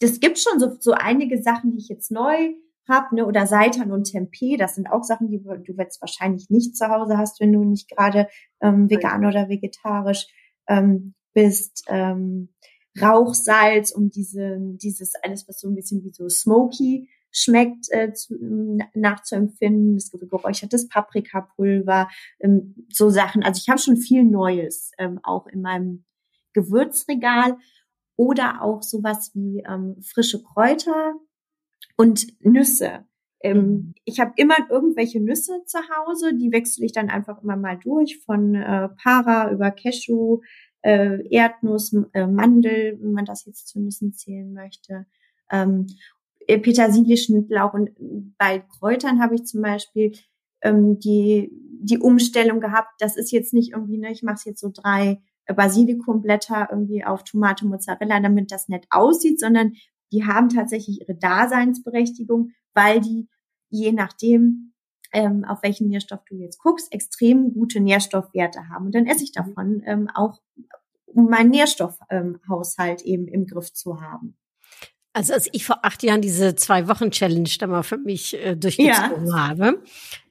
das 0.00 0.20
gibt 0.20 0.38
schon 0.38 0.60
so, 0.60 0.76
so 0.78 0.92
einige 0.92 1.42
Sachen, 1.42 1.72
die 1.72 1.78
ich 1.78 1.88
jetzt 1.88 2.10
neu 2.10 2.54
habe, 2.88 3.14
ne? 3.14 3.26
oder 3.26 3.46
Seitan 3.46 3.92
und 3.92 4.04
Tempeh. 4.04 4.56
Das 4.56 4.74
sind 4.74 4.90
auch 4.90 5.04
Sachen, 5.04 5.30
die 5.30 5.42
du 5.42 5.74
jetzt 5.78 6.00
wahrscheinlich 6.00 6.50
nicht 6.50 6.76
zu 6.76 6.88
Hause 6.88 7.16
hast, 7.16 7.40
wenn 7.40 7.52
du 7.52 7.64
nicht 7.64 7.88
gerade 7.90 8.28
ähm, 8.60 8.90
vegan 8.90 9.24
oder 9.24 9.48
vegetarisch 9.48 10.26
ähm, 10.68 11.14
bist. 11.32 11.84
Ähm, 11.88 12.50
Rauchsalz, 13.00 13.92
um 13.92 14.10
diese, 14.10 14.58
dieses 14.60 15.14
alles, 15.22 15.46
was 15.48 15.60
so 15.60 15.68
ein 15.68 15.74
bisschen 15.74 16.02
wie 16.04 16.12
so 16.12 16.28
smoky 16.28 17.08
schmeckt, 17.32 17.86
äh, 17.90 18.12
zu, 18.12 18.34
nachzuempfinden. 18.94 19.96
Es 19.96 20.10
gibt 20.10 20.28
geräuchertes 20.28 20.88
Paprikapulver, 20.88 22.08
ähm, 22.40 22.74
so 22.92 23.10
Sachen. 23.10 23.42
Also 23.42 23.60
ich 23.62 23.68
habe 23.68 23.80
schon 23.80 23.96
viel 23.96 24.24
Neues 24.24 24.92
ähm, 24.98 25.20
auch 25.22 25.46
in 25.46 25.62
meinem 25.62 26.04
Gewürzregal 26.52 27.56
oder 28.16 28.62
auch 28.62 28.82
sowas 28.82 29.30
wie 29.34 29.62
ähm, 29.66 29.96
frische 30.02 30.42
Kräuter 30.42 31.14
und 31.96 32.26
Nüsse. 32.44 33.04
Ähm, 33.42 33.56
mhm. 33.56 33.94
ich 34.04 34.20
habe 34.20 34.32
immer 34.36 34.56
irgendwelche 34.68 35.18
Nüsse 35.18 35.62
zu 35.64 35.78
Hause, 35.78 36.34
die 36.34 36.52
wechsle 36.52 36.84
ich 36.84 36.92
dann 36.92 37.08
einfach 37.08 37.42
immer 37.42 37.56
mal 37.56 37.78
durch, 37.78 38.20
von 38.26 38.54
äh, 38.54 38.90
Para 39.02 39.50
über 39.50 39.70
Cashew, 39.70 40.40
äh, 40.82 41.18
Erdnuss, 41.28 41.94
äh, 42.12 42.26
Mandel, 42.26 42.98
wenn 43.00 43.12
man 43.12 43.24
das 43.24 43.44
jetzt 43.46 43.68
zu 43.68 43.80
Nüssen 43.80 44.12
zählen 44.12 44.52
möchte. 44.52 45.06
Ähm, 45.50 45.86
äh, 46.46 46.58
Petersilie, 46.58 47.16
Schnittlauch 47.16 47.74
und 47.74 47.90
bei 48.38 48.60
Kräutern 48.60 49.20
habe 49.20 49.34
ich 49.34 49.44
zum 49.44 49.62
Beispiel 49.62 50.12
ähm, 50.62 50.98
die, 50.98 51.50
die 51.82 51.98
Umstellung 51.98 52.60
gehabt. 52.60 52.90
Das 52.98 53.16
ist 53.16 53.30
jetzt 53.30 53.52
nicht 53.52 53.72
irgendwie, 53.72 53.98
ne, 53.98 54.10
ich 54.12 54.22
mache 54.22 54.40
jetzt 54.44 54.60
so 54.60 54.70
drei 54.72 55.20
Basilikumblätter 55.46 56.68
irgendwie 56.70 57.04
auf 57.04 57.24
Tomate, 57.24 57.66
Mozzarella, 57.66 58.20
damit 58.20 58.52
das 58.52 58.68
nett 58.68 58.86
aussieht, 58.90 59.40
sondern 59.40 59.72
die 60.12 60.24
haben 60.24 60.48
tatsächlich 60.48 61.00
ihre 61.00 61.16
Daseinsberechtigung, 61.16 62.50
weil 62.74 63.00
die 63.00 63.28
je 63.70 63.92
nachdem, 63.92 64.69
ähm, 65.12 65.44
auf 65.44 65.62
welchen 65.62 65.88
Nährstoff 65.88 66.20
du 66.28 66.36
jetzt 66.36 66.58
guckst, 66.58 66.92
extrem 66.92 67.52
gute 67.52 67.80
Nährstoffwerte 67.80 68.68
haben. 68.68 68.86
Und 68.86 68.94
dann 68.94 69.06
esse 69.06 69.24
ich 69.24 69.32
davon 69.32 69.82
ähm, 69.86 70.08
auch, 70.14 70.40
um 71.06 71.26
meinen 71.26 71.50
Nährstoffhaushalt 71.50 73.02
ähm, 73.04 73.06
eben 73.06 73.28
im 73.28 73.46
Griff 73.46 73.72
zu 73.72 74.00
haben. 74.00 74.36
Also 75.12 75.32
als 75.32 75.48
ich 75.52 75.66
vor 75.66 75.84
acht 75.84 76.02
Jahren 76.02 76.22
diese 76.22 76.54
zwei 76.54 76.86
Wochen 76.86 77.10
Challenge 77.10 77.50
da 77.58 77.66
mal 77.66 77.82
für 77.82 77.98
mich 77.98 78.34
äh, 78.34 78.54
durchgezogen 78.54 79.26
ja. 79.26 79.48
habe, 79.48 79.82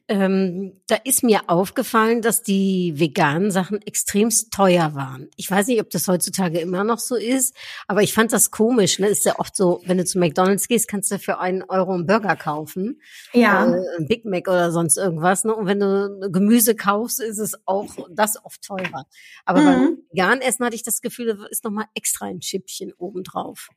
ähm, 0.09 0.81
da 0.87 0.95
ist 0.95 1.21
mir 1.21 1.41
aufgefallen, 1.47 2.23
dass 2.23 2.41
die 2.41 2.93
veganen 2.95 3.51
Sachen 3.51 3.79
extremst 3.83 4.51
teuer 4.51 4.95
waren. 4.95 5.29
Ich 5.35 5.49
weiß 5.49 5.67
nicht, 5.67 5.79
ob 5.79 5.91
das 5.91 6.07
heutzutage 6.07 6.59
immer 6.59 6.83
noch 6.83 6.97
so 6.97 7.15
ist, 7.15 7.55
aber 7.87 8.01
ich 8.01 8.11
fand 8.11 8.33
das 8.33 8.49
komisch. 8.49 8.97
Ne? 8.97 9.07
Ist 9.07 9.25
ja 9.25 9.37
oft 9.37 9.55
so, 9.55 9.81
wenn 9.85 9.99
du 9.99 10.05
zu 10.05 10.17
McDonalds 10.17 10.67
gehst, 10.67 10.87
kannst 10.87 11.11
du 11.11 11.19
für 11.19 11.37
einen 11.37 11.61
Euro 11.61 11.93
einen 11.93 12.07
Burger 12.07 12.35
kaufen. 12.35 12.99
Ja. 13.33 13.67
Äh, 13.67 13.81
ein 13.99 14.07
Big 14.07 14.25
Mac 14.25 14.47
oder 14.47 14.71
sonst 14.71 14.97
irgendwas. 14.97 15.43
Ne? 15.43 15.55
Und 15.55 15.67
wenn 15.67 15.79
du 15.79 16.31
Gemüse 16.31 16.75
kaufst, 16.75 17.21
ist 17.21 17.37
es 17.37 17.55
auch 17.67 17.95
das 18.09 18.43
oft 18.43 18.63
teurer. 18.63 19.05
Aber 19.45 19.61
mhm. 19.61 19.65
beim 19.65 19.97
veganen 20.11 20.41
Essen 20.41 20.65
hatte 20.65 20.75
ich 20.75 20.83
das 20.83 21.01
Gefühl, 21.01 21.37
da 21.37 21.45
ist 21.51 21.63
nochmal 21.63 21.85
extra 21.93 22.25
ein 22.25 22.39
Chippchen 22.39 22.93
obendrauf. 22.97 23.69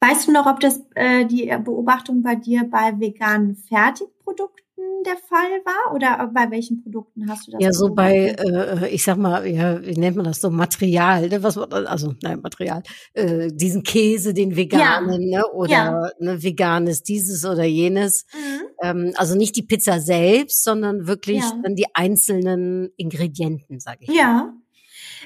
Weißt 0.00 0.28
du 0.28 0.32
noch, 0.32 0.46
ob 0.46 0.60
das 0.60 0.80
äh, 0.94 1.26
die 1.26 1.54
Beobachtung 1.62 2.22
bei 2.22 2.36
dir 2.36 2.64
bei 2.70 2.98
veganen 2.98 3.56
Fertigprodukten 3.56 4.63
der 5.06 5.16
Fall 5.16 5.60
war 5.64 5.94
oder 5.94 6.30
bei 6.32 6.50
welchen 6.50 6.82
Produkten 6.82 7.28
hast 7.30 7.46
du 7.46 7.52
das? 7.52 7.62
Ja, 7.62 7.72
so 7.72 7.94
bei, 7.94 8.34
äh, 8.38 8.88
ich 8.88 9.04
sag 9.04 9.16
mal, 9.16 9.46
ja, 9.46 9.84
wie 9.84 9.96
nennt 9.96 10.16
man 10.16 10.24
das 10.24 10.40
so, 10.40 10.50
Material, 10.50 11.28
ne? 11.28 11.42
was, 11.42 11.56
also 11.58 12.14
nein, 12.22 12.40
Material, 12.40 12.82
äh, 13.12 13.50
diesen 13.52 13.82
Käse, 13.82 14.34
den 14.34 14.56
veganen, 14.56 15.22
ja. 15.30 15.40
ne? 15.40 15.46
oder 15.52 15.70
ja. 15.70 16.10
ne, 16.18 16.42
veganes 16.42 17.02
dieses 17.02 17.44
oder 17.44 17.64
jenes. 17.64 18.26
Mhm. 18.32 18.62
Ähm, 18.82 19.12
also 19.16 19.36
nicht 19.36 19.56
die 19.56 19.62
Pizza 19.62 20.00
selbst, 20.00 20.64
sondern 20.64 21.06
wirklich 21.06 21.40
ja. 21.40 21.60
dann 21.62 21.76
die 21.76 21.86
einzelnen 21.94 22.90
Ingredienten, 22.96 23.80
sage 23.80 24.00
ich. 24.02 24.14
Ja. 24.14 24.32
Mal. 24.32 24.63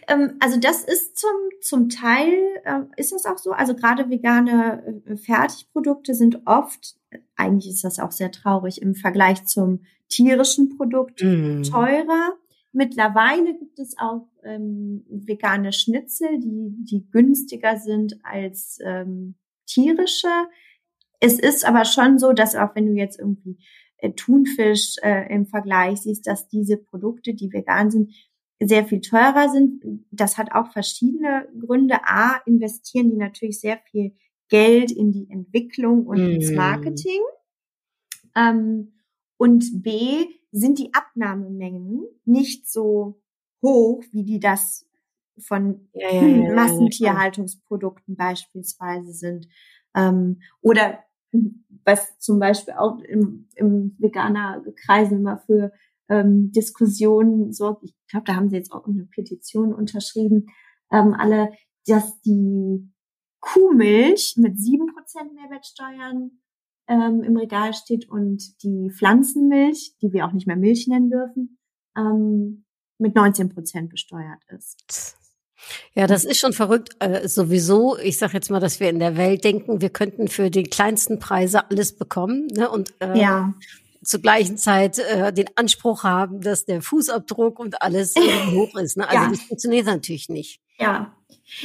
Ähm, 0.06 0.36
also 0.40 0.58
das 0.58 0.84
ist 0.84 1.18
zum, 1.18 1.30
zum 1.60 1.88
Teil, 1.88 2.32
äh, 2.64 2.80
ist 2.96 3.12
das 3.12 3.24
auch 3.24 3.38
so. 3.38 3.52
Also 3.52 3.74
gerade 3.74 4.10
vegane 4.10 5.02
äh, 5.06 5.16
Fertigprodukte 5.16 6.14
sind 6.14 6.42
oft, 6.46 6.96
eigentlich 7.36 7.68
ist 7.68 7.84
das 7.84 7.98
auch 7.98 8.12
sehr 8.12 8.30
traurig, 8.30 8.82
im 8.82 8.94
Vergleich 8.94 9.44
zum 9.46 9.80
tierischen 10.08 10.76
Produkt 10.76 11.22
mm. 11.22 11.62
teurer. 11.62 12.34
Mittlerweile 12.72 13.56
gibt 13.58 13.78
es 13.78 13.96
auch 13.98 14.28
ähm, 14.44 15.04
vegane 15.08 15.72
Schnitzel, 15.72 16.38
die, 16.38 16.74
die 16.84 17.10
günstiger 17.10 17.78
sind 17.78 18.18
als 18.22 18.78
ähm, 18.84 19.36
tierische. 19.66 20.28
Es 21.20 21.38
ist 21.38 21.64
aber 21.64 21.84
schon 21.84 22.18
so, 22.18 22.32
dass 22.32 22.54
auch 22.54 22.74
wenn 22.74 22.86
du 22.86 22.92
jetzt 22.92 23.18
irgendwie 23.18 23.58
äh, 23.98 24.12
Thunfisch 24.12 24.96
äh, 25.02 25.32
im 25.34 25.46
Vergleich 25.46 26.02
siehst, 26.02 26.26
dass 26.26 26.48
diese 26.48 26.76
Produkte, 26.76 27.34
die 27.34 27.52
vegan 27.52 27.90
sind, 27.90 28.12
sehr 28.60 28.84
viel 28.84 29.00
teurer 29.00 29.48
sind. 29.50 30.04
Das 30.10 30.36
hat 30.38 30.52
auch 30.52 30.72
verschiedene 30.72 31.48
Gründe. 31.60 31.96
A, 32.04 32.40
investieren 32.46 33.10
die 33.10 33.16
natürlich 33.16 33.60
sehr 33.60 33.78
viel 33.90 34.16
Geld 34.48 34.90
in 34.90 35.12
die 35.12 35.28
Entwicklung 35.30 36.06
und 36.06 36.18
mm. 36.18 36.30
ins 36.32 36.50
Marketing. 36.52 37.20
Ähm, 38.34 38.92
und 39.36 39.82
B, 39.82 40.26
sind 40.50 40.78
die 40.78 40.92
Abnahmemengen 40.94 42.02
nicht 42.24 42.70
so 42.70 43.20
hoch, 43.62 44.02
wie 44.12 44.24
die 44.24 44.40
das 44.40 44.86
von 45.38 45.88
ja, 45.92 46.12
ja, 46.12 46.26
ja, 46.26 46.54
Massentierhaltungsprodukten 46.54 48.16
beispielsweise 48.16 49.12
sind. 49.12 49.48
Ähm, 49.94 50.40
oder 50.60 51.00
was 51.84 52.18
zum 52.18 52.38
Beispiel 52.38 52.74
auch 52.74 52.98
im, 53.00 53.48
im 53.54 53.94
veganer 53.98 54.64
Kreisen 54.84 55.18
immer 55.18 55.38
für 55.38 55.72
ähm, 56.08 56.50
Diskussion 56.52 57.52
sorgt. 57.52 57.84
Ich 57.84 57.94
glaube, 58.08 58.24
da 58.26 58.36
haben 58.36 58.48
sie 58.48 58.56
jetzt 58.56 58.72
auch 58.72 58.86
eine 58.86 59.04
Petition 59.04 59.72
unterschrieben, 59.72 60.46
ähm, 60.90 61.14
alle, 61.14 61.52
dass 61.86 62.20
die 62.22 62.90
Kuhmilch 63.40 64.34
mit 64.36 64.58
sieben 64.58 64.86
Prozent 64.94 65.34
Mehrwertsteuern 65.34 66.30
ähm, 66.88 67.22
im 67.22 67.36
Regal 67.36 67.74
steht 67.74 68.08
und 68.08 68.62
die 68.62 68.90
Pflanzenmilch, 68.90 69.94
die 70.02 70.12
wir 70.12 70.26
auch 70.26 70.32
nicht 70.32 70.46
mehr 70.46 70.56
Milch 70.56 70.88
nennen 70.88 71.10
dürfen, 71.10 71.58
ähm, 71.96 72.64
mit 72.98 73.14
19 73.14 73.50
Prozent 73.50 73.90
besteuert 73.90 74.42
ist. 74.48 75.16
Ja, 75.94 76.06
das 76.06 76.24
ist 76.24 76.38
schon 76.38 76.52
verrückt. 76.52 76.96
Äh, 77.00 77.28
sowieso, 77.28 77.98
ich 77.98 78.18
sage 78.18 78.34
jetzt 78.34 78.50
mal, 78.50 78.60
dass 78.60 78.80
wir 78.80 78.88
in 78.90 78.98
der 78.98 79.16
Welt 79.16 79.44
denken, 79.44 79.80
wir 79.80 79.90
könnten 79.90 80.28
für 80.28 80.50
die 80.50 80.62
kleinsten 80.62 81.18
Preise 81.18 81.68
alles 81.70 81.96
bekommen. 81.96 82.46
Ne? 82.46 82.70
Und 82.70 82.94
äh, 83.00 83.18
ja 83.18 83.54
zur 84.02 84.20
gleichen 84.20 84.56
Zeit 84.56 84.98
äh, 84.98 85.32
den 85.32 85.46
Anspruch 85.56 86.04
haben, 86.04 86.40
dass 86.40 86.64
der 86.64 86.82
Fußabdruck 86.82 87.58
und 87.58 87.82
alles 87.82 88.14
hoch 88.52 88.76
ist. 88.76 88.96
Ne? 88.96 89.08
Also 89.08 89.22
ja. 89.22 89.30
das 89.30 89.42
funktioniert 89.42 89.86
natürlich 89.86 90.28
nicht. 90.28 90.60
Ja. 90.78 91.14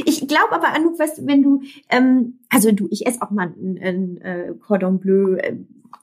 Ich 0.06 0.28
glaube 0.28 0.54
aber, 0.54 0.74
Anouk, 0.74 0.98
weißt, 0.98 1.28
wenn 1.28 1.44
du, 1.44 1.62
ähm, 1.90 2.40
also 2.50 2.72
du, 2.72 2.88
ich 2.90 3.06
esse 3.06 3.22
auch 3.22 3.32
mal 3.32 3.48
ein, 3.48 3.78
ein, 3.82 4.18
äh, 4.22 4.54
Cordon 4.60 5.00
Bleu 5.00 5.36
äh, 5.36 5.58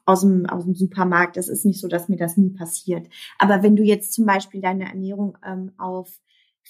aus 0.04 0.20
dem, 0.20 0.46
aus 0.46 0.64
dem 0.64 0.74
Supermarkt. 0.74 1.36
Das 1.36 1.48
ist 1.48 1.64
nicht 1.64 1.80
so, 1.80 1.88
dass 1.88 2.08
mir 2.08 2.16
das 2.16 2.36
nie 2.36 2.50
passiert. 2.50 3.08
Aber 3.38 3.62
wenn 3.62 3.76
du 3.76 3.82
jetzt 3.82 4.12
zum 4.12 4.26
Beispiel 4.26 4.60
deine 4.60 4.84
Ernährung 4.84 5.38
ähm, 5.44 5.72
auf 5.78 6.20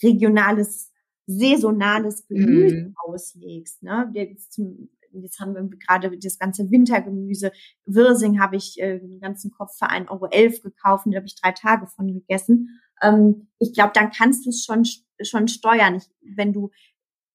regionales, 0.03 0.93
saisonales 1.27 2.27
Gemüse 2.27 2.77
mm. 2.77 2.95
auslegst, 3.05 3.83
ne? 3.83 4.11
Jetzt 4.15 4.53
zum, 4.53 4.89
jetzt 5.13 5.41
haben 5.41 5.55
wir 5.55 5.69
gerade 5.79 6.17
das 6.19 6.39
ganze 6.39 6.71
Wintergemüse. 6.71 7.53
Wirsing 7.87 8.41
habe 8.41 8.57
ich 8.57 8.81
äh, 8.81 8.99
den 8.99 9.21
ganzen 9.21 9.51
Kopf 9.51 9.77
für 9.79 9.91
1,11 9.91 10.11
Euro 10.11 10.29
gekauft 10.63 11.07
und 11.07 11.13
da 11.13 11.19
habe 11.19 11.27
ich 11.27 11.41
drei 11.41 11.53
Tage 11.53 11.87
von 11.87 12.13
gegessen. 12.13 12.81
Ähm, 13.03 13.49
ich 13.59 13.73
glaube, 13.75 13.93
dann 13.95 14.11
kannst 14.11 14.47
du 14.47 14.51
es 14.51 14.65
schon, 14.65 14.85
schon 15.23 15.49
steuern, 15.49 15.97
ich, 15.97 16.05
wenn 16.37 16.53
du 16.53 16.71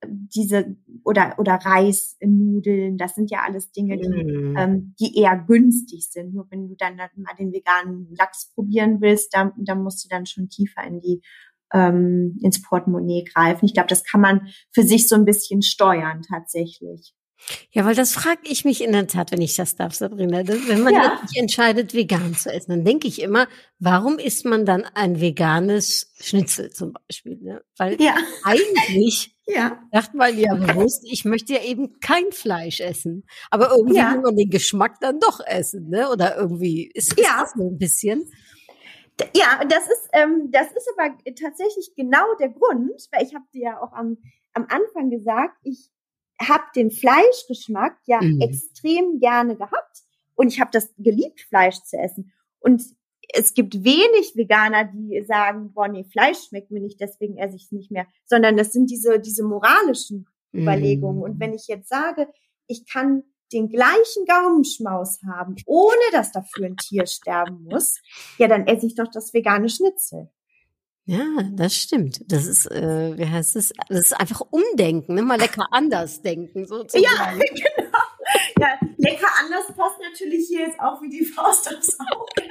äh, 0.02 0.08
diese 0.10 0.76
oder 1.04 1.36
oder 1.38 1.56
Reisnudeln, 1.56 2.98
das 2.98 3.16
sind 3.16 3.32
ja 3.32 3.44
alles 3.44 3.72
Dinge, 3.72 3.98
die, 3.98 4.10
mm. 4.10 4.58
ähm, 4.58 4.96
die 5.00 5.18
eher 5.18 5.38
günstig 5.38 6.10
sind. 6.10 6.34
Nur 6.34 6.48
wenn 6.52 6.68
du 6.68 6.76
dann 6.76 6.98
mal 6.98 7.36
den 7.38 7.52
veganen 7.52 8.14
Lachs 8.18 8.52
probieren 8.54 9.02
willst, 9.02 9.34
dann, 9.34 9.52
dann 9.58 9.84
musst 9.84 10.04
du 10.06 10.10
dann 10.10 10.26
schon 10.26 10.50
tiefer 10.50 10.84
in 10.84 11.02
die 11.02 11.22
ähm, 11.74 12.38
ins 12.42 12.62
Portemonnaie 12.62 13.24
greifen. 13.24 13.66
Ich 13.66 13.74
glaube, 13.74 13.90
das 13.90 14.04
kann 14.04 14.22
man 14.22 14.48
für 14.72 14.84
sich 14.84 15.08
so 15.08 15.16
ein 15.16 15.26
bisschen 15.26 15.62
steuern 15.62 16.22
tatsächlich. 16.22 17.14
Ja, 17.72 17.86
weil 17.86 17.96
das 17.96 18.14
frage 18.14 18.42
ich 18.44 18.66
mich 18.66 18.84
in 18.84 18.92
der 18.92 19.08
Tat, 19.08 19.32
wenn 19.32 19.42
ich 19.42 19.56
das 19.56 19.76
darf, 19.76 19.94
Sabrina. 19.94 20.48
Wenn 20.48 20.82
man 20.82 20.94
ja. 20.94 21.22
sich 21.26 21.38
entscheidet, 21.38 21.94
vegan 21.94 22.34
zu 22.34 22.52
essen, 22.52 22.72
dann 22.72 22.86
denke 22.86 23.08
ich 23.08 23.22
immer, 23.22 23.48
warum 23.80 24.18
isst 24.18 24.46
man 24.46 24.66
dann 24.66 24.84
ein 24.96 25.22
veganes 25.22 26.12
Schnitzel 26.20 26.72
zum 26.72 26.94
Beispiel? 26.94 27.38
Ne? 27.42 27.62
Weil 27.78 28.02
ja. 28.02 28.16
eigentlich 28.44 29.36
ja. 29.48 29.80
dachte 29.92 30.18
man 30.18 30.38
ja 30.38 30.56
bewusst, 30.56 31.06
ich 31.06 31.26
möchte 31.26 31.54
ja 31.54 31.64
eben 31.64 32.00
kein 32.00 32.32
Fleisch 32.32 32.80
essen. 32.80 33.26
Aber 33.52 33.70
irgendwie 33.72 33.98
ja. 33.98 34.14
will 34.14 34.22
man 34.22 34.36
den 34.36 34.50
Geschmack 34.50 35.00
dann 35.00 35.20
doch 35.20 35.40
essen, 35.46 35.90
ne? 35.90 36.10
Oder 36.10 36.38
irgendwie 36.38 36.90
ist, 36.94 37.14
ist 37.14 37.20
ja. 37.20 37.42
das 37.42 37.54
so 37.56 37.70
ein 37.70 37.78
bisschen. 37.78 38.32
Ja, 39.34 39.64
das 39.66 39.84
ist, 39.84 40.10
ähm, 40.14 40.50
das 40.52 40.68
ist 40.72 40.90
aber 40.98 41.16
tatsächlich 41.40 41.94
genau 41.96 42.26
der 42.40 42.50
Grund, 42.50 42.92
weil 43.12 43.24
ich 43.24 43.34
habe 43.34 43.46
dir 43.54 43.62
ja 43.62 43.82
auch 43.82 43.94
am, 43.94 44.18
am 44.54 44.68
Anfang 44.70 45.10
gesagt, 45.10 45.58
ich 45.64 45.90
habe 46.40 46.64
den 46.76 46.92
Fleischgeschmack 46.92 47.98
ja 48.06 48.22
mhm. 48.22 48.42
extrem 48.42 49.20
gerne 49.20 49.56
gehabt 49.56 50.04
und 50.36 50.50
ich 50.50 50.60
habe 50.60 50.72
das 50.72 50.94
geliebt, 50.98 51.42
Fleisch 51.42 51.82
zu 51.84 51.98
essen. 51.98 52.34
Und 52.60 52.84
es 53.34 53.54
gibt 53.54 53.84
wenig 53.84 54.34
Veganer, 54.36 54.86
die 54.86 55.24
sagen, 55.26 55.74
boah, 55.74 55.88
nee, 55.88 56.04
Fleisch 56.04 56.48
schmeckt 56.48 56.72
mir 56.72 56.82
nicht, 56.82 57.00
deswegen 57.00 57.38
esse 57.38 57.56
ich 57.56 57.66
es 57.66 57.72
nicht 57.72 57.92
mehr, 57.92 58.08
sondern 58.26 58.58
das 58.58 58.72
sind 58.72 58.90
diese, 58.90 59.20
diese 59.20 59.44
moralischen 59.44 60.28
mhm. 60.52 60.62
Überlegungen. 60.62 61.24
Und 61.24 61.40
wenn 61.40 61.54
ich 61.54 61.68
jetzt 61.68 61.90
sage, 61.90 62.28
ich 62.68 62.86
kann 62.88 63.24
den 63.54 63.70
gleichen 63.70 64.26
Gaumenschmaus 64.28 65.20
haben, 65.28 65.56
ohne 65.66 65.96
dass 66.12 66.32
dafür 66.32 66.66
ein 66.66 66.78
Tier 66.78 67.06
sterben 67.06 67.64
muss, 67.64 68.02
ja, 68.38 68.48
dann 68.48 68.68
esse 68.68 68.88
ich 68.88 68.96
doch 68.96 69.10
das 69.12 69.34
vegane 69.34 69.70
Schnitzel. 69.70 70.30
Ja, 71.08 71.24
das 71.52 71.76
stimmt. 71.76 72.20
Das 72.32 72.48
ist, 72.48 72.66
äh, 72.72 73.16
wie 73.16 73.28
heißt 73.28 73.56
es? 73.58 73.72
Das 73.90 74.00
ist 74.00 74.20
einfach 74.20 74.42
Umdenken, 74.50 75.14
ne? 75.14 75.22
mal 75.22 75.40
lecker 75.40 75.68
anders 75.70 76.22
denken, 76.24 76.66
sozusagen. 76.66 77.04
Ja, 77.04 77.34
genau. 77.38 78.00
Ja, 78.60 78.80
lecker 78.98 79.28
anders 79.40 79.68
passt 79.76 80.00
natürlich 80.02 80.48
hier 80.48 80.62
jetzt 80.62 80.80
auch 80.80 81.00
wie 81.04 81.10
die 81.10 81.24
Faust 81.24 81.74
aufs 81.74 81.96
Auge. 82.00 82.50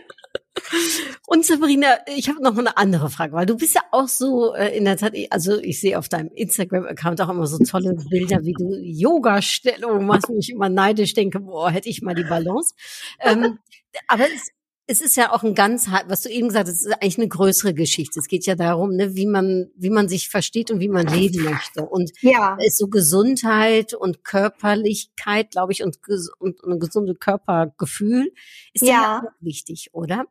Und 1.27 1.45
Sabrina, 1.45 1.99
ich 2.07 2.29
habe 2.29 2.40
noch 2.40 2.55
mal 2.55 2.61
eine 2.61 2.77
andere 2.77 3.11
Frage, 3.11 3.33
weil 3.33 3.47
du 3.47 3.57
bist 3.57 3.75
ja 3.75 3.83
auch 3.90 4.09
so 4.09 4.55
äh, 4.55 4.77
in 4.77 4.85
der 4.85 4.97
Tat, 4.97 5.14
also 5.31 5.59
ich 5.59 5.81
sehe 5.81 5.99
auf 5.99 6.09
deinem 6.09 6.31
Instagram-Account 6.35 7.21
auch 7.21 7.29
immer 7.31 7.47
so 7.47 7.59
tolle 7.59 7.95
Bilder, 8.09 8.45
wie 8.45 8.53
du 8.53 8.73
Yoga-Stellungen 8.81 10.07
machst, 10.07 10.29
wo 10.29 10.38
ich 10.38 10.51
immer 10.51 10.69
neidisch 10.69 11.14
denke, 11.14 11.40
boah, 11.40 11.71
hätte 11.71 11.88
ich 11.88 12.03
mal 12.03 12.14
die 12.14 12.25
Balance. 12.25 12.75
Ähm, 13.21 13.59
aber 14.07 14.25
es, 14.25 14.51
es 14.87 15.01
ist 15.01 15.16
ja 15.16 15.33
auch 15.33 15.42
ein 15.42 15.55
ganz, 15.55 15.88
was 16.09 16.23
du 16.23 16.29
eben 16.29 16.49
gesagt 16.49 16.68
hast, 16.68 16.77
es 16.77 16.85
ist 16.85 16.92
eigentlich 16.92 17.18
eine 17.18 17.29
größere 17.29 17.73
Geschichte. 17.73 18.20
Es 18.20 18.29
geht 18.29 18.44
ja 18.44 18.55
darum, 18.55 18.90
ne, 18.97 19.14
wie 19.14 19.27
man, 19.27 19.70
wie 19.77 19.88
man 19.88 20.09
sich 20.09 20.29
versteht 20.29 20.70
und 20.70 20.81
wie 20.81 20.88
man 20.88 21.07
leben 21.07 21.42
möchte. 21.42 21.87
Und 21.87 22.12
Ja. 22.20 22.57
ist 22.61 22.77
so 22.77 22.88
Gesundheit 22.88 23.94
und 23.94 24.25
Körperlichkeit, 24.25 25.53
glaube 25.53 25.73
ich, 25.73 25.83
und, 25.83 25.99
und, 26.38 26.62
und 26.62 26.73
ein 26.73 26.81
gesundes 26.81 27.18
Körpergefühl 27.18 28.33
ist 28.75 28.83
ja. 28.85 28.88
Ja. 28.88 29.18
auch 29.20 29.31
wichtig, 29.40 29.88
oder? 29.92 30.27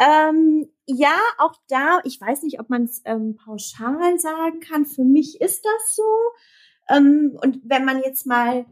Ähm, 0.00 0.68
ja, 0.86 1.14
auch 1.38 1.54
da, 1.68 2.00
ich 2.04 2.20
weiß 2.20 2.42
nicht, 2.42 2.58
ob 2.58 2.68
man 2.68 2.84
es 2.84 3.00
ähm, 3.04 3.36
pauschal 3.36 4.18
sagen 4.18 4.58
kann. 4.60 4.86
Für 4.86 5.04
mich 5.04 5.40
ist 5.40 5.64
das 5.64 5.94
so. 5.94 6.02
Ähm, 6.88 7.38
und 7.40 7.60
wenn 7.64 7.84
man 7.84 8.02
jetzt 8.02 8.26
mal 8.26 8.66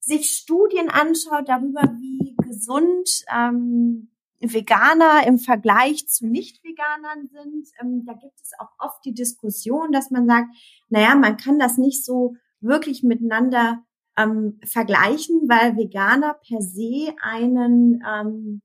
sich 0.00 0.30
Studien 0.30 0.90
anschaut 0.90 1.48
darüber, 1.48 1.82
wie 1.98 2.15
gesund 2.46 3.24
ähm, 3.34 4.08
Veganer 4.40 5.26
im 5.26 5.38
Vergleich 5.38 6.08
zu 6.08 6.26
Nicht-Veganern 6.26 7.28
sind, 7.28 7.68
ähm, 7.80 8.04
da 8.06 8.12
gibt 8.12 8.40
es 8.40 8.52
auch 8.58 8.70
oft 8.78 9.04
die 9.04 9.14
Diskussion, 9.14 9.92
dass 9.92 10.10
man 10.10 10.26
sagt, 10.26 10.48
naja, 10.88 11.14
man 11.14 11.36
kann 11.36 11.58
das 11.58 11.78
nicht 11.78 12.04
so 12.04 12.34
wirklich 12.60 13.02
miteinander 13.02 13.82
ähm, 14.16 14.58
vergleichen, 14.64 15.42
weil 15.48 15.76
Veganer 15.76 16.38
per 16.46 16.60
se 16.60 17.14
einen 17.20 18.02
ähm, 18.06 18.60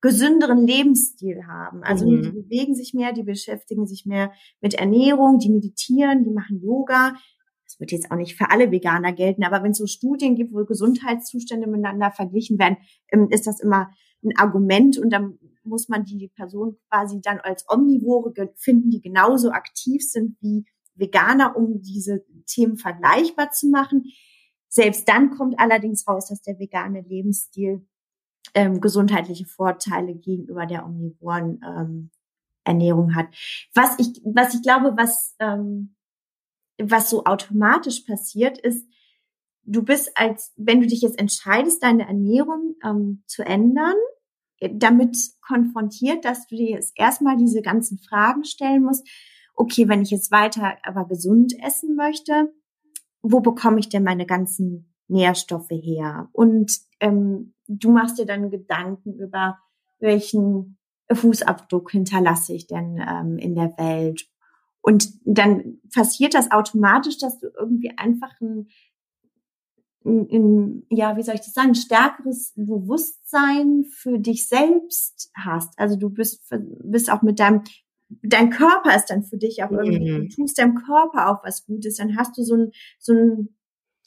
gesünderen 0.00 0.66
Lebensstil 0.66 1.46
haben. 1.46 1.82
Also 1.82 2.08
Mhm. 2.08 2.22
die 2.22 2.30
bewegen 2.30 2.74
sich 2.74 2.94
mehr, 2.94 3.12
die 3.12 3.22
beschäftigen 3.22 3.86
sich 3.86 4.06
mehr 4.06 4.32
mit 4.60 4.74
Ernährung, 4.74 5.38
die 5.38 5.50
meditieren, 5.50 6.24
die 6.24 6.30
machen 6.30 6.60
Yoga. 6.62 7.14
Wird 7.80 7.92
jetzt 7.92 8.10
auch 8.10 8.16
nicht 8.16 8.36
für 8.36 8.50
alle 8.50 8.70
Veganer 8.70 9.12
gelten, 9.12 9.42
aber 9.42 9.62
wenn 9.64 9.72
es 9.72 9.78
so 9.78 9.86
Studien 9.86 10.36
gibt, 10.36 10.52
wo 10.52 10.64
Gesundheitszustände 10.64 11.66
miteinander 11.66 12.10
verglichen 12.10 12.58
werden, 12.58 12.76
ähm, 13.10 13.28
ist 13.30 13.46
das 13.46 13.60
immer 13.60 13.90
ein 14.22 14.36
Argument 14.36 14.98
und 14.98 15.10
dann 15.10 15.38
muss 15.64 15.88
man 15.88 16.04
die 16.04 16.28
Person 16.28 16.76
quasi 16.88 17.20
dann 17.20 17.38
als 17.40 17.64
Omnivore 17.68 18.32
finden, 18.56 18.90
die 18.90 19.00
genauso 19.00 19.50
aktiv 19.50 20.02
sind 20.02 20.36
wie 20.40 20.66
Veganer, 20.94 21.56
um 21.56 21.80
diese 21.80 22.24
Themen 22.46 22.76
vergleichbar 22.76 23.50
zu 23.50 23.68
machen. 23.68 24.04
Selbst 24.68 25.08
dann 25.08 25.30
kommt 25.30 25.58
allerdings 25.58 26.06
raus, 26.06 26.28
dass 26.28 26.42
der 26.42 26.58
vegane 26.58 27.00
Lebensstil 27.00 27.86
ähm, 28.54 28.80
gesundheitliche 28.80 29.46
Vorteile 29.46 30.14
gegenüber 30.14 30.66
der 30.66 30.84
omnivoren 30.84 31.60
ähm, 31.66 32.10
Ernährung 32.64 33.14
hat. 33.14 33.26
Was 33.74 33.98
ich, 33.98 34.20
was 34.24 34.54
ich 34.54 34.62
glaube, 34.62 34.92
was 34.96 35.34
ähm, 35.38 35.94
was 36.82 37.10
so 37.10 37.24
automatisch 37.24 38.00
passiert, 38.00 38.58
ist, 38.58 38.86
du 39.64 39.82
bist 39.82 40.12
als, 40.14 40.52
wenn 40.56 40.80
du 40.80 40.86
dich 40.86 41.02
jetzt 41.02 41.18
entscheidest, 41.18 41.82
deine 41.82 42.06
Ernährung 42.06 42.76
ähm, 42.84 43.22
zu 43.26 43.44
ändern, 43.44 43.94
äh, 44.58 44.70
damit 44.72 45.16
konfrontiert, 45.40 46.24
dass 46.24 46.46
du 46.46 46.56
dir 46.56 46.70
jetzt 46.70 46.92
erstmal 46.96 47.36
diese 47.36 47.62
ganzen 47.62 47.98
Fragen 47.98 48.44
stellen 48.44 48.82
musst. 48.82 49.06
Okay, 49.54 49.88
wenn 49.88 50.02
ich 50.02 50.10
jetzt 50.10 50.30
weiter 50.30 50.76
aber 50.84 51.06
gesund 51.06 51.54
essen 51.62 51.96
möchte, 51.96 52.52
wo 53.22 53.40
bekomme 53.40 53.80
ich 53.80 53.88
denn 53.88 54.04
meine 54.04 54.26
ganzen 54.26 54.94
Nährstoffe 55.08 55.70
her? 55.70 56.28
Und 56.32 56.72
ähm, 57.00 57.54
du 57.66 57.90
machst 57.90 58.18
dir 58.18 58.26
dann 58.26 58.50
Gedanken 58.50 59.14
über, 59.14 59.58
welchen 59.98 60.78
Fußabdruck 61.12 61.90
hinterlasse 61.90 62.54
ich 62.54 62.66
denn 62.66 63.04
ähm, 63.06 63.36
in 63.36 63.54
der 63.54 63.76
Welt? 63.76 64.26
Und 64.82 65.12
dann 65.24 65.80
passiert 65.94 66.34
das 66.34 66.50
automatisch, 66.50 67.18
dass 67.18 67.38
du 67.38 67.48
irgendwie 67.58 67.92
einfach 67.96 68.32
ein, 68.40 68.68
ein, 70.04 70.28
ein 70.30 70.86
ja, 70.90 71.16
wie 71.16 71.22
soll 71.22 71.34
ich 71.34 71.42
das 71.42 71.52
sagen, 71.52 71.70
ein 71.70 71.74
stärkeres 71.74 72.52
Bewusstsein 72.56 73.84
für 73.84 74.18
dich 74.18 74.48
selbst 74.48 75.30
hast. 75.34 75.78
Also 75.78 75.96
du 75.96 76.08
bist, 76.08 76.50
bist 76.84 77.10
auch 77.12 77.22
mit 77.22 77.38
deinem, 77.38 77.62
dein 78.22 78.50
Körper 78.50 78.96
ist 78.96 79.06
dann 79.06 79.22
für 79.22 79.36
dich 79.36 79.62
auch 79.62 79.70
irgendwie, 79.70 80.10
Mhm. 80.10 80.28
du 80.28 80.34
tust 80.34 80.58
deinem 80.58 80.74
Körper 80.76 81.28
auch 81.28 81.44
was 81.44 81.66
Gutes, 81.66 81.96
dann 81.96 82.16
hast 82.16 82.36
du 82.38 82.42
so 82.42 82.54
ein, 82.56 82.72
so 82.98 83.12
ein, 83.12 83.48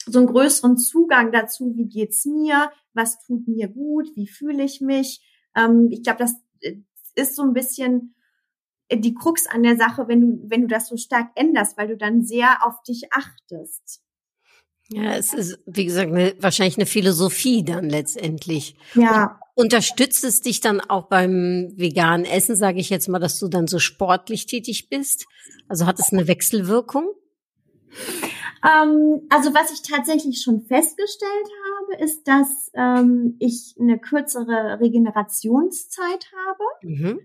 so 0.06 0.18
einen 0.18 0.28
größeren 0.28 0.76
Zugang 0.76 1.32
dazu, 1.32 1.72
wie 1.76 1.86
geht's 1.86 2.26
mir, 2.26 2.70
was 2.92 3.20
tut 3.20 3.46
mir 3.48 3.68
gut, 3.68 4.08
wie 4.16 4.26
fühle 4.26 4.64
ich 4.64 4.80
mich. 4.80 5.24
Ähm, 5.56 5.88
ich 5.90 6.02
glaube, 6.02 6.18
das 6.18 6.34
äh, 6.60 6.76
ist 7.14 7.36
so 7.36 7.42
ein 7.42 7.52
bisschen 7.54 8.13
die 8.92 9.14
Krux 9.14 9.46
an 9.46 9.62
der 9.62 9.76
Sache, 9.76 10.08
wenn 10.08 10.20
du, 10.20 10.50
wenn 10.50 10.62
du 10.62 10.66
das 10.66 10.88
so 10.88 10.96
stark 10.96 11.30
änderst, 11.34 11.76
weil 11.76 11.88
du 11.88 11.96
dann 11.96 12.22
sehr 12.22 12.66
auf 12.66 12.82
dich 12.82 13.12
achtest. 13.12 14.00
Ja, 14.90 15.14
es 15.14 15.32
ist, 15.32 15.58
wie 15.66 15.86
gesagt, 15.86 16.12
eine, 16.12 16.34
wahrscheinlich 16.40 16.76
eine 16.76 16.86
Philosophie 16.86 17.64
dann 17.64 17.88
letztendlich. 17.88 18.76
Ja, 18.94 19.40
Unterstützt 19.56 20.24
es 20.24 20.40
dich 20.40 20.60
dann 20.60 20.80
auch 20.80 21.06
beim 21.06 21.72
veganen 21.76 22.26
Essen, 22.26 22.56
sage 22.56 22.80
ich 22.80 22.90
jetzt 22.90 23.08
mal, 23.08 23.20
dass 23.20 23.38
du 23.38 23.46
dann 23.46 23.68
so 23.68 23.78
sportlich 23.78 24.46
tätig 24.46 24.88
bist? 24.88 25.26
Also 25.68 25.86
hat 25.86 26.00
es 26.00 26.12
eine 26.12 26.26
Wechselwirkung? 26.26 27.08
ähm, 28.64 29.22
also 29.30 29.54
was 29.54 29.70
ich 29.70 29.82
tatsächlich 29.82 30.42
schon 30.42 30.62
festgestellt 30.62 31.48
habe, 31.78 32.02
ist, 32.02 32.26
dass 32.26 32.72
ähm, 32.74 33.36
ich 33.38 33.76
eine 33.78 34.00
kürzere 34.00 34.80
Regenerationszeit 34.80 36.32
habe. 36.48 36.64
Mhm. 36.82 37.20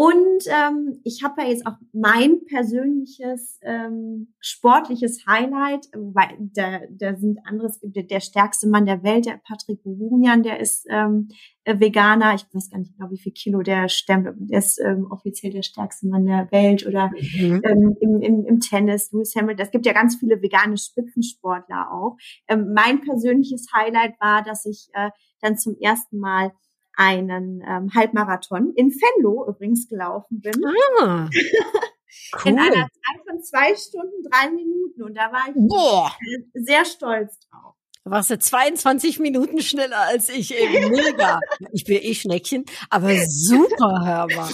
Und 0.00 0.46
ähm, 0.46 0.98
ich 1.04 1.22
habe 1.22 1.42
ja 1.42 1.48
jetzt 1.48 1.66
auch 1.66 1.74
mein 1.92 2.46
persönliches 2.46 3.58
ähm, 3.60 4.32
sportliches 4.40 5.26
Highlight, 5.26 5.88
weil 5.92 6.38
da, 6.54 6.80
da 6.90 7.14
sind 7.16 7.38
anderes, 7.44 7.80
der, 7.82 8.04
der 8.04 8.20
stärkste 8.20 8.66
Mann 8.66 8.86
der 8.86 9.02
Welt, 9.02 9.26
der 9.26 9.38
Patrick 9.46 9.82
Burunian, 9.82 10.42
der 10.42 10.58
ist 10.58 10.86
ähm, 10.88 11.28
äh, 11.64 11.78
Veganer. 11.78 12.34
Ich 12.34 12.46
weiß 12.50 12.70
gar 12.70 12.78
nicht 12.78 12.96
genau, 12.96 13.10
wie 13.10 13.18
viel 13.18 13.32
Kilo 13.32 13.60
der 13.60 13.90
stemmt. 13.90 14.26
Der 14.38 14.60
ist 14.60 14.80
ähm, 14.80 15.06
offiziell 15.10 15.52
der 15.52 15.62
stärkste 15.62 16.08
Mann 16.08 16.24
der 16.24 16.50
Welt 16.50 16.86
oder 16.86 17.10
Mhm. 17.10 17.60
ähm, 17.62 17.96
im, 18.00 18.22
im, 18.22 18.46
im 18.46 18.60
Tennis, 18.60 19.12
Lewis 19.12 19.34
Hamilton. 19.36 19.66
Es 19.66 19.70
gibt 19.70 19.84
ja 19.84 19.92
ganz 19.92 20.16
viele 20.16 20.40
vegane 20.40 20.78
Spitzensportler 20.78 21.92
auch. 21.92 22.16
Ähm, 22.48 22.72
mein 22.74 23.02
persönliches 23.02 23.66
Highlight 23.74 24.14
war, 24.18 24.42
dass 24.44 24.64
ich 24.64 24.88
äh, 24.94 25.10
dann 25.42 25.58
zum 25.58 25.76
ersten 25.78 26.18
Mal 26.18 26.52
einen 26.96 27.62
ähm, 27.66 27.90
Halbmarathon 27.94 28.72
in 28.74 28.90
Venlo 28.90 29.46
übrigens 29.48 29.88
gelaufen 29.88 30.40
bin. 30.40 30.52
Ah, 31.00 31.28
In 32.44 32.58
einer 32.58 32.70
cool. 32.70 32.88
Zeit 32.90 33.24
von 33.28 33.42
zwei 33.42 33.74
Stunden, 33.76 34.22
drei 34.30 34.50
Minuten. 34.50 35.02
Und 35.02 35.14
da 35.14 35.32
war 35.32 35.44
ich 35.48 35.54
Boah, 35.56 36.12
sehr 36.54 36.84
stolz 36.84 37.38
drauf. 37.48 37.74
da 38.04 38.10
warst 38.10 38.30
du 38.30 38.38
22 38.38 39.20
Minuten 39.20 39.60
schneller 39.60 39.98
als 40.00 40.28
ich. 40.28 40.54
Ey, 40.56 40.88
mega. 40.90 41.40
Ich 41.72 41.84
bin 41.84 41.98
eh 42.02 42.14
Schneckchen, 42.14 42.64
aber 42.88 43.14
super, 43.28 44.04
Hörbar. 44.04 44.50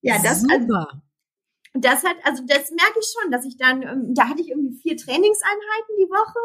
Ja, 0.00 0.16
das, 0.22 0.44
also, 0.50 0.66
super. 0.66 1.02
das 1.74 2.04
hat, 2.04 2.16
also 2.24 2.42
das 2.46 2.70
merke 2.70 2.98
ich 3.00 3.12
schon, 3.20 3.30
dass 3.30 3.44
ich 3.44 3.56
dann, 3.56 3.82
ähm, 3.82 4.14
da 4.14 4.28
hatte 4.28 4.40
ich 4.42 4.50
irgendwie 4.50 4.76
vier 4.80 4.96
Trainingseinheiten 4.96 5.96
die 5.98 6.08
Woche. 6.10 6.38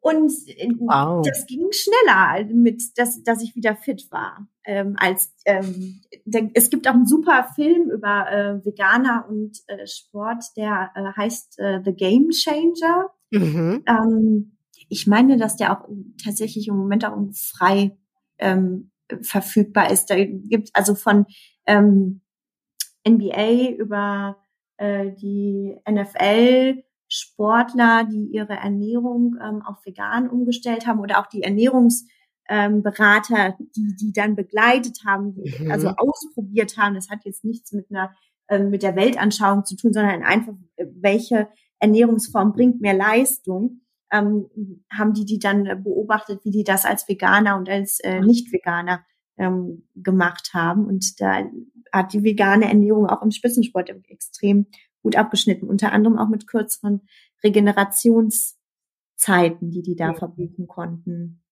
Und 0.00 0.32
äh, 0.46 0.68
Wow. 0.78 1.22
das 1.26 1.46
ging 1.46 1.68
schneller 1.70 2.44
mit, 2.52 2.82
dass, 2.96 3.22
dass 3.22 3.42
ich 3.42 3.54
wieder 3.54 3.76
fit 3.76 4.08
war. 4.10 4.48
Ähm, 4.64 4.96
als 4.98 5.34
ähm, 5.44 6.00
es 6.54 6.70
gibt 6.70 6.88
auch 6.88 6.94
einen 6.94 7.06
super 7.06 7.48
Film 7.54 7.90
über 7.90 8.30
äh, 8.30 8.64
Veganer 8.64 9.26
und 9.28 9.58
äh, 9.66 9.86
Sport, 9.86 10.44
der 10.56 10.90
äh, 10.94 11.12
heißt 11.16 11.58
äh, 11.58 11.80
The 11.84 11.92
Game 11.92 12.30
Changer. 12.30 13.10
Mhm. 13.30 13.84
Ähm, 13.86 14.56
ich 14.88 15.06
meine, 15.06 15.36
dass 15.36 15.56
der 15.56 15.72
auch 15.72 15.88
tatsächlich 16.22 16.68
im 16.68 16.76
Moment 16.76 17.04
auch 17.04 17.16
frei 17.34 17.96
ähm, 18.38 18.90
verfügbar 19.22 19.90
ist. 19.90 20.06
Da 20.06 20.16
gibt 20.24 20.70
also 20.72 20.94
von 20.94 21.26
ähm, 21.66 22.22
NBA 23.06 23.70
über 23.78 24.36
äh, 24.78 25.12
die 25.12 25.76
NFL 25.88 26.82
Sportler, 27.10 28.08
die 28.10 28.30
ihre 28.32 28.54
Ernährung 28.54 29.36
ähm, 29.42 29.62
auf 29.62 29.84
vegan 29.84 30.30
umgestellt 30.30 30.86
haben 30.86 31.00
oder 31.00 31.18
auch 31.18 31.26
die 31.26 31.42
Ernährungsberater, 31.42 33.56
ähm, 33.58 33.70
die 33.74 33.96
die 33.96 34.12
dann 34.12 34.36
begleitet 34.36 35.00
haben, 35.04 35.34
die 35.34 35.64
Mhm. 35.64 35.72
also 35.72 35.88
ausprobiert 35.88 36.78
haben. 36.78 36.94
Das 36.94 37.10
hat 37.10 37.24
jetzt 37.24 37.44
nichts 37.44 37.72
mit 37.72 37.90
einer 37.90 38.14
ähm, 38.48 38.70
mit 38.70 38.82
der 38.82 38.96
Weltanschauung 38.96 39.64
zu 39.64 39.76
tun, 39.76 39.92
sondern 39.92 40.22
einfach 40.22 40.54
äh, 40.76 40.86
welche 40.94 41.48
Ernährungsform 41.80 42.52
bringt 42.52 42.80
mehr 42.80 42.94
Leistung. 42.94 43.80
Ähm, 44.12 44.46
haben 44.92 45.12
die 45.12 45.24
die 45.24 45.38
dann 45.38 45.84
beobachtet, 45.84 46.44
wie 46.44 46.50
die 46.50 46.64
das 46.64 46.84
als 46.84 47.08
Veganer 47.08 47.56
und 47.56 47.68
als 47.68 48.00
äh, 48.00 48.20
Nicht-Veganer 48.20 49.04
ähm, 49.36 49.88
gemacht 49.94 50.50
haben. 50.52 50.84
Und 50.84 51.20
da 51.20 51.44
hat 51.92 52.12
die 52.12 52.22
vegane 52.22 52.68
Ernährung 52.68 53.06
auch 53.06 53.22
im 53.22 53.30
Spitzensport 53.30 53.90
extrem 54.08 54.66
gut 55.02 55.16
abgeschnitten, 55.16 55.68
unter 55.68 55.92
anderem 55.92 56.18
auch 56.18 56.28
mit 56.28 56.46
kürzeren 56.46 57.08
Regenerationszeiten, 57.42 59.70
die 59.70 59.82
die 59.82 59.96
da 59.96 60.14
verbuchen 60.14 60.68
konnten. 60.68 61.42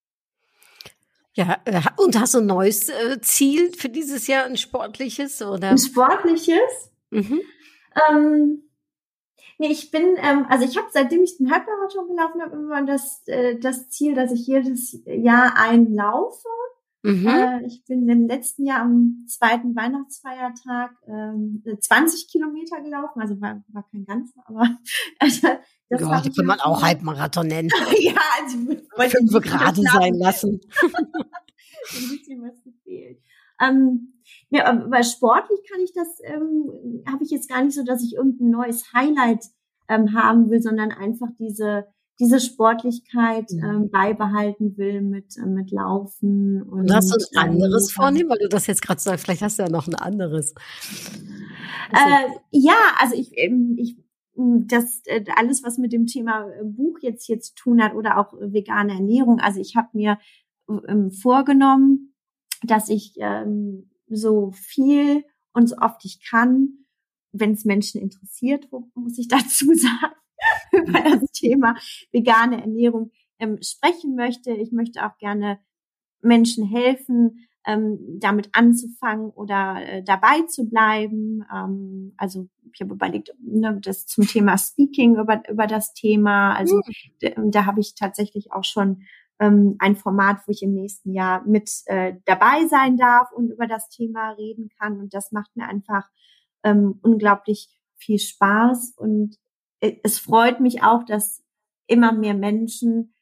Ja, 1.35 1.59
äh, 1.67 1.81
und 1.97 2.19
hast 2.19 2.35
du 2.35 2.39
ein 2.39 2.47
neues 2.47 2.89
äh, 2.89 3.21
Ziel 3.21 3.73
für 3.73 3.89
dieses 3.89 4.27
Jahr, 4.27 4.45
ein 4.45 4.57
sportliches 4.57 5.41
oder? 5.41 5.71
Ein 5.71 5.79
sportliches? 5.79 6.91
Mhm. 7.11 7.41
Ähm, 8.11 8.63
nee, 9.59 9.69
ich 9.69 9.93
bin, 9.93 10.17
ähm, 10.17 10.47
also 10.49 10.65
ich 10.65 10.77
habe 10.77 10.89
seitdem 10.91 11.23
ich 11.23 11.37
den 11.37 11.53
Halbmarathon 11.53 12.09
gelaufen 12.09 12.43
habe, 12.43 12.57
immer 12.57 12.85
das, 12.85 13.23
äh, 13.27 13.57
das 13.57 13.89
Ziel, 13.89 14.15
dass 14.15 14.33
ich 14.33 14.49
jedes 14.49 15.01
Jahr 15.07 15.57
einen 15.57 15.95
laufe. 15.95 16.49
Mhm. 17.03 17.27
Äh, 17.27 17.67
ich 17.67 17.85
bin 17.85 18.09
im 18.09 18.27
letzten 18.27 18.67
Jahr 18.67 18.81
am 18.81 19.25
zweiten 19.29 19.77
Weihnachtsfeiertag 19.77 20.91
ähm, 21.07 21.63
20 21.81 22.29
Kilometer 22.29 22.81
gelaufen, 22.81 23.21
also 23.21 23.41
war, 23.41 23.63
war 23.69 23.87
kein 23.91 24.05
ganzer, 24.05 24.43
aber 24.47 24.69
das 25.21 25.43
ja, 25.43 25.51
hab 25.51 25.61
das 25.89 26.27
ich 26.27 26.37
kann 26.37 26.47
man 26.47 26.61
auch 26.61 26.83
Halbmarathon 26.83 27.47
nennen. 27.47 27.71
ja, 28.01 28.21
also 28.43 28.59
Fünf 28.59 29.33
gerade 29.45 29.81
sein 29.81 30.15
lassen. 30.15 30.61
ein 30.83 32.09
bisschen 32.09 32.43
was 32.43 32.63
gefehlt. 32.65 33.23
Ähm, 33.61 34.15
ja, 34.51 34.67
aber 34.67 35.03
sportlich 35.03 35.61
kann 35.71 35.81
ich 35.81 35.93
das, 35.93 36.19
ähm, 36.25 37.03
habe 37.07 37.23
ich 37.25 37.31
jetzt 37.31 37.49
gar 37.49 37.63
nicht 37.63 37.75
so, 37.75 37.85
dass 37.85 38.03
ich 38.03 38.15
irgendein 38.15 38.51
neues 38.51 38.93
Highlight 38.93 39.45
ähm, 39.89 40.15
haben 40.15 40.51
will, 40.51 40.61
sondern 40.61 40.93
einfach 40.93 41.29
diese 41.39 41.87
diese 42.19 42.41
Sportlichkeit 42.41 43.51
Mhm. 43.53 43.65
ähm, 43.65 43.91
beibehalten 43.91 44.77
will 44.77 45.03
mit 45.03 45.37
äh, 45.37 45.47
mit 45.47 45.71
Laufen 45.71 46.63
und, 46.63 46.81
Und 46.81 46.95
hast 46.95 47.11
du 47.11 47.39
ein 47.39 47.47
ähm, 47.47 47.53
anderes 47.55 47.93
vornehmen, 47.93 48.31
weil 48.31 48.39
du 48.39 48.49
das 48.49 48.67
jetzt 48.67 48.83
gerade 48.83 49.01
sagst, 49.01 49.25
vielleicht 49.25 49.43
hast 49.43 49.59
du 49.59 49.63
ja 49.63 49.69
noch 49.69 49.87
ein 49.87 49.95
anderes. 49.95 50.55
Äh, 51.93 52.29
ja, 52.51 52.77
also 53.01 53.15
ich, 53.15 53.33
ähm, 53.37 53.77
ich 53.79 53.97
m, 54.37 54.67
das 54.69 55.03
äh, 55.07 55.25
alles, 55.37 55.63
was 55.63 55.79
mit 55.79 55.93
dem 55.93 56.07
Thema 56.07 56.49
äh, 56.49 56.65
Buch 56.65 56.99
jetzt 57.03 57.25
hier 57.27 57.41
zu 57.41 57.55
tun 57.55 57.83
hat 57.83 57.95
oder 57.95 58.19
auch 58.19 58.35
äh, 58.35 58.53
vegane 58.53 58.93
Ernährung. 58.95 59.41
Also 59.41 59.61
ich 59.61 59.77
habe 59.77 59.89
mir 59.93 60.19
ähm, 60.69 61.11
vorgenommen, 61.11 62.15
dass 62.63 62.89
ich 62.89 63.15
ähm, 63.19 63.91
so 64.09 64.53
viel 64.53 65.25
und 65.53 65.69
so 65.69 65.77
oft 65.79 66.05
ich 66.05 66.21
kann, 66.29 66.85
wenn 67.33 67.53
es 67.53 67.65
Menschen 67.65 68.01
interessiert, 68.01 68.69
muss 68.95 69.19
ich 69.19 69.29
dazu 69.29 69.75
sagen, 69.75 70.15
über 70.73 71.01
das 71.03 71.31
Thema 71.33 71.77
vegane 72.13 72.61
Ernährung 72.61 73.11
ähm, 73.39 73.59
sprechen 73.63 74.15
möchte. 74.17 74.53
Ich 74.53 74.73
möchte 74.73 75.05
auch 75.07 75.17
gerne 75.19 75.59
Menschen 76.21 76.65
helfen, 76.67 77.47
ähm, 77.67 77.99
damit 78.21 78.51
anzufangen 78.53 79.31
oder 79.31 79.77
äh, 79.87 80.03
dabei 80.03 80.43
zu 80.49 80.69
bleiben. 80.69 81.45
Ähm, 81.55 82.15
also 82.17 82.49
ich 82.73 82.81
habe 82.81 82.95
überlegt, 82.95 83.35
ne, 83.41 83.79
das 83.83 84.07
zum 84.07 84.27
Thema 84.27 84.57
Speaking 84.59 85.17
über, 85.17 85.43
über 85.49 85.67
das 85.67 85.93
Thema. 85.95 86.55
Also 86.55 86.81
d- 87.23 87.35
da 87.37 87.67
habe 87.67 87.81
ich 87.81 87.95
tatsächlich 87.95 88.53
auch 88.53 88.65
schon 88.65 89.03
ähm, 89.41 89.77
ein 89.79 89.97
Format, 89.97 90.39
wo 90.47 90.53
ich 90.53 90.63
im 90.63 90.75
nächsten 90.75 91.13
Jahr 91.13 91.45
mit 91.47 91.71
äh, 91.87 92.15
dabei 92.25 92.67
sein 92.69 92.97
darf 92.97 93.31
und 93.33 93.51
über 93.51 93.67
das 93.67 93.89
Thema 93.89 94.31
reden 94.33 94.71
kann. 94.79 94.99
Und 94.99 95.15
das 95.15 95.31
macht 95.33 95.55
mir 95.57 95.67
einfach 95.69 96.09
ähm, 96.65 96.99
unglaublich 97.03 97.69
viel 97.97 98.19
Spaß. 98.19 98.95
Und 98.97 99.37
es 99.81 100.19
freut 100.19 100.61
mich 100.61 100.83
auch, 100.83 101.05
dass 101.05 101.43
immer 101.87 102.13
mehr 102.13 102.35
Menschen 102.35 103.15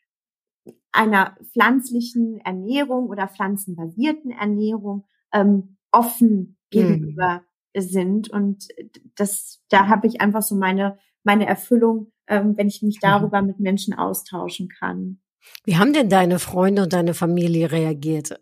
einer 0.92 1.36
pflanzlichen 1.52 2.40
Ernährung 2.40 3.09
oder 3.09 3.28
pflanzenbasierten 3.28 4.30
Ernährung 4.30 5.07
ähm, 5.32 5.76
offen 5.92 6.57
gegenüber 6.70 7.42
sind. 7.76 8.30
Und 8.30 8.68
das, 9.14 9.62
da 9.68 9.88
habe 9.88 10.07
ich 10.07 10.20
einfach 10.20 10.42
so 10.42 10.57
meine, 10.57 10.98
meine 11.22 11.46
Erfüllung, 11.46 12.12
ähm, 12.26 12.57
wenn 12.57 12.68
ich 12.68 12.82
mich 12.82 12.98
darüber 13.00 13.42
mit 13.42 13.61
Menschen 13.61 13.94
austauschen 13.94 14.68
kann. 14.68 15.20
Wie 15.64 15.76
haben 15.76 15.92
denn 15.92 16.09
deine 16.09 16.38
Freunde 16.38 16.82
und 16.84 16.92
deine 16.92 17.14
Familie 17.14 17.70
reagiert? 17.70 18.40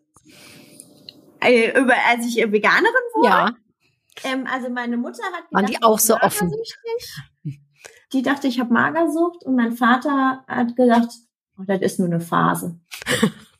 Äh, 1.41 1.79
über, 1.79 1.95
als 2.09 2.27
ich 2.27 2.41
äh, 2.41 2.51
Veganerin 2.51 2.93
wurde, 3.15 3.29
Ja, 3.29 3.57
ähm, 4.23 4.47
also 4.51 4.71
meine 4.71 4.97
Mutter 4.97 5.23
hat 5.25 5.45
Waren 5.51 5.67
gedacht, 5.67 5.83
die 5.83 5.85
auch 5.85 5.99
so 5.99 6.17
offen? 6.17 6.53
Die 8.15 8.23
dachte, 8.23 8.47
ich 8.47 8.61
habe 8.61 8.73
Magersucht 8.73 9.45
und 9.45 9.57
mein 9.57 9.73
Vater 9.73 10.45
hat 10.47 10.77
gedacht, 10.77 11.11
oh, 11.59 11.65
das 11.67 11.81
ist 11.83 11.99
nur 11.99 12.07
eine 12.07 12.21
Phase. 12.21 12.79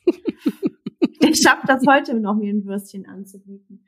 Der 1.21 1.33
schafft 1.33 1.67
das 1.67 1.85
heute 1.85 2.17
noch, 2.17 2.35
mir 2.35 2.53
ein 2.53 2.65
Würstchen 2.65 3.05
anzubieten. 3.05 3.85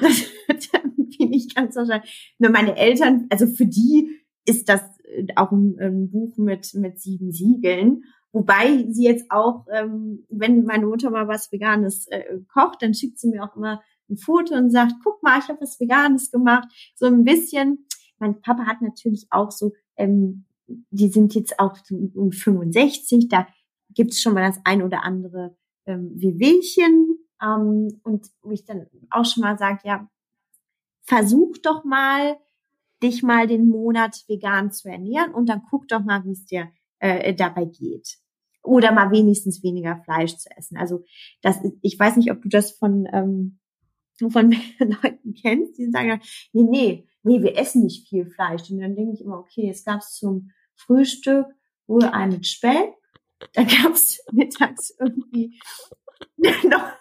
Das 0.00 0.72
bin 1.18 1.32
ich 1.34 1.54
ganz 1.54 1.76
wahrscheinlich. 1.76 2.34
Nur 2.38 2.50
meine 2.50 2.76
Eltern, 2.76 3.26
also 3.28 3.46
für 3.46 3.66
die 3.66 4.22
ist 4.46 4.70
das 4.70 4.80
äh, 5.04 5.26
auch 5.36 5.52
ein, 5.52 5.76
ein 5.78 6.10
Buch 6.10 6.38
mit, 6.38 6.72
mit 6.72 6.98
sieben 6.98 7.30
Siegeln. 7.30 8.04
Wobei 8.32 8.86
sie 8.88 9.04
jetzt 9.04 9.30
auch, 9.30 9.66
ähm, 9.70 10.24
wenn 10.30 10.64
meine 10.64 10.86
Mutter 10.86 11.10
mal 11.10 11.28
was 11.28 11.52
Veganes 11.52 12.06
äh, 12.06 12.38
kocht, 12.52 12.80
dann 12.80 12.94
schickt 12.94 13.18
sie 13.18 13.28
mir 13.28 13.44
auch 13.44 13.54
immer 13.54 13.82
ein 14.08 14.16
Foto 14.16 14.54
und 14.54 14.70
sagt, 14.70 14.94
guck 15.04 15.22
mal, 15.22 15.38
ich 15.38 15.48
habe 15.48 15.60
was 15.60 15.78
Veganes 15.78 16.30
gemacht. 16.30 16.68
So 16.94 17.04
ein 17.04 17.24
bisschen. 17.24 17.86
Mein 18.18 18.40
Papa 18.40 18.66
hat 18.66 18.82
natürlich 18.82 19.26
auch 19.30 19.50
so, 19.50 19.72
ähm, 19.96 20.44
die 20.66 21.08
sind 21.08 21.34
jetzt 21.34 21.58
auch 21.58 21.76
um 21.90 22.32
65, 22.32 23.28
da 23.28 23.46
gibt's 23.90 24.20
schon 24.20 24.34
mal 24.34 24.46
das 24.46 24.60
ein 24.64 24.82
oder 24.82 25.02
andere 25.04 25.56
ähm, 25.86 26.12
Wehwehchen. 26.14 27.18
Ähm, 27.42 28.00
und 28.02 28.26
wo 28.42 28.50
ich 28.50 28.64
dann 28.64 28.86
auch 29.10 29.24
schon 29.24 29.42
mal 29.42 29.58
sage, 29.58 29.80
ja, 29.84 30.08
versuch 31.02 31.56
doch 31.58 31.84
mal, 31.84 32.36
dich 33.02 33.22
mal 33.22 33.46
den 33.46 33.68
Monat 33.68 34.24
vegan 34.26 34.72
zu 34.72 34.88
ernähren 34.88 35.32
und 35.32 35.48
dann 35.48 35.62
guck 35.70 35.88
doch 35.88 36.04
mal, 36.04 36.24
wie 36.24 36.32
es 36.32 36.44
dir 36.44 36.68
äh, 36.98 37.34
dabei 37.34 37.64
geht. 37.64 38.18
Oder 38.62 38.92
mal 38.92 39.10
wenigstens 39.10 39.62
weniger 39.62 40.02
Fleisch 40.04 40.36
zu 40.36 40.50
essen. 40.56 40.76
Also 40.76 41.04
das, 41.40 41.58
ich 41.80 41.98
weiß 41.98 42.16
nicht, 42.16 42.30
ob 42.30 42.42
du 42.42 42.48
das 42.48 42.72
von 42.72 43.08
ähm, 43.12 43.58
von 44.30 44.50
Leuten 44.78 45.34
kennst, 45.34 45.78
die 45.78 45.90
sagen, 45.90 46.20
nee, 46.52 46.62
nee, 46.62 47.08
nee, 47.22 47.42
wir 47.42 47.56
essen 47.56 47.84
nicht 47.84 48.08
viel 48.08 48.26
Fleisch. 48.26 48.70
Und 48.70 48.80
dann 48.80 48.96
denke 48.96 49.14
ich 49.14 49.20
immer, 49.20 49.38
okay, 49.38 49.70
es 49.70 49.84
gab 49.84 50.02
zum 50.02 50.50
Frühstück 50.74 51.46
Rührei 51.88 52.26
mit 52.26 52.46
Speck, 52.46 52.94
dann 53.54 53.66
gab 53.66 53.92
es 53.92 54.22
mittags 54.32 54.94
irgendwie 54.98 55.58
noch 56.36 56.92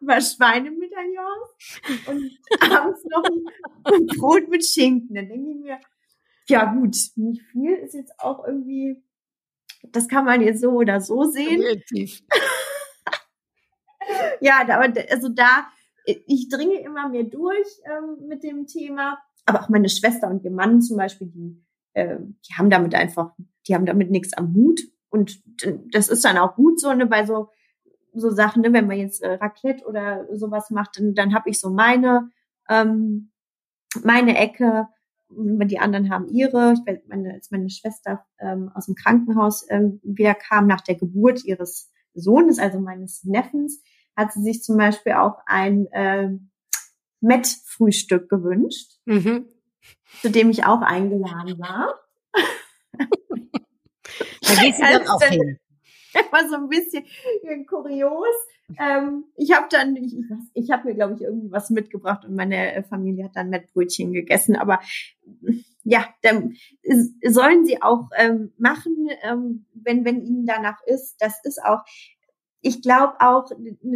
über 0.00 0.20
Schweinemedaillons 0.20 2.06
und 2.06 2.38
abends 2.60 3.04
noch 3.04 3.22
ein 3.84 4.06
Brot 4.06 4.48
mit 4.48 4.64
Schinken. 4.64 5.14
Dann 5.14 5.28
denke 5.28 5.50
ich 5.50 5.56
mir, 5.58 5.78
ja 6.48 6.72
gut, 6.72 6.96
nicht 7.16 7.42
viel 7.52 7.74
ist 7.74 7.94
jetzt 7.94 8.18
auch 8.18 8.44
irgendwie, 8.46 8.96
das 9.84 10.08
kann 10.08 10.24
man 10.24 10.40
jetzt 10.40 10.60
so 10.60 10.70
oder 10.70 11.00
so 11.00 11.24
sehen. 11.24 11.62
Ja, 14.40 14.62
aber 14.62 14.92
also 15.10 15.28
da, 15.28 15.68
ich 16.04 16.48
dringe 16.48 16.80
immer 16.80 17.08
mehr 17.08 17.24
durch 17.24 17.68
ähm, 17.84 18.26
mit 18.28 18.42
dem 18.42 18.66
Thema. 18.66 19.18
Aber 19.46 19.62
auch 19.62 19.68
meine 19.68 19.88
Schwester 19.88 20.28
und 20.28 20.44
ihr 20.44 20.50
Mann 20.50 20.80
zum 20.80 20.96
Beispiel, 20.96 21.28
die, 21.28 21.62
äh, 21.94 22.18
die 22.48 22.54
haben 22.54 22.70
damit 22.70 22.94
einfach, 22.94 23.32
die 23.66 23.74
haben 23.74 23.86
damit 23.86 24.10
nichts 24.10 24.32
am 24.34 24.54
Hut. 24.54 24.80
Und 25.10 25.42
d- 25.64 25.78
das 25.92 26.08
ist 26.08 26.24
dann 26.24 26.38
auch 26.38 26.54
gut 26.54 26.80
so, 26.80 26.92
ne, 26.92 27.06
bei 27.06 27.26
so, 27.26 27.48
so 28.14 28.30
Sachen, 28.30 28.62
ne, 28.62 28.72
wenn 28.72 28.86
man 28.86 28.98
jetzt 28.98 29.22
äh, 29.22 29.32
Raclette 29.34 29.84
oder 29.86 30.26
sowas 30.32 30.70
macht, 30.70 30.98
dann, 30.98 31.14
dann 31.14 31.34
habe 31.34 31.50
ich 31.50 31.58
so 31.58 31.70
meine, 31.70 32.30
ähm, 32.68 33.32
meine 34.04 34.36
Ecke, 34.38 34.88
die 35.34 35.78
anderen 35.78 36.10
haben 36.10 36.28
ihre. 36.28 36.74
Ich 36.74 36.80
weiß, 36.86 37.00
meine, 37.08 37.32
als 37.34 37.50
meine 37.50 37.70
Schwester 37.70 38.24
ähm, 38.38 38.70
aus 38.74 38.86
dem 38.86 38.94
Krankenhaus 38.94 39.66
ähm, 39.70 40.00
wieder 40.02 40.34
kam 40.34 40.66
nach 40.66 40.82
der 40.82 40.94
Geburt 40.94 41.44
ihres 41.44 41.90
Sohnes, 42.14 42.58
also 42.58 42.78
meines 42.80 43.24
Neffens, 43.24 43.82
hat 44.16 44.32
sie 44.32 44.42
sich 44.42 44.62
zum 44.62 44.76
Beispiel 44.76 45.12
auch 45.12 45.38
ein 45.46 45.86
äh, 45.92 46.30
Met-Frühstück 47.20 48.28
gewünscht, 48.28 48.92
Mhm. 49.04 49.46
zu 50.20 50.30
dem 50.30 50.50
ich 50.50 50.64
auch 50.64 50.80
eingeladen 50.82 51.58
war. 51.58 51.94
Da 54.42 54.62
geht 54.62 54.74
sie 54.76 54.82
dann 54.82 55.00
Also 55.00 55.12
auch 55.12 55.20
dann- 55.20 55.30
hin. 55.32 55.58
war 56.30 56.46
so 56.48 56.56
ein 56.56 56.68
bisschen 56.68 57.04
kurios. 57.66 58.26
Ähm, 58.78 59.24
ich 59.36 59.52
habe 59.54 59.66
dann, 59.70 59.96
ich, 59.96 60.14
ich, 60.54 60.70
habe 60.70 60.88
mir, 60.88 60.94
glaube 60.94 61.14
ich, 61.14 61.22
irgendwie 61.22 61.50
was 61.50 61.70
mitgebracht 61.70 62.24
und 62.24 62.34
meine 62.34 62.74
äh, 62.74 62.82
Familie 62.82 63.24
hat 63.24 63.36
dann 63.36 63.48
Mettbrötchen 63.50 64.12
gegessen. 64.12 64.56
Aber 64.56 64.80
ja, 65.84 66.06
dann 66.22 66.54
sollen 67.24 67.64
sie 67.64 67.80
auch 67.82 68.08
ähm, 68.16 68.52
machen, 68.58 69.08
ähm, 69.22 69.66
wenn, 69.74 70.04
wenn 70.04 70.20
ihnen 70.22 70.44
danach 70.46 70.82
ist. 70.86 71.16
Das 71.20 71.40
ist 71.44 71.62
auch, 71.62 71.80
ich 72.62 72.80
glaube 72.82 73.14
auch, 73.20 73.50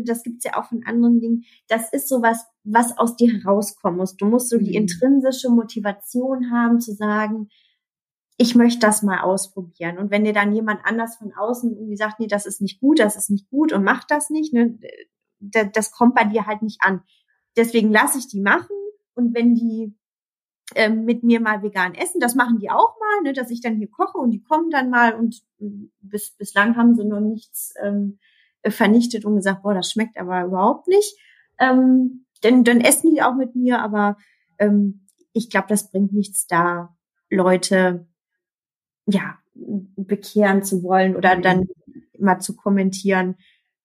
das 0.04 0.22
gibt's 0.24 0.44
ja 0.44 0.58
auch 0.58 0.66
von 0.66 0.84
anderen 0.84 1.20
Dingen, 1.20 1.44
das 1.68 1.92
ist 1.92 2.08
sowas, 2.08 2.44
was 2.64 2.98
aus 2.98 3.16
dir 3.16 3.32
herauskommen 3.32 3.98
muss. 3.98 4.16
Du 4.16 4.26
musst 4.26 4.50
so 4.50 4.58
die 4.58 4.70
Mhm. 4.78 4.82
intrinsische 4.82 5.50
Motivation 5.50 6.50
haben, 6.50 6.80
zu 6.80 6.92
sagen, 6.92 7.48
ich 8.38 8.54
möchte 8.54 8.80
das 8.80 9.02
mal 9.02 9.20
ausprobieren. 9.20 9.98
Und 9.98 10.10
wenn 10.10 10.24
dir 10.24 10.32
dann 10.34 10.52
jemand 10.54 10.80
anders 10.84 11.16
von 11.16 11.32
außen 11.32 11.72
irgendwie 11.74 11.96
sagt, 11.96 12.20
nee, 12.20 12.26
das 12.26 12.44
ist 12.44 12.60
nicht 12.60 12.80
gut, 12.80 12.98
das 12.98 13.16
ist 13.16 13.30
nicht 13.30 13.48
gut 13.48 13.72
und 13.72 13.82
mach 13.84 14.04
das 14.04 14.30
nicht, 14.30 14.52
ne, 14.52 14.78
da- 15.38 15.64
das 15.64 15.90
kommt 15.92 16.14
bei 16.14 16.24
dir 16.24 16.46
halt 16.46 16.62
nicht 16.62 16.78
an. 16.82 17.02
Deswegen 17.56 17.90
lasse 17.90 18.18
ich 18.18 18.28
die 18.28 18.40
machen. 18.40 18.74
Und 19.14 19.34
wenn 19.34 19.54
die 19.54 19.94
ähm, 20.74 21.04
mit 21.04 21.22
mir 21.22 21.40
mal 21.40 21.62
vegan 21.62 21.94
essen, 21.94 22.20
das 22.20 22.34
machen 22.34 22.58
die 22.58 22.70
auch 22.70 22.96
mal, 23.00 23.22
ne, 23.22 23.32
dass 23.32 23.50
ich 23.50 23.60
dann 23.60 23.76
hier 23.76 23.88
koche 23.90 24.18
und 24.18 24.32
die 24.32 24.42
kommen 24.42 24.70
dann 24.70 24.90
mal 24.90 25.14
und 25.14 25.42
bis, 26.00 26.32
bislang 26.36 26.76
haben 26.76 26.94
sie 26.96 27.04
noch 27.04 27.20
nichts 27.20 27.72
ähm, 27.82 28.18
äh, 28.18 28.26
vernichtet 28.70 29.24
und 29.24 29.36
gesagt, 29.36 29.62
boah, 29.62 29.74
das 29.74 29.90
schmeckt 29.90 30.18
aber 30.18 30.44
überhaupt 30.44 30.88
nicht. 30.88 31.16
Ähm, 31.58 32.26
denn 32.42 32.64
dann 32.64 32.80
essen 32.80 33.14
die 33.14 33.22
auch 33.22 33.34
mit 33.34 33.54
mir, 33.56 33.80
aber 33.80 34.16
ähm, 34.58 35.06
ich 35.32 35.50
glaube, 35.50 35.68
das 35.68 35.90
bringt 35.90 36.12
nichts 36.12 36.46
da, 36.46 36.96
Leute 37.30 38.06
ja 39.06 39.38
bekehren 39.54 40.62
zu 40.62 40.82
wollen 40.82 41.16
oder 41.16 41.36
dann 41.36 41.66
mal 42.18 42.40
zu 42.40 42.56
kommentieren, 42.56 43.36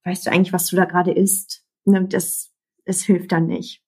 weißt 0.03 0.25
du 0.25 0.31
eigentlich, 0.31 0.53
was 0.53 0.67
du 0.67 0.75
da 0.75 0.85
gerade 0.85 1.11
isst? 1.11 1.63
Ne, 1.85 2.07
das, 2.07 2.51
das 2.85 3.01
hilft 3.01 3.31
dann 3.31 3.47
nicht. 3.47 3.83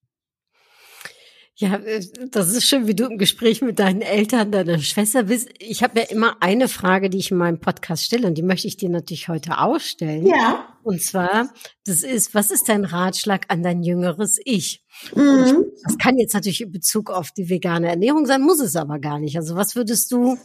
Ja, 1.63 1.75
äh, 1.77 2.05
das 2.31 2.51
ist 2.53 2.65
schön, 2.65 2.87
wie 2.87 2.95
du 2.95 3.05
im 3.05 3.17
Gespräch 3.17 3.61
mit 3.61 3.79
deinen 3.79 4.01
Eltern, 4.01 4.51
deiner 4.51 4.79
Schwester 4.79 5.23
bist. 5.23 5.49
Ich 5.59 5.81
habe 5.81 5.99
ja 5.99 6.05
immer 6.07 6.35
eine 6.41 6.67
Frage, 6.67 7.09
die 7.09 7.19
ich 7.19 7.31
in 7.31 7.37
meinem 7.37 7.59
Podcast 7.59 8.03
stelle 8.03 8.27
und 8.27 8.37
die 8.37 8.43
möchte 8.43 8.67
ich 8.67 8.75
dir 8.75 8.89
natürlich 8.89 9.29
heute 9.29 9.59
ausstellen. 9.59 10.25
Ja. 10.25 10.67
Und 10.83 11.01
zwar, 11.01 11.53
das 11.85 12.03
ist, 12.03 12.35
was 12.35 12.51
ist 12.51 12.67
dein 12.67 12.83
Ratschlag 12.83 13.45
an 13.47 13.63
dein 13.63 13.81
jüngeres 13.81 14.39
Ich? 14.43 14.83
Mhm. 15.15 15.65
Das 15.83 15.97
kann 15.97 16.17
jetzt 16.17 16.33
natürlich 16.33 16.59
in 16.61 16.71
Bezug 16.71 17.09
auf 17.09 17.31
die 17.31 17.49
vegane 17.49 17.87
Ernährung 17.87 18.25
sein, 18.25 18.41
muss 18.41 18.59
es 18.59 18.75
aber 18.75 18.99
gar 18.99 19.19
nicht. 19.19 19.37
Also 19.37 19.55
was 19.55 19.75
würdest 19.77 20.11
du 20.11 20.37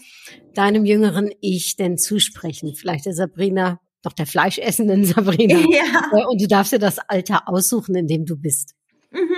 deinem 0.55 0.85
jüngeren 0.85 1.31
Ich 1.41 1.75
denn 1.75 1.99
zusprechen? 1.99 2.75
Vielleicht 2.77 3.07
der 3.07 3.15
Sabrina, 3.15 3.81
doch 4.03 4.13
der 4.13 4.27
fleischessenden 4.27 5.05
Sabrina. 5.07 5.59
Ja. 5.59 6.17
Äh, 6.17 6.25
Und 6.27 6.41
du 6.41 6.47
darfst 6.47 6.73
dir 6.73 6.79
das 6.79 7.01
Alter 7.01 7.49
aussuchen, 7.49 7.97
in 7.97 8.07
dem 8.07 8.25
du 8.25 8.37
bist. 8.37 8.75
Mhm. 9.11 9.35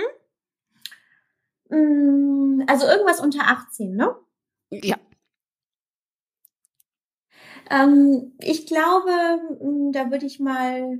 Also 1.71 2.85
irgendwas 2.85 3.21
unter 3.21 3.47
18, 3.47 3.95
ne? 3.95 4.15
Ja. 4.71 4.97
Ähm, 7.69 8.33
ich 8.39 8.67
glaube, 8.67 9.11
mh, 9.61 9.91
da 9.93 10.11
würde 10.11 10.25
ich 10.25 10.39
mal, 10.39 10.99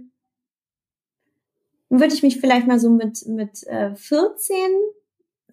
würde 1.89 2.13
ich 2.13 2.23
mich 2.23 2.39
vielleicht 2.39 2.67
mal 2.67 2.79
so 2.79 2.89
mit, 2.89 3.25
mit 3.27 3.67
äh, 3.67 3.95
14 3.95 4.55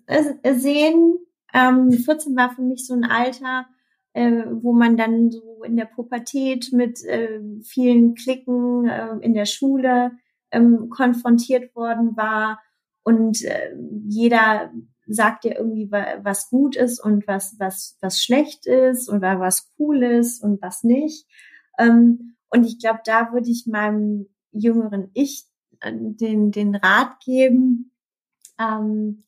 äh, 0.07 0.55
sehen. 0.55 1.19
Ähm, 1.53 1.91
14 1.91 2.37
war 2.37 2.55
für 2.55 2.63
mich 2.63 2.87
so 2.87 2.95
ein 2.95 3.05
Alter, 3.05 3.67
äh, 4.13 4.45
wo 4.53 4.73
man 4.73 4.97
dann 4.97 5.33
so 5.33 5.63
in 5.65 5.77
der 5.77 5.87
Pubertät 5.87 6.73
mit 6.73 7.05
äh, 7.05 7.41
vielen 7.65 8.15
Klicken 8.15 8.89
äh, 8.89 9.17
in 9.21 9.35
der 9.35 9.47
Schule 9.47 10.13
ähm, 10.53 10.91
konfrontiert 10.91 11.75
worden 11.75 12.17
war 12.17 12.61
und 13.03 13.43
äh, 13.45 13.75
jeder 14.07 14.73
sagt 15.09 15.45
dir 15.45 15.57
irgendwie, 15.57 15.91
wa- 15.91 16.19
was 16.23 16.51
gut 16.51 16.77
ist 16.77 17.01
und 17.03 17.27
was, 17.27 17.57
was, 17.59 17.97
was 18.01 18.23
schlecht 18.23 18.67
ist 18.67 19.09
oder 19.11 19.41
was 19.41 19.73
cool 19.79 20.03
ist 20.03 20.43
und 20.43 20.61
was 20.63 20.85
nicht. 20.85 21.27
Ähm, 21.79 22.37
und 22.51 22.65
ich 22.65 22.79
glaube, 22.79 23.01
da 23.05 23.33
würde 23.33 23.51
ich 23.51 23.67
meinem 23.67 24.29
jüngeren 24.53 25.11
Ich 25.15 25.47
äh, 25.81 25.93
den, 25.95 26.51
den 26.51 26.75
Rat 26.75 27.21
geben, 27.25 27.93
ähm, 28.59 29.25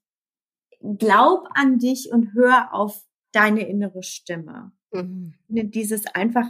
glaub 0.98 1.48
an 1.54 1.78
dich 1.78 2.10
und 2.12 2.32
hör 2.34 2.72
auf 2.74 3.04
deine 3.32 3.68
innere 3.68 4.02
Stimme. 4.02 4.72
Mhm. 4.92 5.34
Ne, 5.48 5.64
Dieses 5.66 6.06
einfach 6.06 6.46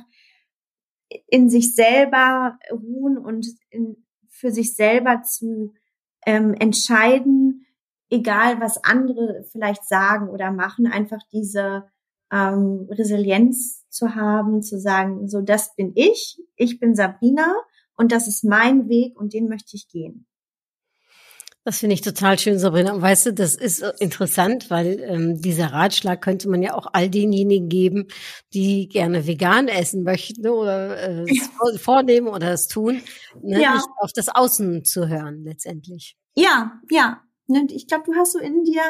in 1.27 1.51
sich 1.51 1.75
selber 1.75 2.59
ruhen 2.71 3.19
und 3.19 3.47
in, 3.71 4.05
für 4.29 4.51
sich 4.51 4.75
selber 4.77 5.23
zu 5.23 5.75
ähm, 6.27 6.55
entscheiden, 6.55 7.50
egal 8.11 8.61
was 8.61 8.83
andere 8.85 9.45
vielleicht 9.51 9.85
sagen 9.89 10.29
oder 10.29 10.51
machen, 10.51 10.87
einfach 10.87 11.21
diese 11.33 11.85
ähm, 12.33 12.89
Resilienz 12.91 13.89
zu 13.89 14.15
haben, 14.15 14.63
zu 14.63 14.79
sagen, 14.79 15.29
so 15.29 15.41
das 15.41 15.75
bin 15.75 15.93
ich, 15.95 16.39
ich 16.57 16.79
bin 16.79 16.95
Sabrina 16.95 17.55
und 17.97 18.13
das 18.13 18.29
ist 18.29 18.45
mein 18.45 18.89
Weg 18.89 19.19
und 19.19 19.33
den 19.33 19.49
möchte 19.49 19.77
ich 19.77 19.89
gehen. 19.89 20.27
Das 21.63 21.79
finde 21.81 21.93
ich 21.93 22.01
total 22.01 22.39
schön, 22.39 22.59
Sabrina. 22.59 22.95
Und 22.95 23.03
weißt 23.03 23.27
du, 23.27 23.35
das 23.35 23.55
ist 23.55 23.83
interessant, 23.99 24.71
weil 24.71 24.99
ähm, 25.01 25.43
dieser 25.43 25.67
Ratschlag 25.73 26.23
könnte 26.23 26.49
man 26.49 26.63
ja 26.63 26.75
auch 26.75 26.87
all 26.95 27.11
denjenigen 27.11 27.69
geben, 27.69 28.07
die 28.55 28.89
gerne 28.89 29.27
vegan 29.27 29.69
essen 29.69 30.03
möchten 30.03 30.49
oder 30.49 30.97
äh, 30.97 31.25
es 31.31 31.47
vor- 31.59 31.79
vornehmen 31.79 32.29
oder 32.29 32.53
es 32.53 32.67
tun, 32.67 33.03
ne? 33.43 33.61
Ja. 33.61 33.75
nicht 33.75 33.87
auf 33.99 34.13
das 34.15 34.31
Außen 34.31 34.85
zu 34.87 35.09
hören 35.09 35.45
letztendlich. 35.45 36.17
Ja, 36.35 36.81
ja. 36.91 37.21
Ne, 37.51 37.67
Ich 37.71 37.87
glaube, 37.87 38.05
du 38.07 38.15
hast 38.15 38.33
so 38.33 38.39
in 38.39 38.65
dir, 38.65 38.83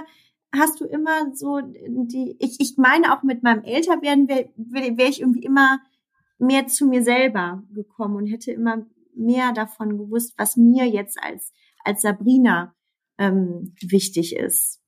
hast 0.55 0.81
du 0.81 0.85
immer 0.85 1.35
so 1.35 1.61
die, 1.63 2.37
ich, 2.39 2.57
ich 2.61 2.77
meine 2.77 3.17
auch 3.17 3.23
mit 3.23 3.43
meinem 3.43 3.65
Älterwerden 3.65 4.29
wäre 4.29 4.51
wär 4.57 4.97
wär 4.97 5.09
ich 5.09 5.21
irgendwie 5.21 5.45
immer 5.45 5.81
mehr 6.39 6.67
zu 6.67 6.87
mir 6.87 7.03
selber 7.03 7.63
gekommen 7.73 8.17
und 8.17 8.27
hätte 8.27 8.53
immer 8.53 8.87
mehr 9.15 9.53
davon 9.53 9.99
gewusst, 9.99 10.35
was 10.37 10.57
mir 10.57 10.87
jetzt 10.87 11.23
als, 11.23 11.53
als 11.85 12.03
Sabrina 12.03 12.75
ähm, 13.19 13.75
wichtig 13.81 14.37
ist. 14.37 14.81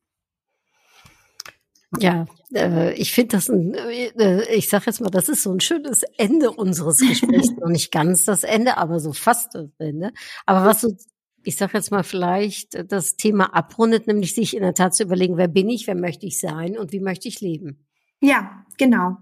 Ja, 1.98 2.26
äh, 2.54 2.94
ich 2.94 3.12
finde 3.12 3.36
das, 3.36 3.50
ein, 3.50 3.74
äh, 3.74 4.54
ich 4.54 4.68
sage 4.70 4.84
jetzt 4.86 5.00
mal, 5.00 5.10
das 5.10 5.28
ist 5.28 5.42
so 5.42 5.52
ein 5.52 5.60
schönes 5.60 6.02
Ende 6.16 6.50
unseres 6.50 7.00
Gesprächs. 7.00 7.50
Noch 7.60 7.68
nicht 7.68 7.92
ganz 7.92 8.24
das 8.24 8.44
Ende, 8.44 8.78
aber 8.78 8.98
so 8.98 9.12
fast 9.12 9.54
das 9.54 9.68
Ende. 9.78 10.12
Aber 10.46 10.64
was 10.64 10.80
so, 10.80 10.96
ich 11.45 11.57
sage 11.57 11.72
jetzt 11.74 11.90
mal 11.90 12.03
vielleicht 12.03 12.90
das 12.90 13.16
Thema 13.16 13.55
abrundet, 13.55 14.07
nämlich 14.07 14.34
sich 14.34 14.55
in 14.55 14.62
der 14.62 14.74
Tat 14.74 14.95
zu 14.95 15.03
überlegen, 15.03 15.36
wer 15.36 15.49
bin 15.49 15.68
ich, 15.68 15.86
wer 15.86 15.95
möchte 15.95 16.26
ich 16.26 16.40
sein 16.40 16.78
und 16.78 16.93
wie 16.93 17.01
möchte 17.01 17.28
ich 17.28 17.40
leben. 17.40 17.86
Ja, 18.20 18.64
genau. 18.78 19.16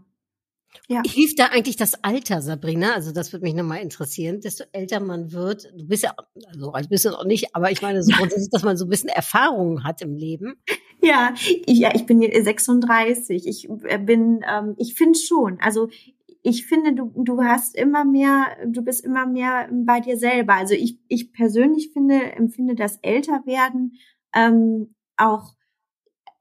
Ja. 0.89 1.03
Hilft 1.07 1.39
da 1.39 1.47
eigentlich 1.47 1.77
das 1.77 2.05
Alter, 2.05 2.43
Sabrina? 2.43 2.95
Also 2.95 3.13
das 3.13 3.33
würde 3.33 3.45
mich 3.45 3.55
nochmal 3.55 3.81
interessieren. 3.81 4.41
Desto 4.41 4.65
älter 4.73 5.01
man 5.01 5.33
wird, 5.33 5.71
du 5.77 5.87
bist 5.87 6.03
ja, 6.03 6.15
also 6.49 6.73
alt 6.73 6.89
bist 6.89 7.05
du 7.05 7.11
noch 7.11 7.25
nicht, 7.25 7.55
aber 7.55 7.71
ich 7.71 7.83
meine 7.83 8.03
so 8.03 8.13
grundsätzlich, 8.17 8.51
dass 8.51 8.63
man 8.63 8.77
so 8.77 8.87
ein 8.87 8.89
bisschen 8.89 9.09
Erfahrungen 9.09 9.85
hat 9.85 10.03
im 10.03 10.15
Leben. 10.15 10.57
Ja, 11.03 11.35
ich, 11.67 11.79
ja, 11.79 11.95
ich 11.95 12.07
bin 12.07 12.21
jetzt 12.23 12.45
36. 12.45 13.47
Ich 13.47 13.69
äh, 13.85 13.99
bin, 13.99 14.45
ähm, 14.49 14.75
ich 14.79 14.95
finde 14.95 15.19
schon. 15.19 15.59
Also 15.61 15.89
ich 16.43 16.67
finde, 16.67 16.95
du, 16.95 17.13
du 17.17 17.43
hast 17.43 17.75
immer 17.77 18.05
mehr, 18.05 18.57
du 18.67 18.83
bist 18.83 19.05
immer 19.05 19.27
mehr 19.27 19.69
bei 19.71 20.01
dir 20.01 20.17
selber. 20.17 20.55
Also 20.55 20.75
ich, 20.75 20.99
ich 21.09 21.33
persönlich 21.33 21.93
finde, 21.93 22.33
empfinde 22.33 22.75
das 22.75 22.97
Älterwerden 23.03 23.97
ähm, 24.35 24.95
auch 25.17 25.55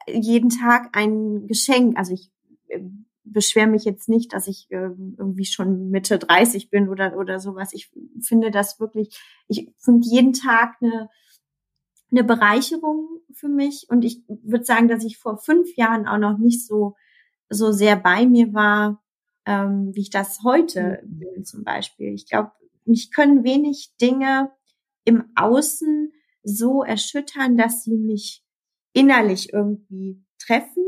jeden 0.08 0.50
Tag 0.50 0.95
ein 0.97 1.47
Geschenk. 1.47 1.97
Also 1.97 2.14
ich 2.14 2.32
äh, 2.70 2.80
beschwere 3.24 3.68
mich 3.68 3.84
jetzt 3.84 4.08
nicht, 4.08 4.34
dass 4.34 4.47
ich 4.47 4.68
äh, 4.70 4.89
irgendwie 5.18 5.45
schon 5.45 5.89
Mitte 5.89 6.18
30 6.18 6.70
bin 6.70 6.89
oder 6.89 7.18
oder 7.18 7.39
sowas. 7.39 7.74
Ich 7.74 7.91
finde 8.22 8.52
das 8.52 8.80
wirklich, 8.80 9.20
ich 9.47 9.72
finde 9.78 10.08
jeden 10.08 10.34
Tag 10.34 10.78
eine 10.82 11.10
eine 12.12 12.24
Bereicherung 12.24 13.22
für 13.34 13.50
mich 13.50 13.86
und 13.89 14.04
ich 14.04 14.24
würde 14.28 14.66
sagen, 14.66 14.88
dass 14.88 15.04
ich 15.04 15.20
vor 15.20 15.38
fünf 15.38 15.76
Jahren 15.76 16.08
auch 16.08 16.18
noch 16.18 16.39
nicht 16.39 16.66
so 16.66 16.95
so 17.50 17.72
sehr 17.72 17.95
bei 17.95 18.26
mir 18.26 18.54
war, 18.54 19.04
ähm, 19.50 19.89
wie 19.95 20.02
ich 20.02 20.12
das 20.12 20.43
heute 20.43 21.02
bin 21.04 21.43
zum 21.43 21.64
Beispiel. 21.64 22.14
Ich 22.14 22.30
glaube, 22.30 22.52
mich 22.86 23.12
können 23.12 23.43
wenig 23.43 23.95
Dinge 24.00 24.52
im 25.06 25.26
Außen 25.36 26.14
so 26.43 26.84
erschüttern, 26.84 27.58
dass 27.58 27.84
sie 27.84 27.97
mich 27.97 28.43
innerlich 28.93 29.52
irgendwie 29.52 30.24
treffen. 30.38 30.86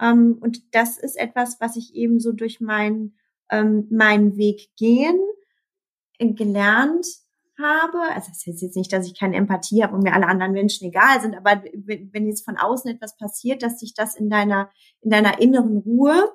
Ähm, 0.00 0.38
und 0.40 0.74
das 0.74 0.96
ist 0.96 1.16
etwas, 1.16 1.60
was 1.60 1.76
ich 1.76 1.94
eben 1.94 2.18
so 2.18 2.32
durch 2.32 2.60
meinen 2.60 3.18
ähm, 3.50 3.86
meinen 3.90 4.36
Weg 4.38 4.70
gehen 4.76 5.18
äh, 6.18 6.32
gelernt 6.32 7.06
habe. 7.58 7.98
Also 8.14 8.30
das 8.30 8.46
heißt 8.46 8.62
jetzt 8.62 8.76
nicht, 8.76 8.92
dass 8.92 9.06
ich 9.06 9.18
keine 9.18 9.36
Empathie 9.36 9.82
habe 9.82 9.94
und 9.94 10.02
mir 10.02 10.14
alle 10.14 10.28
anderen 10.28 10.52
Menschen 10.52 10.88
egal 10.88 11.20
sind, 11.20 11.34
aber 11.34 11.62
wenn 11.74 12.10
wenn 12.14 12.26
jetzt 12.26 12.46
von 12.46 12.56
außen 12.56 12.90
etwas 12.90 13.18
passiert, 13.18 13.62
dass 13.62 13.80
sich 13.80 13.92
das 13.92 14.16
in 14.16 14.30
deiner 14.30 14.70
in 15.02 15.10
deiner 15.10 15.40
inneren 15.40 15.76
Ruhe 15.78 16.32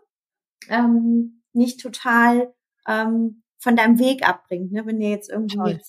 ähm, 0.70 1.43
nicht 1.54 1.80
total 1.82 2.54
ähm, 2.88 3.44
von 3.60 3.76
deinem 3.76 4.00
Weg 4.00 4.28
abbringt. 4.28 4.72
Ne? 4.72 4.86
Wenn 4.86 5.00
dir 5.00 5.10
jetzt 5.10 5.30
irgendwie 5.30 5.56
Toll. 5.56 5.80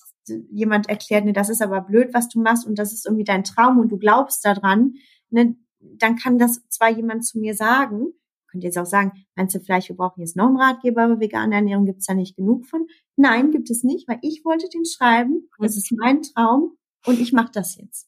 jemand 0.51 0.89
erklärt, 0.89 1.25
ne, 1.25 1.33
das 1.33 1.49
ist 1.49 1.61
aber 1.61 1.81
blöd, 1.81 2.13
was 2.13 2.29
du 2.29 2.41
machst 2.41 2.65
und 2.65 2.79
das 2.79 2.93
ist 2.93 3.05
irgendwie 3.05 3.25
dein 3.25 3.43
Traum 3.43 3.79
und 3.79 3.91
du 3.91 3.97
glaubst 3.97 4.45
daran, 4.45 4.93
ne, 5.29 5.55
dann 5.79 6.15
kann 6.15 6.39
das 6.39 6.67
zwar 6.69 6.89
jemand 6.89 7.25
zu 7.25 7.39
mir 7.39 7.53
sagen, 7.53 8.13
könnt 8.47 8.63
ihr 8.63 8.69
jetzt 8.69 8.77
auch 8.77 8.85
sagen, 8.85 9.11
meinst 9.35 9.53
du 9.53 9.59
vielleicht, 9.59 9.89
wir 9.89 9.97
brauchen 9.97 10.21
jetzt 10.21 10.37
noch 10.37 10.47
einen 10.47 10.57
Ratgeber, 10.57 11.03
aber 11.03 11.19
vegane 11.19 11.55
Ernährung 11.55 11.85
gibt's 11.85 12.05
da 12.05 12.13
nicht 12.13 12.37
genug 12.37 12.65
von? 12.65 12.87
Nein, 13.17 13.51
gibt 13.51 13.69
es 13.69 13.83
nicht, 13.83 14.07
weil 14.07 14.19
ich 14.21 14.43
wollte 14.45 14.69
den 14.69 14.85
schreiben, 14.85 15.49
das 15.59 15.75
ist 15.75 15.91
mein 15.91 16.21
Traum 16.21 16.77
und 17.05 17.19
ich 17.19 17.33
mache 17.33 17.51
das 17.53 17.75
jetzt. 17.75 18.07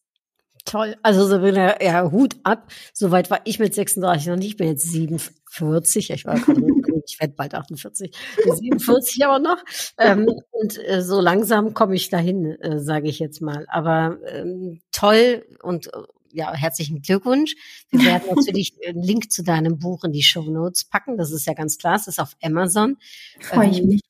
Toll. 0.68 0.96
Also 1.02 1.26
Sabrina, 1.26 1.82
ja, 1.82 2.12
Hut 2.12 2.36
ab. 2.44 2.70
Soweit 2.94 3.30
war 3.32 3.40
ich 3.46 3.58
mit 3.58 3.74
36 3.74 4.28
noch 4.28 4.36
nicht. 4.36 4.48
Ich 4.48 4.58
bin 4.58 4.68
jetzt 4.68 4.92
47. 4.92 6.10
Ich 6.10 6.26
war 6.26 6.36
gerade, 6.36 6.62
ich 7.08 7.20
werde 7.20 7.34
bald 7.36 7.56
48. 7.56 8.12
Bin 8.44 8.56
47 8.56 9.26
aber 9.26 9.40
noch. 9.40 9.64
Ähm, 9.98 10.28
und 10.52 10.78
äh, 10.86 11.02
so 11.02 11.20
langsam 11.22 11.74
komme 11.74 11.96
ich 11.96 12.10
dahin, 12.10 12.46
äh, 12.62 12.80
sage 12.80 13.08
ich 13.10 13.20
jetzt 13.20 13.42
mal. 13.42 13.66
Aber 13.70 14.18
ähm, 14.28 14.82
toll 14.92 15.46
und 15.64 15.88
äh, 15.88 16.00
ja, 16.34 16.54
herzlichen 16.54 17.02
Glückwunsch. 17.02 17.56
Wir 17.90 18.04
werden 18.06 18.28
natürlich 18.36 18.76
einen 18.86 19.02
Link 19.02 19.32
zu 19.32 19.44
deinem 19.44 19.80
Buch 19.80 20.04
in 20.04 20.12
die 20.12 20.24
Show 20.24 20.44
Notes 20.44 20.84
packen. 20.86 21.18
Das 21.18 21.32
ist 21.32 21.48
ja 21.48 21.54
ganz 21.54 21.78
klar. 21.78 21.96
Es 21.96 22.08
ist 22.08 22.20
auf 22.20 22.36
Amazon. 22.44 22.98
Freue 23.40 23.70
ich 23.70 23.80
Ähm, 23.80 23.88
mich. 23.88 24.02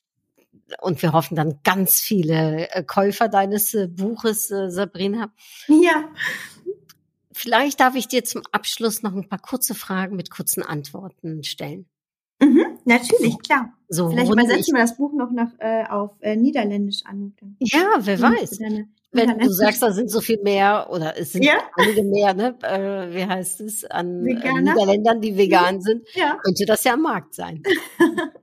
und 0.81 1.01
wir 1.01 1.13
hoffen 1.13 1.35
dann 1.35 1.59
ganz 1.63 1.99
viele 1.99 2.69
äh, 2.71 2.83
Käufer 2.83 3.29
deines 3.29 3.73
äh, 3.75 3.87
Buches, 3.87 4.47
Sabrina. 4.47 5.31
Ja. 5.67 6.09
Vielleicht 7.31 7.79
darf 7.79 7.93
ich 7.95 8.07
dir 8.07 8.23
zum 8.23 8.41
Abschluss 8.51 9.03
noch 9.03 9.13
ein 9.13 9.29
paar 9.29 9.37
kurze 9.39 9.75
Fragen 9.75 10.15
mit 10.15 10.31
kurzen 10.31 10.63
Antworten 10.63 11.43
stellen. 11.43 11.85
Mhm, 12.41 12.76
natürlich, 12.87 13.37
klar. 13.39 13.73
So, 13.89 14.09
Vielleicht 14.09 14.31
übersetzen 14.31 14.73
wir 14.75 14.81
das 14.81 14.97
Buch 14.97 15.13
noch 15.13 15.31
nach, 15.31 15.51
äh, 15.59 15.85
auf 15.87 16.15
äh, 16.21 16.35
Niederländisch 16.35 17.05
an. 17.05 17.33
Ja, 17.59 17.97
wer 17.99 18.19
weiß. 18.21 18.59
Wenn 19.13 19.39
du 19.39 19.49
sagst, 19.51 19.81
da 19.81 19.91
sind 19.93 20.09
so 20.11 20.19
viel 20.19 20.41
mehr 20.43 20.87
oder 20.91 21.17
es 21.17 21.31
sind 21.31 21.43
Ja. 21.43 21.53
einige 21.75 22.03
mehr, 22.03 22.33
ne? 22.33 22.57
Äh, 22.61 23.15
wie 23.15 23.25
heißt 23.25 23.61
es, 23.61 23.85
an 23.85 24.25
Veganer? 24.25 24.73
Niederländern, 24.73 25.21
die 25.21 25.37
vegan 25.37 25.81
sind, 25.81 26.07
Ja. 26.13 26.37
könnte 26.43 26.65
das 26.65 26.83
ja 26.83 26.93
am 26.93 27.01
Markt 27.03 27.33
sein. 27.33 27.63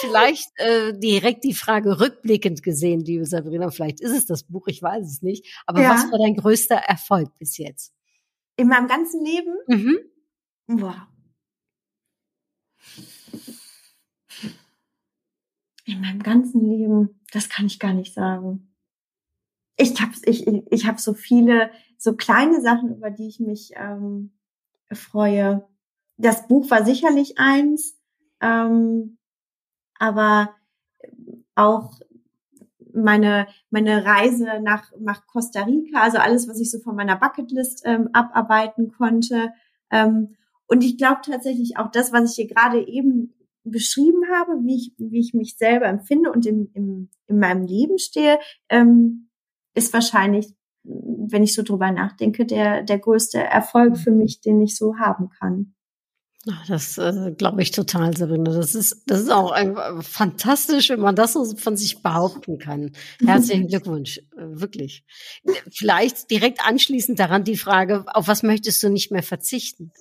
vielleicht 0.00 0.48
äh, 0.56 0.92
direkt 0.98 1.44
die 1.44 1.54
Frage 1.54 2.00
rückblickend 2.00 2.62
gesehen, 2.62 3.00
liebe 3.00 3.26
Sabrina, 3.26 3.70
vielleicht 3.70 4.00
ist 4.00 4.12
es 4.12 4.26
das 4.26 4.44
Buch, 4.44 4.66
ich 4.68 4.82
weiß 4.82 5.06
es 5.06 5.22
nicht. 5.22 5.46
Aber 5.66 5.82
Ja. 5.82 5.90
was 5.90 6.10
war 6.10 6.18
dein 6.18 6.36
größter 6.36 6.76
Erfolg 6.76 7.36
bis 7.38 7.58
jetzt? 7.58 7.92
In 8.56 8.68
meinem 8.68 8.88
ganzen 8.88 9.24
Leben? 9.24 9.54
Mhm. 9.66 9.98
Boah. 10.80 11.08
In 15.84 16.00
meinem 16.00 16.22
ganzen 16.22 16.60
Leben, 16.60 17.20
das 17.32 17.48
kann 17.48 17.66
ich 17.66 17.78
gar 17.78 17.92
nicht 17.92 18.14
sagen. 18.14 18.74
Ich 19.76 20.00
habe 20.00 20.12
ich, 20.24 20.46
ich, 20.46 20.86
hab 20.86 21.00
so 21.00 21.14
viele, 21.14 21.70
so 21.96 22.14
kleine 22.14 22.60
Sachen, 22.60 22.94
über 22.96 23.10
die 23.10 23.28
ich 23.28 23.40
mich 23.40 23.72
ähm, 23.76 24.32
freue. 24.92 25.66
Das 26.16 26.46
Buch 26.48 26.70
war 26.70 26.84
sicherlich 26.84 27.38
eins, 27.38 27.98
ähm, 28.40 29.18
aber 29.98 30.54
auch 31.54 31.98
meine 32.92 33.46
meine 33.70 34.04
Reise 34.04 34.60
nach 34.60 34.92
nach 34.98 35.26
Costa 35.26 35.62
Rica, 35.62 36.02
also 36.02 36.18
alles, 36.18 36.48
was 36.48 36.60
ich 36.60 36.70
so 36.70 36.80
von 36.80 36.96
meiner 36.96 37.16
Bucketlist 37.16 37.82
ähm, 37.84 38.10
abarbeiten 38.12 38.92
konnte. 38.92 39.52
Ähm, 39.90 40.36
und 40.70 40.84
ich 40.84 40.96
glaube 40.96 41.20
tatsächlich 41.24 41.76
auch 41.76 41.90
das, 41.90 42.12
was 42.12 42.30
ich 42.30 42.36
hier 42.36 42.46
gerade 42.46 42.86
eben 42.86 43.34
beschrieben 43.64 44.22
habe, 44.32 44.52
wie 44.64 44.76
ich 44.76 44.94
wie 44.98 45.18
ich 45.18 45.34
mich 45.34 45.56
selber 45.58 45.86
empfinde 45.86 46.30
und 46.30 46.46
im, 46.46 46.70
im, 46.74 47.10
in 47.26 47.38
meinem 47.38 47.66
Leben 47.66 47.98
stehe, 47.98 48.38
ähm, 48.68 49.28
ist 49.74 49.92
wahrscheinlich, 49.92 50.46
wenn 50.84 51.42
ich 51.42 51.54
so 51.54 51.62
drüber 51.62 51.90
nachdenke, 51.90 52.46
der 52.46 52.84
der 52.84 52.98
größte 53.00 53.38
Erfolg 53.38 53.98
für 53.98 54.12
mich, 54.12 54.40
den 54.40 54.60
ich 54.60 54.76
so 54.76 54.96
haben 54.98 55.28
kann. 55.30 55.74
Ach, 56.48 56.66
Das 56.68 56.96
äh, 56.96 57.34
glaube 57.36 57.60
ich 57.60 57.70
total, 57.70 58.16
Sabrina. 58.16 58.52
Das 58.52 58.74
ist, 58.74 59.02
das 59.06 59.20
ist 59.20 59.30
auch 59.30 59.50
einfach 59.50 60.02
fantastisch, 60.02 60.88
wenn 60.88 61.00
man 61.00 61.14
das 61.14 61.34
so 61.34 61.44
von 61.56 61.76
sich 61.76 62.02
behaupten 62.02 62.58
kann. 62.58 62.92
Herzlichen 63.24 63.68
Glückwunsch, 63.68 64.18
äh, 64.18 64.22
wirklich. 64.36 65.04
Vielleicht 65.70 66.30
direkt 66.30 66.66
anschließend 66.66 67.18
daran 67.18 67.44
die 67.44 67.58
Frage, 67.58 68.04
auf 68.06 68.26
was 68.26 68.42
möchtest 68.42 68.82
du 68.82 68.88
nicht 68.88 69.10
mehr 69.10 69.22
verzichten? 69.22 69.92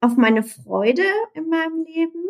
Auf 0.00 0.16
meine 0.16 0.42
Freude 0.42 1.02
in 1.34 1.48
meinem 1.48 1.84
Leben. 1.84 2.24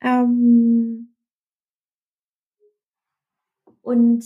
Ähm. 0.00 1.14
Und 3.80 4.24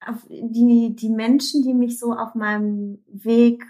auf 0.00 0.26
die, 0.28 0.94
die 0.94 1.08
Menschen, 1.08 1.62
die 1.62 1.74
mich 1.74 1.98
so 1.98 2.12
auf 2.12 2.34
meinem 2.34 3.02
Weg 3.08 3.64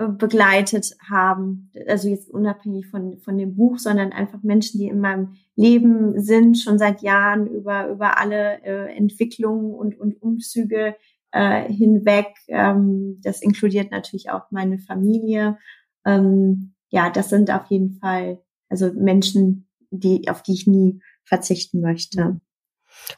äh, 0.00 0.08
begleitet 0.08 0.96
haben. 1.10 1.70
Also 1.86 2.08
jetzt 2.08 2.30
unabhängig 2.30 2.86
von, 2.86 3.18
von 3.18 3.36
dem 3.36 3.54
Buch, 3.54 3.78
sondern 3.78 4.12
einfach 4.12 4.42
Menschen, 4.42 4.80
die 4.80 4.88
in 4.88 5.00
meinem 5.00 5.34
Leben 5.56 6.20
sind, 6.20 6.58
schon 6.58 6.78
seit 6.78 7.02
Jahren 7.02 7.46
über, 7.46 7.88
über 7.88 8.18
alle 8.18 8.62
äh, 8.62 8.96
Entwicklungen 8.96 9.74
und, 9.74 9.98
und 9.98 10.22
Umzüge 10.22 10.94
äh, 11.32 11.70
hinweg. 11.72 12.28
Ähm, 12.48 13.20
das 13.22 13.42
inkludiert 13.42 13.90
natürlich 13.90 14.30
auch 14.30 14.50
meine 14.50 14.78
Familie. 14.78 15.58
Ähm, 16.04 16.74
ja, 16.88 17.10
das 17.10 17.28
sind 17.28 17.50
auf 17.50 17.66
jeden 17.66 17.94
Fall 17.94 18.42
also 18.70 18.92
Menschen, 18.94 19.68
die, 19.90 20.28
auf 20.28 20.42
die 20.42 20.54
ich 20.54 20.66
nie 20.66 21.02
verzichten 21.24 21.80
möchte. 21.80 22.40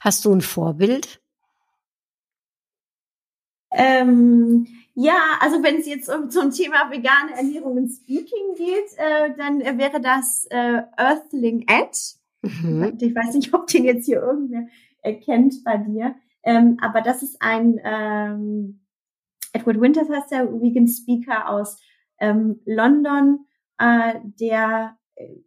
Hast 0.00 0.24
du 0.24 0.32
ein 0.32 0.40
Vorbild? 0.40 1.22
Ähm, 3.70 4.66
ja, 4.94 5.38
also 5.40 5.62
wenn 5.62 5.76
es 5.76 5.86
jetzt 5.86 6.08
um 6.08 6.30
zum 6.30 6.50
Thema 6.50 6.90
vegane 6.90 7.34
Ernährung 7.36 7.76
und 7.76 7.88
Speaking 7.88 8.54
geht, 8.56 8.96
äh, 8.96 9.34
dann 9.36 9.60
wäre 9.78 10.00
das 10.00 10.46
äh, 10.50 10.82
Earthling 10.96 11.66
Ed. 11.68 11.96
Mhm. 12.42 12.98
Ich 13.00 13.14
weiß 13.14 13.34
nicht, 13.34 13.54
ob 13.54 13.66
den 13.66 13.84
jetzt 13.84 14.06
hier 14.06 14.20
irgendwer 14.20 14.66
erkennt 15.00 15.64
bei 15.64 15.78
dir. 15.78 16.14
Ähm, 16.44 16.76
aber 16.80 17.00
das 17.00 17.22
ist 17.22 17.36
ein 17.40 17.80
ähm, 17.84 18.82
Edward 19.52 19.80
Winters 19.80 20.08
heißt 20.08 20.30
der 20.30 20.50
Vegan 20.60 20.88
Speaker 20.88 21.48
aus 21.48 21.80
ähm, 22.18 22.60
London, 22.64 23.46
äh, 23.78 24.14
der 24.40 24.96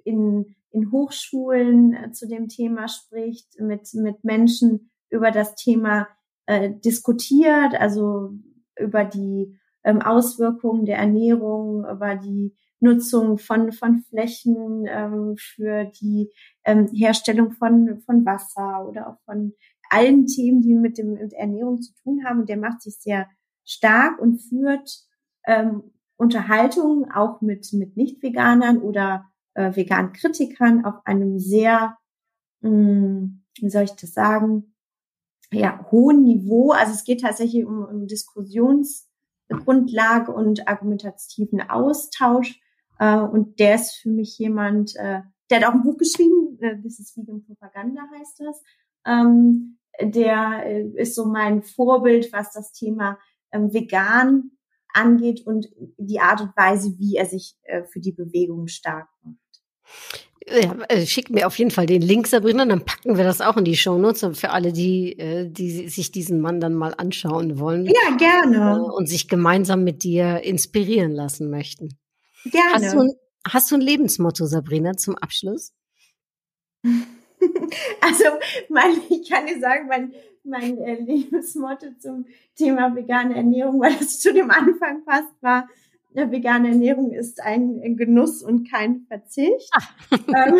in, 0.03 0.55
in 0.71 0.91
Hochschulen 0.91 1.93
äh, 1.93 2.11
zu 2.11 2.27
dem 2.27 2.47
Thema 2.47 2.87
spricht, 2.87 3.59
mit, 3.59 3.93
mit 3.93 4.23
Menschen 4.23 4.91
über 5.09 5.31
das 5.31 5.55
Thema 5.55 6.07
äh, 6.45 6.71
diskutiert, 6.71 7.75
also 7.79 8.31
über 8.77 9.05
die 9.05 9.57
ähm, 9.83 10.01
Auswirkungen 10.01 10.85
der 10.85 10.97
Ernährung, 10.97 11.85
über 11.89 12.15
die 12.15 12.55
Nutzung 12.79 13.37
von, 13.37 13.71
von 13.71 13.99
Flächen 14.09 14.85
ähm, 14.87 15.35
für 15.37 15.85
die 15.85 16.29
ähm, 16.65 16.87
Herstellung 16.93 17.51
von, 17.51 18.01
von 18.05 18.25
Wasser 18.25 18.85
oder 18.87 19.09
auch 19.09 19.17
von 19.25 19.53
allen 19.89 20.27
Themen, 20.27 20.61
die 20.61 20.75
mit 20.75 20.97
dem 20.97 21.13
mit 21.13 21.33
Ernährung 21.33 21.81
zu 21.81 21.93
tun 22.03 22.25
haben. 22.25 22.41
Und 22.41 22.49
der 22.49 22.57
macht 22.57 22.81
sich 22.81 22.97
sehr 22.99 23.29
stark 23.63 24.19
und 24.19 24.39
führt 24.39 25.05
ähm, 25.45 25.93
Unterhaltungen 26.17 27.09
auch 27.11 27.41
mit, 27.41 27.71
mit 27.73 27.97
Nicht-Veganern 27.97 28.81
oder 28.81 29.25
äh, 29.53 29.75
veganen 29.75 30.13
Kritikern 30.13 30.85
auf 30.85 31.05
einem 31.05 31.37
sehr, 31.39 31.97
mh, 32.61 33.29
wie 33.59 33.69
soll 33.69 33.83
ich 33.83 33.95
das 33.95 34.13
sagen, 34.13 34.73
ja, 35.51 35.85
hohen 35.91 36.23
Niveau. 36.23 36.71
Also 36.71 36.93
es 36.93 37.03
geht 37.03 37.21
tatsächlich 37.21 37.65
um, 37.65 37.83
um 37.83 38.07
Diskussionsgrundlage 38.07 40.31
und 40.31 40.67
argumentativen 40.67 41.61
Austausch. 41.61 42.59
Äh, 42.99 43.19
und 43.19 43.59
der 43.59 43.75
ist 43.75 43.95
für 43.95 44.09
mich 44.09 44.37
jemand, 44.37 44.95
äh, 44.95 45.21
der 45.49 45.59
hat 45.59 45.65
auch 45.65 45.73
ein 45.73 45.83
Buch 45.83 45.97
geschrieben, 45.97 46.57
äh, 46.59 46.79
This 46.81 46.99
is 46.99 47.15
Vegan 47.15 47.45
Propaganda 47.45 48.01
heißt 48.17 48.39
das. 48.39 48.63
Ähm, 49.05 49.77
der 50.01 50.63
äh, 50.65 50.83
ist 50.95 51.15
so 51.15 51.25
mein 51.25 51.63
Vorbild, 51.63 52.31
was 52.33 52.51
das 52.51 52.71
Thema 52.73 53.17
ähm, 53.51 53.73
vegan 53.73 54.51
angeht 54.93 55.45
und 55.45 55.67
die 55.97 56.19
Art 56.19 56.41
und 56.41 56.55
Weise, 56.55 56.97
wie 56.97 57.15
er 57.15 57.25
sich 57.25 57.55
äh, 57.63 57.83
für 57.83 57.99
die 57.99 58.11
Bewegung 58.11 58.67
stark 58.67 59.09
macht. 59.23 59.37
Ja, 60.47 60.75
äh, 60.89 61.05
schick 61.05 61.31
mir 61.31 61.47
auf 61.47 61.57
jeden 61.57 61.71
Fall 61.71 61.87
den 61.87 62.01
Link, 62.01 62.27
Sabrina, 62.27 62.65
dann 62.65 62.85
packen 62.85 63.17
wir 63.17 63.23
das 63.23 63.41
auch 63.41 63.57
in 63.57 63.65
die 63.65 63.75
Shownotes 63.75 64.37
für 64.37 64.51
alle, 64.51 64.73
die, 64.73 65.17
äh, 65.17 65.49
die 65.49 65.89
sich 65.89 66.11
diesen 66.11 66.39
Mann 66.39 66.59
dann 66.59 66.75
mal 66.75 66.93
anschauen 66.95 67.57
wollen 67.59 67.85
Ja, 67.85 68.13
äh, 68.13 68.17
gerne. 68.17 68.83
und 68.83 69.07
sich 69.07 69.27
gemeinsam 69.27 69.83
mit 69.83 70.03
dir 70.03 70.43
inspirieren 70.43 71.11
lassen 71.11 71.49
möchten. 71.49 71.97
Gerne. 72.45 72.73
Hast 72.73 72.93
du, 72.93 72.99
ein, 72.99 73.11
hast 73.47 73.71
du 73.71 73.75
ein 73.75 73.81
Lebensmotto, 73.81 74.45
Sabrina, 74.45 74.95
zum 74.95 75.15
Abschluss? 75.17 75.73
Also, 78.01 78.25
mein, 78.69 78.91
ich 79.09 79.29
kann 79.29 79.47
dir 79.47 79.59
sagen, 79.59 79.87
mein, 79.87 80.13
mein 80.43 80.77
äh, 80.77 80.95
Lebensmotto 80.95 81.87
zum 81.99 82.25
Thema 82.55 82.95
vegane 82.95 83.35
Ernährung, 83.35 83.79
weil 83.81 83.95
das 83.95 84.19
zu 84.19 84.33
dem 84.33 84.51
Anfang 84.51 85.03
passt, 85.03 85.33
war, 85.41 85.67
äh, 86.13 86.31
vegane 86.31 86.69
Ernährung 86.69 87.11
ist 87.11 87.41
ein, 87.41 87.81
ein 87.83 87.97
Genuss 87.97 88.41
und 88.41 88.69
kein 88.69 89.05
Verzicht. 89.07 89.71
Ähm, 90.11 90.59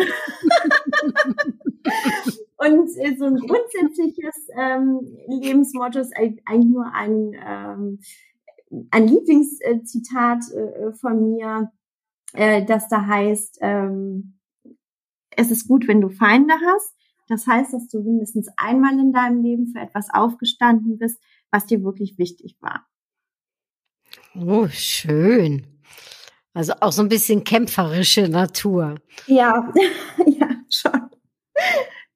und 2.56 2.88
äh, 2.98 3.16
so 3.16 3.26
ein 3.26 3.36
grundsätzliches 3.36 4.48
ähm, 4.56 5.00
Lebensmotto 5.28 6.00
ist 6.00 6.16
eigentlich 6.16 6.42
eigentlich 6.46 6.72
nur 6.72 6.92
ein, 6.92 7.32
ähm, 7.46 7.98
ein 8.90 9.08
Lieblingszitat 9.08 10.42
äh, 10.52 10.92
von 10.92 11.30
mir, 11.30 11.70
äh, 12.32 12.64
das 12.64 12.88
da 12.88 13.06
heißt, 13.06 13.58
ähm, 13.60 14.35
es 15.36 15.50
ist 15.50 15.68
gut, 15.68 15.86
wenn 15.86 16.00
du 16.00 16.08
Feinde 16.08 16.54
hast. 16.54 16.94
Das 17.28 17.46
heißt, 17.46 17.72
dass 17.72 17.88
du 17.88 18.02
mindestens 18.02 18.48
einmal 18.56 18.98
in 18.98 19.12
deinem 19.12 19.42
Leben 19.42 19.66
für 19.68 19.80
etwas 19.80 20.08
aufgestanden 20.12 20.98
bist, 20.98 21.20
was 21.50 21.66
dir 21.66 21.82
wirklich 21.82 22.18
wichtig 22.18 22.56
war. 22.60 22.86
Oh, 24.34 24.68
schön. 24.68 25.66
Also 26.54 26.74
auch 26.80 26.92
so 26.92 27.02
ein 27.02 27.08
bisschen 27.08 27.44
kämpferische 27.44 28.28
Natur. 28.28 28.94
Ja, 29.26 29.72
ja, 30.26 30.48
schon. 30.70 31.10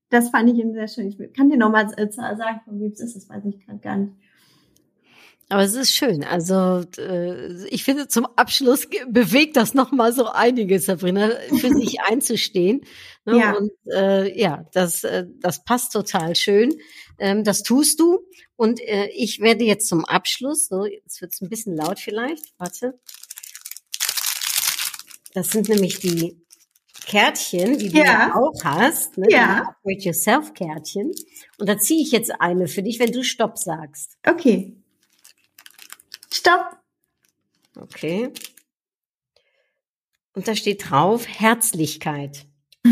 Das 0.08 0.30
fand 0.30 0.50
ich 0.50 0.58
eben 0.58 0.72
sehr 0.72 0.88
schön. 0.88 1.08
Ich 1.08 1.32
kann 1.34 1.50
dir 1.50 1.56
nochmal 1.58 1.88
sagen, 1.88 2.60
von 2.64 2.80
wem 2.80 2.92
es 2.92 3.00
ist, 3.00 3.16
das 3.16 3.28
weiß 3.28 3.44
ich 3.46 3.64
gerade 3.64 3.78
gar 3.80 3.96
nicht. 3.96 4.14
Aber 5.50 5.62
es 5.64 5.74
ist 5.74 5.92
schön. 5.92 6.22
Also 6.22 6.84
äh, 6.96 7.66
ich 7.66 7.82
finde, 7.82 8.06
zum 8.06 8.24
Abschluss 8.36 8.86
bewegt 9.08 9.56
das 9.56 9.74
nochmal 9.74 10.12
so 10.12 10.26
einiges, 10.26 10.86
Sabrina, 10.86 11.28
für 11.48 11.70
sich 11.74 12.00
einzustehen. 12.02 12.82
Ne? 13.24 13.38
Ja. 13.38 13.52
Und 13.56 13.72
äh, 13.92 14.38
ja, 14.38 14.64
das, 14.72 15.02
äh, 15.02 15.26
das 15.40 15.64
passt 15.64 15.92
total 15.92 16.36
schön. 16.36 16.72
Ähm, 17.18 17.42
das 17.42 17.64
tust 17.64 17.98
du. 17.98 18.20
Und 18.54 18.80
äh, 18.80 19.08
ich 19.08 19.40
werde 19.40 19.64
jetzt 19.64 19.88
zum 19.88 20.04
Abschluss, 20.04 20.68
so, 20.68 20.84
jetzt 20.86 21.20
wird 21.20 21.32
es 21.32 21.40
ein 21.40 21.48
bisschen 21.48 21.74
laut 21.76 21.98
vielleicht. 21.98 22.44
Warte. 22.56 23.00
Das 25.34 25.50
sind 25.50 25.68
nämlich 25.68 25.98
die 25.98 26.40
Kärtchen, 27.06 27.76
die 27.76 27.88
du 27.88 27.98
Ja. 27.98 28.04
ja 28.04 28.34
auch 28.36 28.62
hast. 28.62 29.18
Ne? 29.18 29.26
Ja. 29.30 29.46
Die 29.62 29.66
Upgrade 29.66 30.04
Yourself 30.08 30.54
Kärtchen. 30.54 31.10
Und 31.58 31.68
da 31.68 31.76
ziehe 31.76 32.00
ich 32.02 32.12
jetzt 32.12 32.40
eine 32.40 32.68
für 32.68 32.84
dich, 32.84 33.00
wenn 33.00 33.10
du 33.10 33.24
Stopp 33.24 33.58
sagst. 33.58 34.16
Okay. 34.24 34.76
Stopp. 36.40 36.76
Okay. 37.78 38.32
Und 40.34 40.48
da 40.48 40.54
steht 40.54 40.88
drauf 40.88 41.28
Herzlichkeit. 41.28 42.46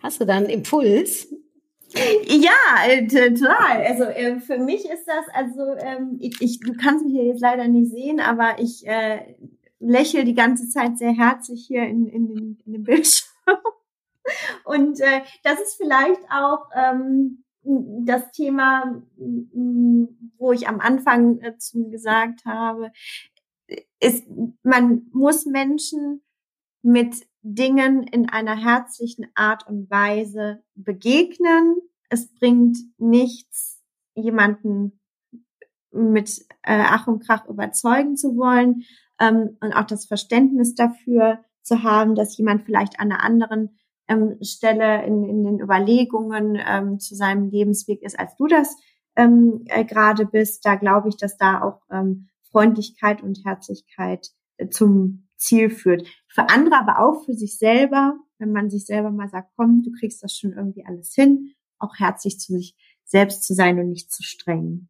Hast 0.00 0.20
du 0.20 0.26
da 0.26 0.34
einen 0.34 0.50
Impuls? 0.50 1.28
Ja, 2.26 2.52
äh, 2.86 3.06
total. 3.06 3.86
Also 3.86 4.04
äh, 4.04 4.38
für 4.38 4.58
mich 4.58 4.84
ist 4.84 5.06
das, 5.06 5.24
also 5.32 5.74
ähm, 5.78 6.18
ich, 6.20 6.42
ich, 6.42 6.60
du 6.60 6.74
kannst 6.74 7.06
mich 7.06 7.14
hier 7.14 7.24
jetzt 7.24 7.40
leider 7.40 7.66
nicht 7.66 7.90
sehen, 7.90 8.20
aber 8.20 8.58
ich 8.58 8.86
äh, 8.86 9.34
lächle 9.78 10.26
die 10.26 10.34
ganze 10.34 10.68
Zeit 10.68 10.98
sehr 10.98 11.12
herzlich 11.12 11.64
hier 11.66 11.84
in, 11.84 12.06
in, 12.06 12.28
den, 12.28 12.58
in 12.66 12.72
dem 12.74 12.82
Bildschirm. 12.82 13.30
Und 14.64 15.00
äh, 15.00 15.22
das 15.42 15.58
ist 15.58 15.76
vielleicht 15.76 16.20
auch 16.30 16.68
ähm, 16.74 17.45
das 18.04 18.30
Thema, 18.32 19.02
wo 19.16 20.52
ich 20.52 20.68
am 20.68 20.80
Anfang 20.80 21.40
äh, 21.40 21.58
zu 21.58 21.88
gesagt 21.90 22.44
habe, 22.44 22.92
ist, 24.00 24.24
man 24.62 25.06
muss 25.12 25.46
Menschen 25.46 26.22
mit 26.82 27.26
Dingen 27.42 28.04
in 28.04 28.28
einer 28.28 28.56
herzlichen 28.56 29.26
Art 29.34 29.66
und 29.66 29.90
Weise 29.90 30.62
begegnen. 30.74 31.76
Es 32.08 32.32
bringt 32.32 32.78
nichts, 32.98 33.82
jemanden 34.14 35.00
mit 35.90 36.46
äh, 36.62 36.84
Ach 36.86 37.06
und 37.06 37.24
Krach 37.24 37.46
überzeugen 37.46 38.16
zu 38.16 38.36
wollen 38.36 38.84
ähm, 39.18 39.56
und 39.60 39.72
auch 39.72 39.86
das 39.86 40.06
Verständnis 40.06 40.74
dafür 40.74 41.44
zu 41.62 41.82
haben, 41.82 42.14
dass 42.14 42.36
jemand 42.36 42.64
vielleicht 42.64 43.00
an 43.00 43.10
einer 43.10 43.24
anderen 43.24 43.76
ähm, 44.08 44.36
Stelle 44.42 45.04
in, 45.04 45.24
in 45.24 45.44
den 45.44 45.60
Überlegungen 45.60 46.58
ähm, 46.64 46.98
zu 46.98 47.14
seinem 47.14 47.50
Lebensweg 47.50 48.02
ist, 48.02 48.18
als 48.18 48.36
du 48.36 48.46
das 48.46 48.76
ähm, 49.16 49.64
äh, 49.66 49.84
gerade 49.84 50.26
bist. 50.26 50.64
Da 50.64 50.76
glaube 50.76 51.08
ich, 51.08 51.16
dass 51.16 51.36
da 51.36 51.62
auch 51.62 51.80
ähm, 51.90 52.28
Freundlichkeit 52.50 53.22
und 53.22 53.44
Herzlichkeit 53.44 54.28
äh, 54.56 54.68
zum 54.68 55.28
Ziel 55.36 55.70
führt. 55.70 56.06
Für 56.28 56.48
andere, 56.48 56.78
aber 56.78 57.00
auch 57.00 57.24
für 57.24 57.34
sich 57.34 57.58
selber, 57.58 58.18
wenn 58.38 58.52
man 58.52 58.70
sich 58.70 58.86
selber 58.86 59.10
mal 59.10 59.28
sagt, 59.28 59.50
komm, 59.56 59.82
du 59.82 59.90
kriegst 59.92 60.22
das 60.22 60.36
schon 60.36 60.52
irgendwie 60.52 60.84
alles 60.84 61.14
hin, 61.14 61.54
auch 61.78 61.94
herzlich 61.98 62.38
zu 62.38 62.52
sich 62.52 62.76
selbst 63.04 63.44
zu 63.44 63.54
sein 63.54 63.78
und 63.78 63.88
nicht 63.88 64.12
zu 64.12 64.22
streng. 64.22 64.88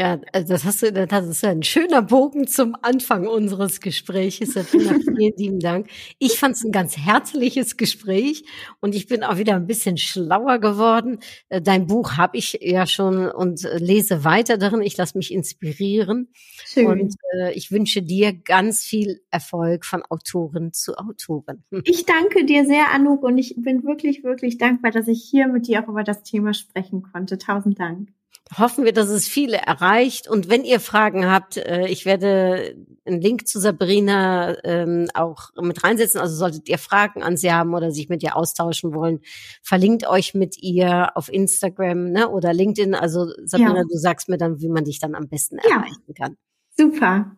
Ja, 0.00 0.18
also 0.32 0.54
das 0.54 0.64
hast 0.64 0.80
du, 0.80 0.92
das 0.94 1.26
ist 1.26 1.44
ein 1.44 1.62
schöner 1.62 2.00
Bogen 2.00 2.46
zum 2.46 2.74
Anfang 2.80 3.26
unseres 3.26 3.82
Gesprächs. 3.82 4.38
Vielen 4.70 5.36
lieben 5.36 5.60
Dank. 5.60 5.88
Ich 6.18 6.38
fand 6.38 6.56
es 6.56 6.64
ein 6.64 6.72
ganz 6.72 6.96
herzliches 6.96 7.76
Gespräch 7.76 8.44
und 8.80 8.94
ich 8.94 9.08
bin 9.08 9.22
auch 9.22 9.36
wieder 9.36 9.56
ein 9.56 9.66
bisschen 9.66 9.98
schlauer 9.98 10.58
geworden. 10.58 11.18
Äh, 11.50 11.60
Dein 11.60 11.86
Buch 11.86 12.16
habe 12.16 12.38
ich 12.38 12.60
ja 12.62 12.86
schon 12.86 13.30
und 13.30 13.62
äh, 13.66 13.76
lese 13.76 14.24
weiter 14.24 14.56
darin. 14.56 14.80
Ich 14.80 14.96
lasse 14.96 15.18
mich 15.18 15.34
inspirieren 15.34 16.32
Schön. 16.64 16.86
und 16.86 17.14
äh, 17.38 17.52
ich 17.52 17.70
wünsche 17.70 18.00
dir 18.00 18.32
ganz 18.32 18.82
viel 18.82 19.20
Erfolg 19.30 19.84
von 19.84 20.02
Autorin 20.08 20.72
zu 20.72 20.96
Autorin. 20.96 21.62
Ich 21.84 22.06
danke 22.06 22.46
dir 22.46 22.64
sehr, 22.64 22.90
Anouk, 22.90 23.22
und 23.22 23.36
ich 23.36 23.54
bin 23.58 23.84
wirklich, 23.84 24.24
wirklich 24.24 24.56
dankbar, 24.56 24.92
dass 24.92 25.08
ich 25.08 25.22
hier 25.22 25.46
mit 25.48 25.66
dir 25.66 25.84
auch 25.84 25.88
über 25.88 26.04
das 26.04 26.22
Thema 26.22 26.54
sprechen 26.54 27.02
konnte. 27.02 27.36
Tausend 27.36 27.78
Dank. 27.78 28.08
Hoffen 28.58 28.84
wir, 28.84 28.92
dass 28.92 29.08
es 29.08 29.28
viele 29.28 29.56
erreicht. 29.58 30.28
Und 30.28 30.48
wenn 30.48 30.64
ihr 30.64 30.80
Fragen 30.80 31.26
habt, 31.30 31.56
äh, 31.56 31.86
ich 31.86 32.04
werde 32.04 32.74
einen 33.04 33.20
Link 33.20 33.46
zu 33.46 33.60
Sabrina 33.60 34.56
ähm, 34.64 35.08
auch 35.14 35.50
mit 35.60 35.82
reinsetzen. 35.84 36.20
Also 36.20 36.34
solltet 36.34 36.68
ihr 36.68 36.78
Fragen 36.78 37.22
an 37.22 37.36
sie 37.36 37.52
haben 37.52 37.74
oder 37.74 37.92
sich 37.92 38.08
mit 38.08 38.22
ihr 38.22 38.36
austauschen 38.36 38.92
wollen, 38.94 39.20
verlinkt 39.62 40.06
euch 40.08 40.34
mit 40.34 40.56
ihr 40.62 41.16
auf 41.16 41.32
Instagram 41.32 42.10
ne, 42.10 42.28
oder 42.28 42.52
LinkedIn. 42.52 42.94
Also 42.94 43.26
Sabrina, 43.44 43.76
Ja. 43.78 43.84
du 43.84 43.96
sagst 43.98 44.28
mir 44.28 44.38
dann, 44.38 44.60
wie 44.60 44.68
man 44.68 44.84
dich 44.84 44.98
dann 44.98 45.14
am 45.14 45.28
besten 45.28 45.58
Ja. 45.68 45.76
erreichen 45.76 46.14
kann. 46.16 46.36
Super. 46.76 47.36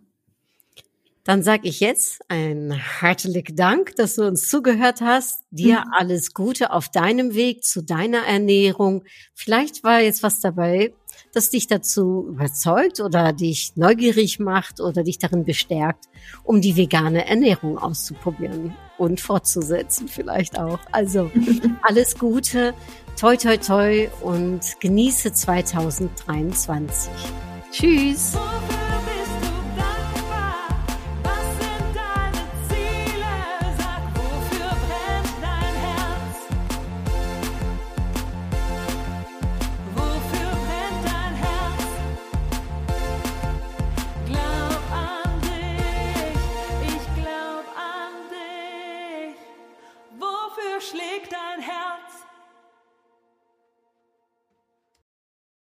Dann 1.24 1.44
sage 1.44 1.68
ich 1.68 1.78
jetzt 1.78 2.20
einen 2.28 2.72
herzlichen 2.72 3.54
Dank, 3.54 3.94
dass 3.94 4.16
du 4.16 4.26
uns 4.26 4.48
zugehört 4.48 5.00
hast. 5.00 5.44
Dir 5.52 5.80
Mhm. 5.82 5.92
alles 5.96 6.34
Gute 6.34 6.72
auf 6.72 6.88
deinem 6.88 7.34
Weg 7.34 7.62
zu 7.64 7.80
deiner 7.82 8.26
Ernährung. 8.26 9.04
Vielleicht 9.32 9.84
war 9.84 10.00
jetzt 10.00 10.24
was 10.24 10.40
dabei, 10.40 10.92
das 11.32 11.50
dich 11.50 11.66
dazu 11.66 12.26
überzeugt 12.28 13.00
oder 13.00 13.32
dich 13.32 13.72
neugierig 13.76 14.38
macht 14.38 14.80
oder 14.80 15.02
dich 15.02 15.18
darin 15.18 15.44
bestärkt, 15.44 16.04
um 16.44 16.60
die 16.60 16.76
vegane 16.76 17.26
Ernährung 17.26 17.78
auszuprobieren 17.78 18.74
und 18.98 19.20
fortzusetzen 19.20 20.08
vielleicht 20.08 20.58
auch. 20.58 20.78
Also 20.92 21.30
alles 21.82 22.18
Gute, 22.18 22.74
toi 23.18 23.36
toi 23.36 23.56
toi 23.56 24.08
und 24.20 24.60
genieße 24.80 25.32
2023. 25.32 27.10
Tschüss. 27.72 28.36